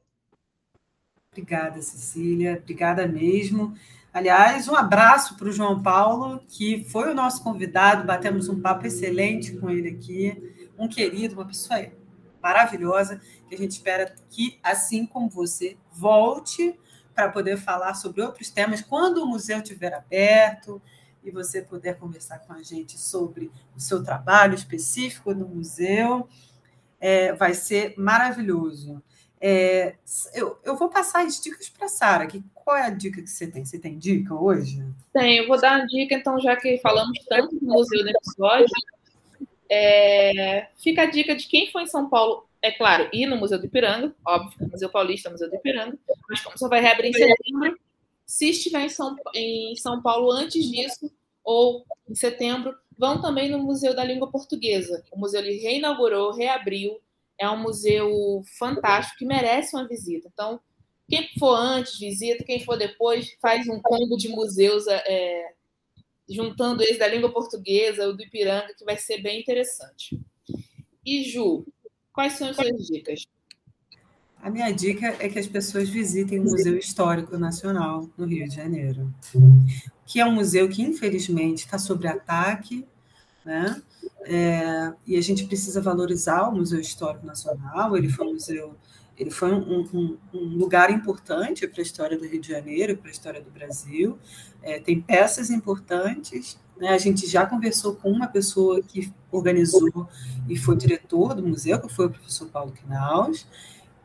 Obrigada, 1.31 1.81
Cecília. 1.81 2.59
Obrigada 2.59 3.07
mesmo. 3.07 3.75
Aliás, 4.11 4.67
um 4.67 4.75
abraço 4.75 5.37
para 5.37 5.47
o 5.47 5.51
João 5.51 5.83
Paulo, 5.83 6.43
que 6.47 6.83
foi 6.85 7.11
o 7.11 7.15
nosso 7.15 7.43
convidado. 7.43 8.07
Batemos 8.07 8.49
um 8.49 8.59
papo 8.59 8.87
excelente 8.87 9.55
com 9.55 9.69
ele 9.69 9.89
aqui. 9.89 10.67
Um 10.77 10.87
querido, 10.87 11.35
uma 11.35 11.45
pessoa 11.45 11.85
maravilhosa, 12.41 13.21
que 13.47 13.53
a 13.53 13.57
gente 13.57 13.71
espera 13.71 14.15
que, 14.29 14.57
assim 14.63 15.05
como 15.05 15.29
você, 15.29 15.77
volte 15.91 16.77
para 17.13 17.29
poder 17.29 17.57
falar 17.57 17.93
sobre 17.93 18.21
outros 18.21 18.49
temas 18.49 18.81
quando 18.81 19.17
o 19.21 19.27
museu 19.27 19.59
estiver 19.59 19.93
aberto 19.93 20.81
e 21.23 21.31
você 21.31 21.61
puder 21.61 21.97
conversar 21.97 22.39
com 22.39 22.53
a 22.53 22.61
gente 22.61 22.97
sobre 22.97 23.51
o 23.75 23.79
seu 23.79 24.03
trabalho 24.03 24.55
específico 24.55 25.33
no 25.33 25.47
museu. 25.47 26.27
É, 26.99 27.33
vai 27.33 27.53
ser 27.53 27.93
maravilhoso. 27.97 29.01
É, 29.39 29.95
eu, 30.33 30.59
eu 30.63 30.75
vou 30.75 30.89
passar 30.89 31.25
as 31.25 31.39
dicas 31.39 31.69
para 31.69 31.85
a 31.85 31.89
Sara. 31.89 32.27
Qual 32.53 32.75
é 32.75 32.83
a 32.83 32.89
dica 32.89 33.21
que 33.21 33.29
você 33.29 33.47
tem? 33.47 33.63
Você 33.63 33.79
tem 33.79 33.97
dica 33.97 34.33
hoje? 34.33 34.85
Tem, 35.13 35.37
eu 35.37 35.47
vou 35.47 35.59
dar 35.59 35.79
uma 35.79 35.87
dica, 35.87 36.15
então, 36.15 36.39
já 36.39 36.55
que 36.55 36.77
falamos 36.79 37.17
tanto 37.27 37.55
do 37.55 37.65
museu 37.65 38.03
no 38.03 38.09
episódio, 38.09 38.67
É, 39.71 40.67
fica 40.77 41.03
a 41.03 41.05
dica 41.05 41.35
de 41.35 41.47
quem 41.47 41.71
for 41.71 41.79
em 41.79 41.85
São 41.85 42.09
Paulo, 42.09 42.49
é 42.59 42.71
claro, 42.71 43.07
ir 43.13 43.27
no 43.27 43.37
Museu 43.37 43.59
do 43.59 43.67
Ipiranga, 43.67 44.15
óbvio, 44.25 44.67
Museu 44.67 44.89
Paulista, 44.89 45.29
Museu 45.29 45.47
do 45.47 45.55
Ipiranga, 45.57 45.95
mas 46.27 46.41
como 46.41 46.57
só 46.57 46.67
vai 46.67 46.81
reabrir 46.81 47.09
em 47.09 47.13
setembro, 47.13 47.77
se 48.29 48.51
estiver 48.51 48.81
em 48.81 48.89
São, 48.89 49.15
em 49.33 49.75
São 49.75 50.03
Paulo 50.03 50.29
antes 50.31 50.63
disso, 50.69 51.11
ou 51.43 51.83
em 52.07 52.13
setembro, 52.13 52.77
vão 52.95 53.19
também 53.19 53.49
no 53.49 53.57
Museu 53.57 53.95
da 53.95 54.03
Língua 54.03 54.29
Portuguesa. 54.29 55.03
O 55.11 55.17
museu 55.17 55.41
ele 55.41 55.57
reinaugurou, 55.57 56.31
reabriu, 56.31 57.01
é 57.39 57.49
um 57.49 57.57
museu 57.57 58.43
fantástico 58.59 59.17
que 59.17 59.25
merece 59.25 59.75
uma 59.75 59.87
visita. 59.87 60.29
Então, 60.31 60.59
quem 61.09 61.27
for 61.39 61.55
antes, 61.55 61.97
visita, 61.97 62.43
quem 62.43 62.63
for 62.63 62.77
depois, 62.77 63.35
faz 63.41 63.67
um 63.67 63.81
combo 63.81 64.15
de 64.15 64.29
museus 64.29 64.85
é, 64.85 65.53
juntando 66.29 66.83
esse 66.83 66.99
da 66.99 67.07
língua 67.07 67.33
portuguesa, 67.33 68.07
o 68.07 68.13
do 68.13 68.21
Ipiranga, 68.21 68.75
que 68.77 68.85
vai 68.85 68.95
ser 68.95 69.23
bem 69.23 69.39
interessante. 69.39 70.21
E 71.03 71.23
Ju, 71.23 71.65
quais 72.13 72.33
são 72.33 72.49
as 72.49 72.55
suas 72.55 72.85
dicas? 72.85 73.25
A 74.41 74.49
minha 74.49 74.71
dica 74.71 75.17
é 75.19 75.27
que 75.27 75.37
as 75.37 75.47
pessoas 75.47 75.89
visitem 75.89 76.39
o 76.39 76.43
Museu 76.43 76.77
Histórico 76.77 77.37
Nacional 77.37 78.09
no 78.17 78.25
Rio 78.25 78.47
de 78.47 78.55
Janeiro, 78.55 79.13
que 80.05 80.19
é 80.19 80.25
um 80.25 80.31
museu 80.31 80.69
que, 80.69 80.81
infelizmente, 80.81 81.65
está 81.65 81.77
sob 81.77 82.07
ataque, 82.07 82.87
né? 83.43 83.81
É, 84.21 84.93
e 85.05 85.17
a 85.17 85.21
gente 85.21 85.45
precisa 85.45 85.81
valorizar 85.81 86.47
o 86.47 86.55
Museu 86.55 86.79
Histórico 86.79 87.25
Nacional. 87.25 87.97
Ele 87.97 88.07
foi 88.07 88.27
um 88.27 88.33
museu, 88.33 88.75
ele 89.17 89.29
foi 89.29 89.51
um, 89.51 89.81
um, 89.93 90.17
um 90.33 90.57
lugar 90.57 90.89
importante 90.89 91.67
para 91.67 91.81
a 91.81 91.83
história 91.83 92.17
do 92.17 92.25
Rio 92.25 92.39
de 92.39 92.47
Janeiro, 92.47 92.95
para 92.95 93.09
a 93.09 93.11
história 93.11 93.41
do 93.41 93.51
Brasil. 93.51 94.17
É, 94.61 94.79
tem 94.79 95.01
peças 95.01 95.49
importantes. 95.49 96.57
Né? 96.77 96.89
A 96.89 96.97
gente 96.97 97.27
já 97.27 97.45
conversou 97.45 97.95
com 97.95 98.09
uma 98.09 98.27
pessoa 98.27 98.81
que 98.81 99.11
organizou 99.31 100.07
e 100.47 100.55
foi 100.55 100.77
diretor 100.77 101.35
do 101.35 101.45
museu, 101.45 101.79
que 101.81 101.93
foi 101.93 102.05
o 102.05 102.09
professor 102.09 102.47
Paulo 102.47 102.71
Quinaus. 102.71 103.45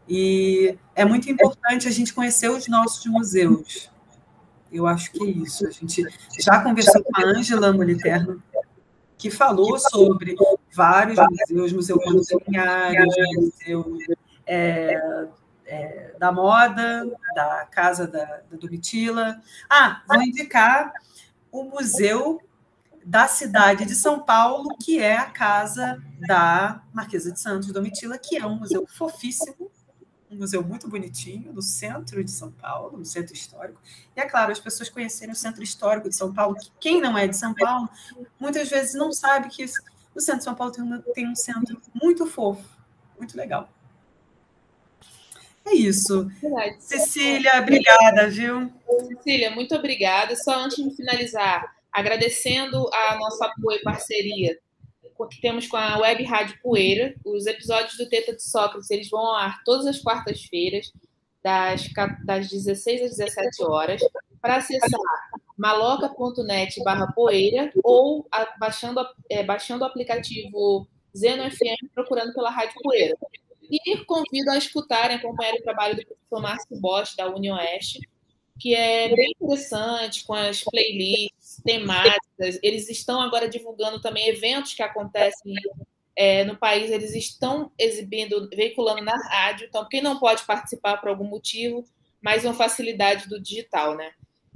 E 0.08 0.76
é 0.94 1.04
muito 1.04 1.30
importante 1.30 1.88
a 1.88 1.90
gente 1.90 2.12
conhecer 2.12 2.50
os 2.50 2.68
nossos 2.68 3.06
museus. 3.06 3.90
Eu 4.70 4.86
acho 4.86 5.10
que 5.12 5.22
é 5.22 5.30
isso. 5.30 5.66
A 5.66 5.70
gente 5.70 6.04
já 6.38 6.62
conversou 6.62 7.02
com 7.02 7.20
a 7.20 7.24
Ângela 7.24 7.72
Moliterno, 7.72 8.42
que 9.16 9.30
falou 9.30 9.78
sobre 9.78 10.34
vários 10.74 11.18
museus, 11.18 11.72
Museu 11.72 11.98
Conde 11.98 12.18
Museu 13.36 13.98
é, 14.46 15.28
é, 15.64 16.14
da 16.18 16.32
Moda, 16.32 17.10
da 17.34 17.66
Casa 17.70 18.06
da, 18.06 18.24
da 18.50 18.56
Domitila. 18.58 19.40
Ah, 19.70 20.02
vou 20.06 20.22
indicar 20.22 20.92
o 21.50 21.64
Museu 21.64 22.40
da 23.04 23.28
cidade 23.28 23.84
de 23.84 23.94
São 23.94 24.20
Paulo, 24.20 24.76
que 24.82 24.98
é 24.98 25.16
a 25.16 25.26
casa 25.26 26.02
da 26.26 26.82
Marquesa 26.92 27.30
de 27.30 27.38
Santos 27.38 27.70
Domitila, 27.70 28.16
que 28.18 28.36
é 28.36 28.46
um 28.46 28.58
museu 28.58 28.86
fofíssimo, 28.88 29.70
um 30.34 30.38
museu 30.38 30.62
muito 30.62 30.88
bonitinho, 30.88 31.52
no 31.52 31.62
centro 31.62 32.22
de 32.22 32.30
São 32.30 32.50
Paulo, 32.50 32.98
no 32.98 33.04
centro 33.04 33.34
histórico. 33.34 33.80
E 34.16 34.20
é 34.20 34.26
claro, 34.28 34.52
as 34.52 34.60
pessoas 34.60 34.88
conhecerem 34.88 35.32
o 35.32 35.36
centro 35.36 35.62
histórico 35.62 36.08
de 36.08 36.14
São 36.14 36.32
Paulo, 36.32 36.56
que 36.56 36.70
quem 36.80 37.00
não 37.00 37.16
é 37.16 37.26
de 37.26 37.36
São 37.36 37.54
Paulo, 37.54 37.88
muitas 38.38 38.68
vezes 38.68 38.94
não 38.94 39.12
sabe 39.12 39.48
que 39.48 39.64
o 40.14 40.20
centro 40.20 40.38
de 40.38 40.44
São 40.44 40.54
Paulo 40.54 40.72
tem 40.72 40.84
um, 40.84 41.00
tem 41.14 41.28
um 41.28 41.34
centro 41.34 41.80
muito 41.94 42.26
fofo, 42.26 42.64
muito 43.18 43.36
legal. 43.36 43.68
É 45.66 45.74
isso. 45.74 46.26
Verdade. 46.42 46.76
Cecília, 46.78 47.58
obrigada, 47.60 48.28
viu? 48.28 48.70
Cecília, 49.08 49.50
muito 49.50 49.74
obrigada. 49.74 50.36
Só 50.36 50.62
antes 50.62 50.76
de 50.76 50.94
finalizar, 50.94 51.74
agradecendo 51.90 52.88
a 52.92 53.16
nossa 53.16 53.46
apoio 53.46 53.78
e 53.78 53.82
parceria 53.82 54.58
que 55.28 55.40
temos 55.40 55.66
com 55.66 55.76
a 55.76 55.98
Web 55.98 56.24
Rádio 56.24 56.58
Poeira. 56.62 57.14
Os 57.24 57.46
episódios 57.46 57.96
do 57.96 58.08
Teta 58.08 58.34
de 58.34 58.42
Sócrates 58.42 58.90
eles 58.90 59.08
vão 59.08 59.20
ao 59.20 59.34
ar 59.34 59.62
todas 59.64 59.86
as 59.86 60.00
quartas-feiras, 60.00 60.92
das, 61.42 61.88
das 62.24 62.48
16 62.48 63.02
às 63.02 63.16
17 63.16 63.62
horas. 63.64 64.00
Para 64.40 64.56
acessar 64.56 64.90
maloca.net 65.56 66.82
barra 66.82 67.06
poeira 67.12 67.72
ou 67.82 68.26
a, 68.30 68.46
baixando, 68.58 69.00
é, 69.30 69.42
baixando 69.42 69.84
o 69.84 69.86
aplicativo 69.86 70.86
Zeno 71.16 71.48
FM 71.50 71.92
procurando 71.94 72.34
pela 72.34 72.50
Rádio 72.50 72.74
Poeira. 72.82 73.16
E 73.70 74.04
convido 74.04 74.50
a 74.50 74.58
escutarem, 74.58 75.16
acompanhar 75.16 75.54
o 75.54 75.62
trabalho 75.62 75.96
do 75.96 76.04
professor 76.04 76.42
Márcio 76.42 76.80
Bosch, 76.80 77.16
da 77.16 77.28
Unioeste, 77.34 78.00
que 78.58 78.74
é 78.74 79.14
bem 79.14 79.32
interessante, 79.40 80.24
com 80.24 80.34
as 80.34 80.62
playlists 80.62 81.43
temáticas. 81.64 82.58
Eles 82.62 82.88
estão 82.88 83.20
agora 83.20 83.48
divulgando 83.48 84.00
também 84.00 84.28
eventos 84.28 84.74
que 84.74 84.82
acontecem 84.82 85.54
é, 86.16 86.44
no 86.44 86.56
país, 86.56 86.90
eles 86.90 87.14
estão 87.14 87.72
exibindo, 87.78 88.48
veiculando 88.50 89.02
na 89.02 89.16
rádio. 89.28 89.66
Então, 89.66 89.88
quem 89.88 90.00
não 90.00 90.18
pode 90.18 90.44
participar 90.44 90.98
por 90.98 91.08
algum 91.08 91.24
motivo, 91.24 91.84
mais 92.22 92.44
uma 92.44 92.54
facilidade 92.54 93.28
do 93.28 93.40
digital, 93.40 93.96
né? 93.96 94.12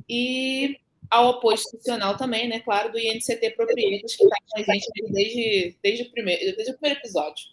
E 0.09 0.79
ao 1.11 1.31
apoio 1.31 1.55
institucional 1.55 2.17
também, 2.17 2.49
né? 2.49 2.61
Claro, 2.61 2.93
do 2.93 2.99
INCT 2.99 3.51
Proprietas, 3.57 4.15
que 4.15 4.25
está 4.25 4.37
com 4.51 4.61
a 4.61 4.75
gente 4.75 4.91
desde, 5.11 5.77
desde, 5.83 6.03
o 6.05 6.11
primeiro, 6.11 6.57
desde 6.57 6.73
o 6.73 6.79
primeiro 6.79 7.01
episódio. 7.01 7.47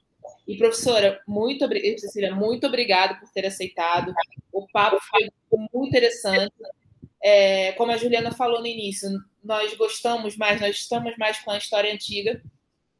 E, 0.47 0.57
professora, 0.57 1.21
muito 1.27 1.65
obrigada, 1.65 1.97
Cecília, 1.97 2.35
muito 2.35 2.67
obrigada 2.67 3.15
por 3.15 3.29
ter 3.31 3.45
aceitado. 3.45 4.13
O 4.51 4.67
papo 4.71 4.99
foi 5.09 5.29
muito 5.51 5.87
interessante. 5.87 6.53
É, 7.27 7.71
como 7.71 7.91
a 7.91 7.97
Juliana 7.97 8.31
falou 8.31 8.59
no 8.59 8.67
início, 8.67 9.09
nós 9.43 9.73
gostamos 9.73 10.37
mais, 10.37 10.61
nós 10.61 10.75
estamos 10.75 11.17
mais 11.17 11.39
com 11.39 11.49
a 11.49 11.57
história 11.57 11.91
antiga. 11.91 12.39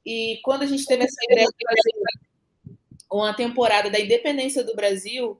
E 0.04 0.40
quando 0.44 0.64
a 0.64 0.66
gente 0.66 0.84
teve 0.84 1.04
essa 1.04 1.24
ideia 1.30 1.46
de 1.46 1.66
fazer 1.68 2.80
uma 3.12 3.36
temporada 3.36 3.88
da 3.88 4.00
independência 4.00 4.64
do 4.64 4.76
Brasil, 4.76 5.40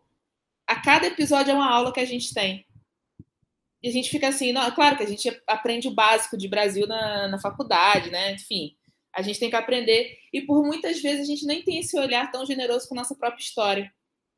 a 0.68 0.80
cada 0.80 1.08
episódio 1.08 1.50
é 1.50 1.56
uma 1.56 1.68
aula 1.68 1.92
que 1.92 2.00
a 2.00 2.06
gente 2.06 2.32
tem. 2.32 2.64
E 3.82 3.90
a 3.90 3.92
gente 3.92 4.08
fica 4.08 4.28
assim, 4.28 4.54
não, 4.54 4.70
claro 4.70 4.98
que 4.98 5.04
a 5.04 5.08
gente 5.08 5.42
aprende 5.48 5.88
o 5.88 5.94
básico 5.94 6.38
de 6.38 6.48
Brasil 6.48 6.86
na, 6.86 7.28
na 7.28 7.40
faculdade, 7.40 8.12
né? 8.12 8.34
Enfim, 8.34 8.76
a 9.12 9.24
gente 9.24 9.40
tem 9.40 9.50
que 9.50 9.56
aprender. 9.56 10.16
E 10.32 10.42
por 10.42 10.64
muitas 10.64 11.02
vezes 11.02 11.22
a 11.22 11.26
gente 11.26 11.44
nem 11.48 11.64
tem 11.64 11.80
esse 11.80 11.98
olhar 11.98 12.32
tão 12.32 12.46
generoso 12.46 12.88
com 12.88 12.94
a 12.94 13.02
nossa 13.02 13.16
própria 13.16 13.42
história. 13.42 13.92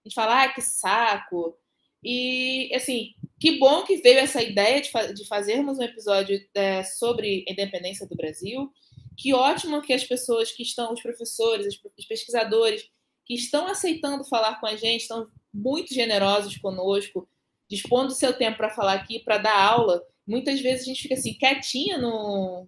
A 0.06 0.08
gente 0.08 0.16
fala, 0.16 0.44
ah, 0.44 0.54
que 0.54 0.62
saco. 0.62 1.58
E, 2.02 2.74
assim, 2.74 3.14
que 3.40 3.60
bom 3.60 3.84
que 3.84 3.98
veio 3.98 4.20
essa 4.20 4.42
ideia 4.42 4.82
de, 4.82 4.90
fa 4.90 5.14
de 5.14 5.26
fazermos 5.28 5.78
um 5.78 5.84
episódio 5.84 6.40
é, 6.56 6.84
sobre 6.84 7.46
a 7.48 7.52
independência 7.52 8.08
do 8.08 8.16
Brasil. 8.16 8.72
Que 9.16 9.34
ótimo 9.34 9.82
que 9.82 9.94
as 9.94 10.04
pessoas 10.04 10.52
que 10.52 10.64
estão, 10.64 10.94
os 10.94 11.02
professores, 11.02 11.68
os 11.98 12.06
pesquisadores, 12.06 12.90
que 13.26 13.36
estão 13.36 13.68
aceitando 13.68 14.24
falar 14.26 14.60
com 14.60 14.66
a 14.66 14.76
gente, 14.76 15.02
estão 15.02 15.28
muito 15.54 15.94
generosos 15.94 16.58
conosco, 16.58 17.28
dispondo 17.70 18.08
do 18.08 18.16
seu 18.16 18.34
tempo 18.34 18.58
para 18.58 18.70
falar 18.70 18.94
aqui, 18.94 19.20
para 19.20 19.38
dar 19.38 19.60
aula. 19.60 20.02
Muitas 20.26 20.60
vezes 20.60 20.84
a 20.84 20.86
gente 20.86 21.02
fica 21.02 21.16
assim, 21.16 21.34
quietinha 21.34 21.98
no. 21.98 22.68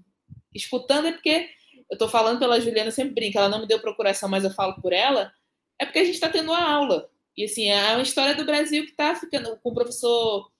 escutando, 0.54 1.08
é 1.08 1.12
porque 1.12 1.50
eu 1.90 1.96
estou 1.96 2.10
falando 2.10 2.40
pela 2.40 2.60
Juliana, 2.60 2.92
sempre 2.92 3.16
brinca, 3.16 3.40
ela 3.40 3.50
não 3.50 3.62
me 3.62 3.68
deu 3.68 3.80
procuração, 3.80 4.30
mas 4.30 4.44
eu 4.44 4.52
falo 4.52 4.80
por 4.82 4.94
ela, 4.94 5.32
é 5.80 5.86
porque 5.86 6.00
a 6.00 6.04
gente 6.04 6.16
está 6.16 6.30
tendo 6.30 6.52
uma 6.52 6.62
aula. 6.62 7.10
E 7.36 7.46
assim, 7.46 7.70
é 7.70 7.94
uma 7.94 8.04
história 8.04 8.36
do 8.36 8.46
Brasil 8.46 8.84
que 8.84 8.92
está 8.92 9.16
ficando. 9.16 9.58
Com 9.64 9.70
o 9.70 9.74
professor, 9.74 10.52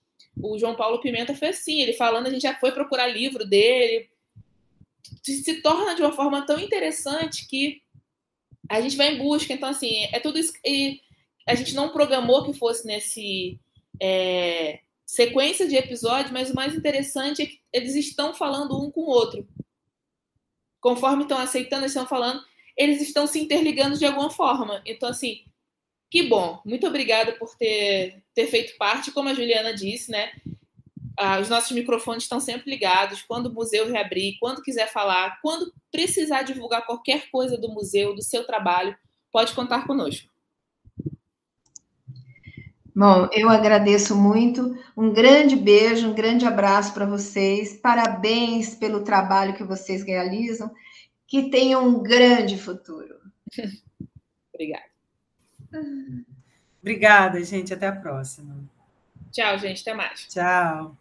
o 0.42 0.58
João 0.58 0.74
Paulo 0.74 1.00
Pimenta 1.00 1.34
foi 1.34 1.48
assim, 1.48 1.80
ele 1.80 1.92
falando, 1.92 2.26
a 2.26 2.30
gente 2.30 2.42
já 2.42 2.54
foi 2.56 2.72
procurar 2.72 3.06
livro 3.06 3.46
dele. 3.46 4.08
Se 5.22 5.62
torna 5.62 5.94
de 5.94 6.02
uma 6.02 6.12
forma 6.12 6.44
tão 6.46 6.58
interessante 6.58 7.46
que 7.48 7.82
a 8.68 8.80
gente 8.80 8.96
vai 8.96 9.14
em 9.14 9.18
busca. 9.18 9.52
Então, 9.52 9.68
assim, 9.68 10.04
é 10.12 10.20
tudo 10.20 10.38
isso. 10.38 10.52
E 10.64 11.00
a 11.46 11.54
gente 11.54 11.74
não 11.74 11.90
programou 11.90 12.44
que 12.44 12.58
fosse 12.58 12.86
nesse. 12.86 13.58
É, 14.00 14.80
sequência 15.04 15.66
de 15.68 15.76
episódios, 15.76 16.30
mas 16.30 16.50
o 16.50 16.54
mais 16.54 16.74
interessante 16.74 17.42
é 17.42 17.46
que 17.46 17.60
eles 17.72 17.96
estão 17.96 18.32
falando 18.32 18.80
um 18.80 18.90
com 18.90 19.00
o 19.00 19.10
outro 19.10 19.46
conforme 20.80 21.22
estão 21.22 21.38
aceitando, 21.38 21.86
estão 21.86 22.06
falando, 22.06 22.42
eles 22.76 23.00
estão 23.02 23.26
se 23.26 23.38
interligando 23.38 23.98
de 23.98 24.06
alguma 24.06 24.30
forma. 24.30 24.82
Então, 24.86 25.08
assim, 25.08 25.44
que 26.10 26.24
bom. 26.24 26.60
Muito 26.64 26.86
obrigada 26.86 27.32
por 27.32 27.56
ter, 27.56 28.22
ter 28.34 28.48
feito 28.48 28.76
parte, 28.76 29.12
como 29.12 29.28
a 29.28 29.34
Juliana 29.34 29.72
disse, 29.72 30.10
né? 30.10 30.32
Ah, 31.16 31.38
os 31.38 31.48
nossos 31.48 31.70
microfones 31.70 32.24
estão 32.24 32.40
sempre 32.40 32.70
ligados. 32.70 33.22
Quando 33.22 33.46
o 33.46 33.54
museu 33.54 33.90
reabrir, 33.90 34.36
quando 34.40 34.62
quiser 34.62 34.90
falar, 34.90 35.38
quando 35.40 35.72
precisar 35.92 36.42
divulgar 36.42 36.84
qualquer 36.84 37.30
coisa 37.30 37.56
do 37.56 37.68
museu, 37.68 38.14
do 38.14 38.22
seu 38.22 38.44
trabalho, 38.44 38.96
pode 39.30 39.52
contar 39.54 39.86
conosco. 39.86 40.28
Bom, 42.94 43.28
eu 43.32 43.48
agradeço 43.48 44.16
muito. 44.16 44.76
Um 44.96 45.12
grande 45.12 45.54
beijo, 45.54 46.08
um 46.08 46.14
grande 46.14 46.44
abraço 46.44 46.92
para 46.92 47.06
vocês. 47.06 47.76
Parabéns 47.76 48.74
pelo 48.74 49.04
trabalho 49.04 49.54
que 49.54 49.62
vocês 49.62 50.02
realizam. 50.02 50.70
Que 51.26 51.50
tenham 51.50 51.86
um 51.86 52.02
grande 52.02 52.58
futuro. 52.58 53.14
Obrigada. 54.52 54.89
Obrigada, 56.80 57.42
gente. 57.44 57.72
Até 57.74 57.88
a 57.88 57.96
próxima. 57.96 58.56
Tchau, 59.30 59.58
gente. 59.58 59.82
Até 59.82 59.94
mais. 59.94 60.26
Tchau. 60.28 60.99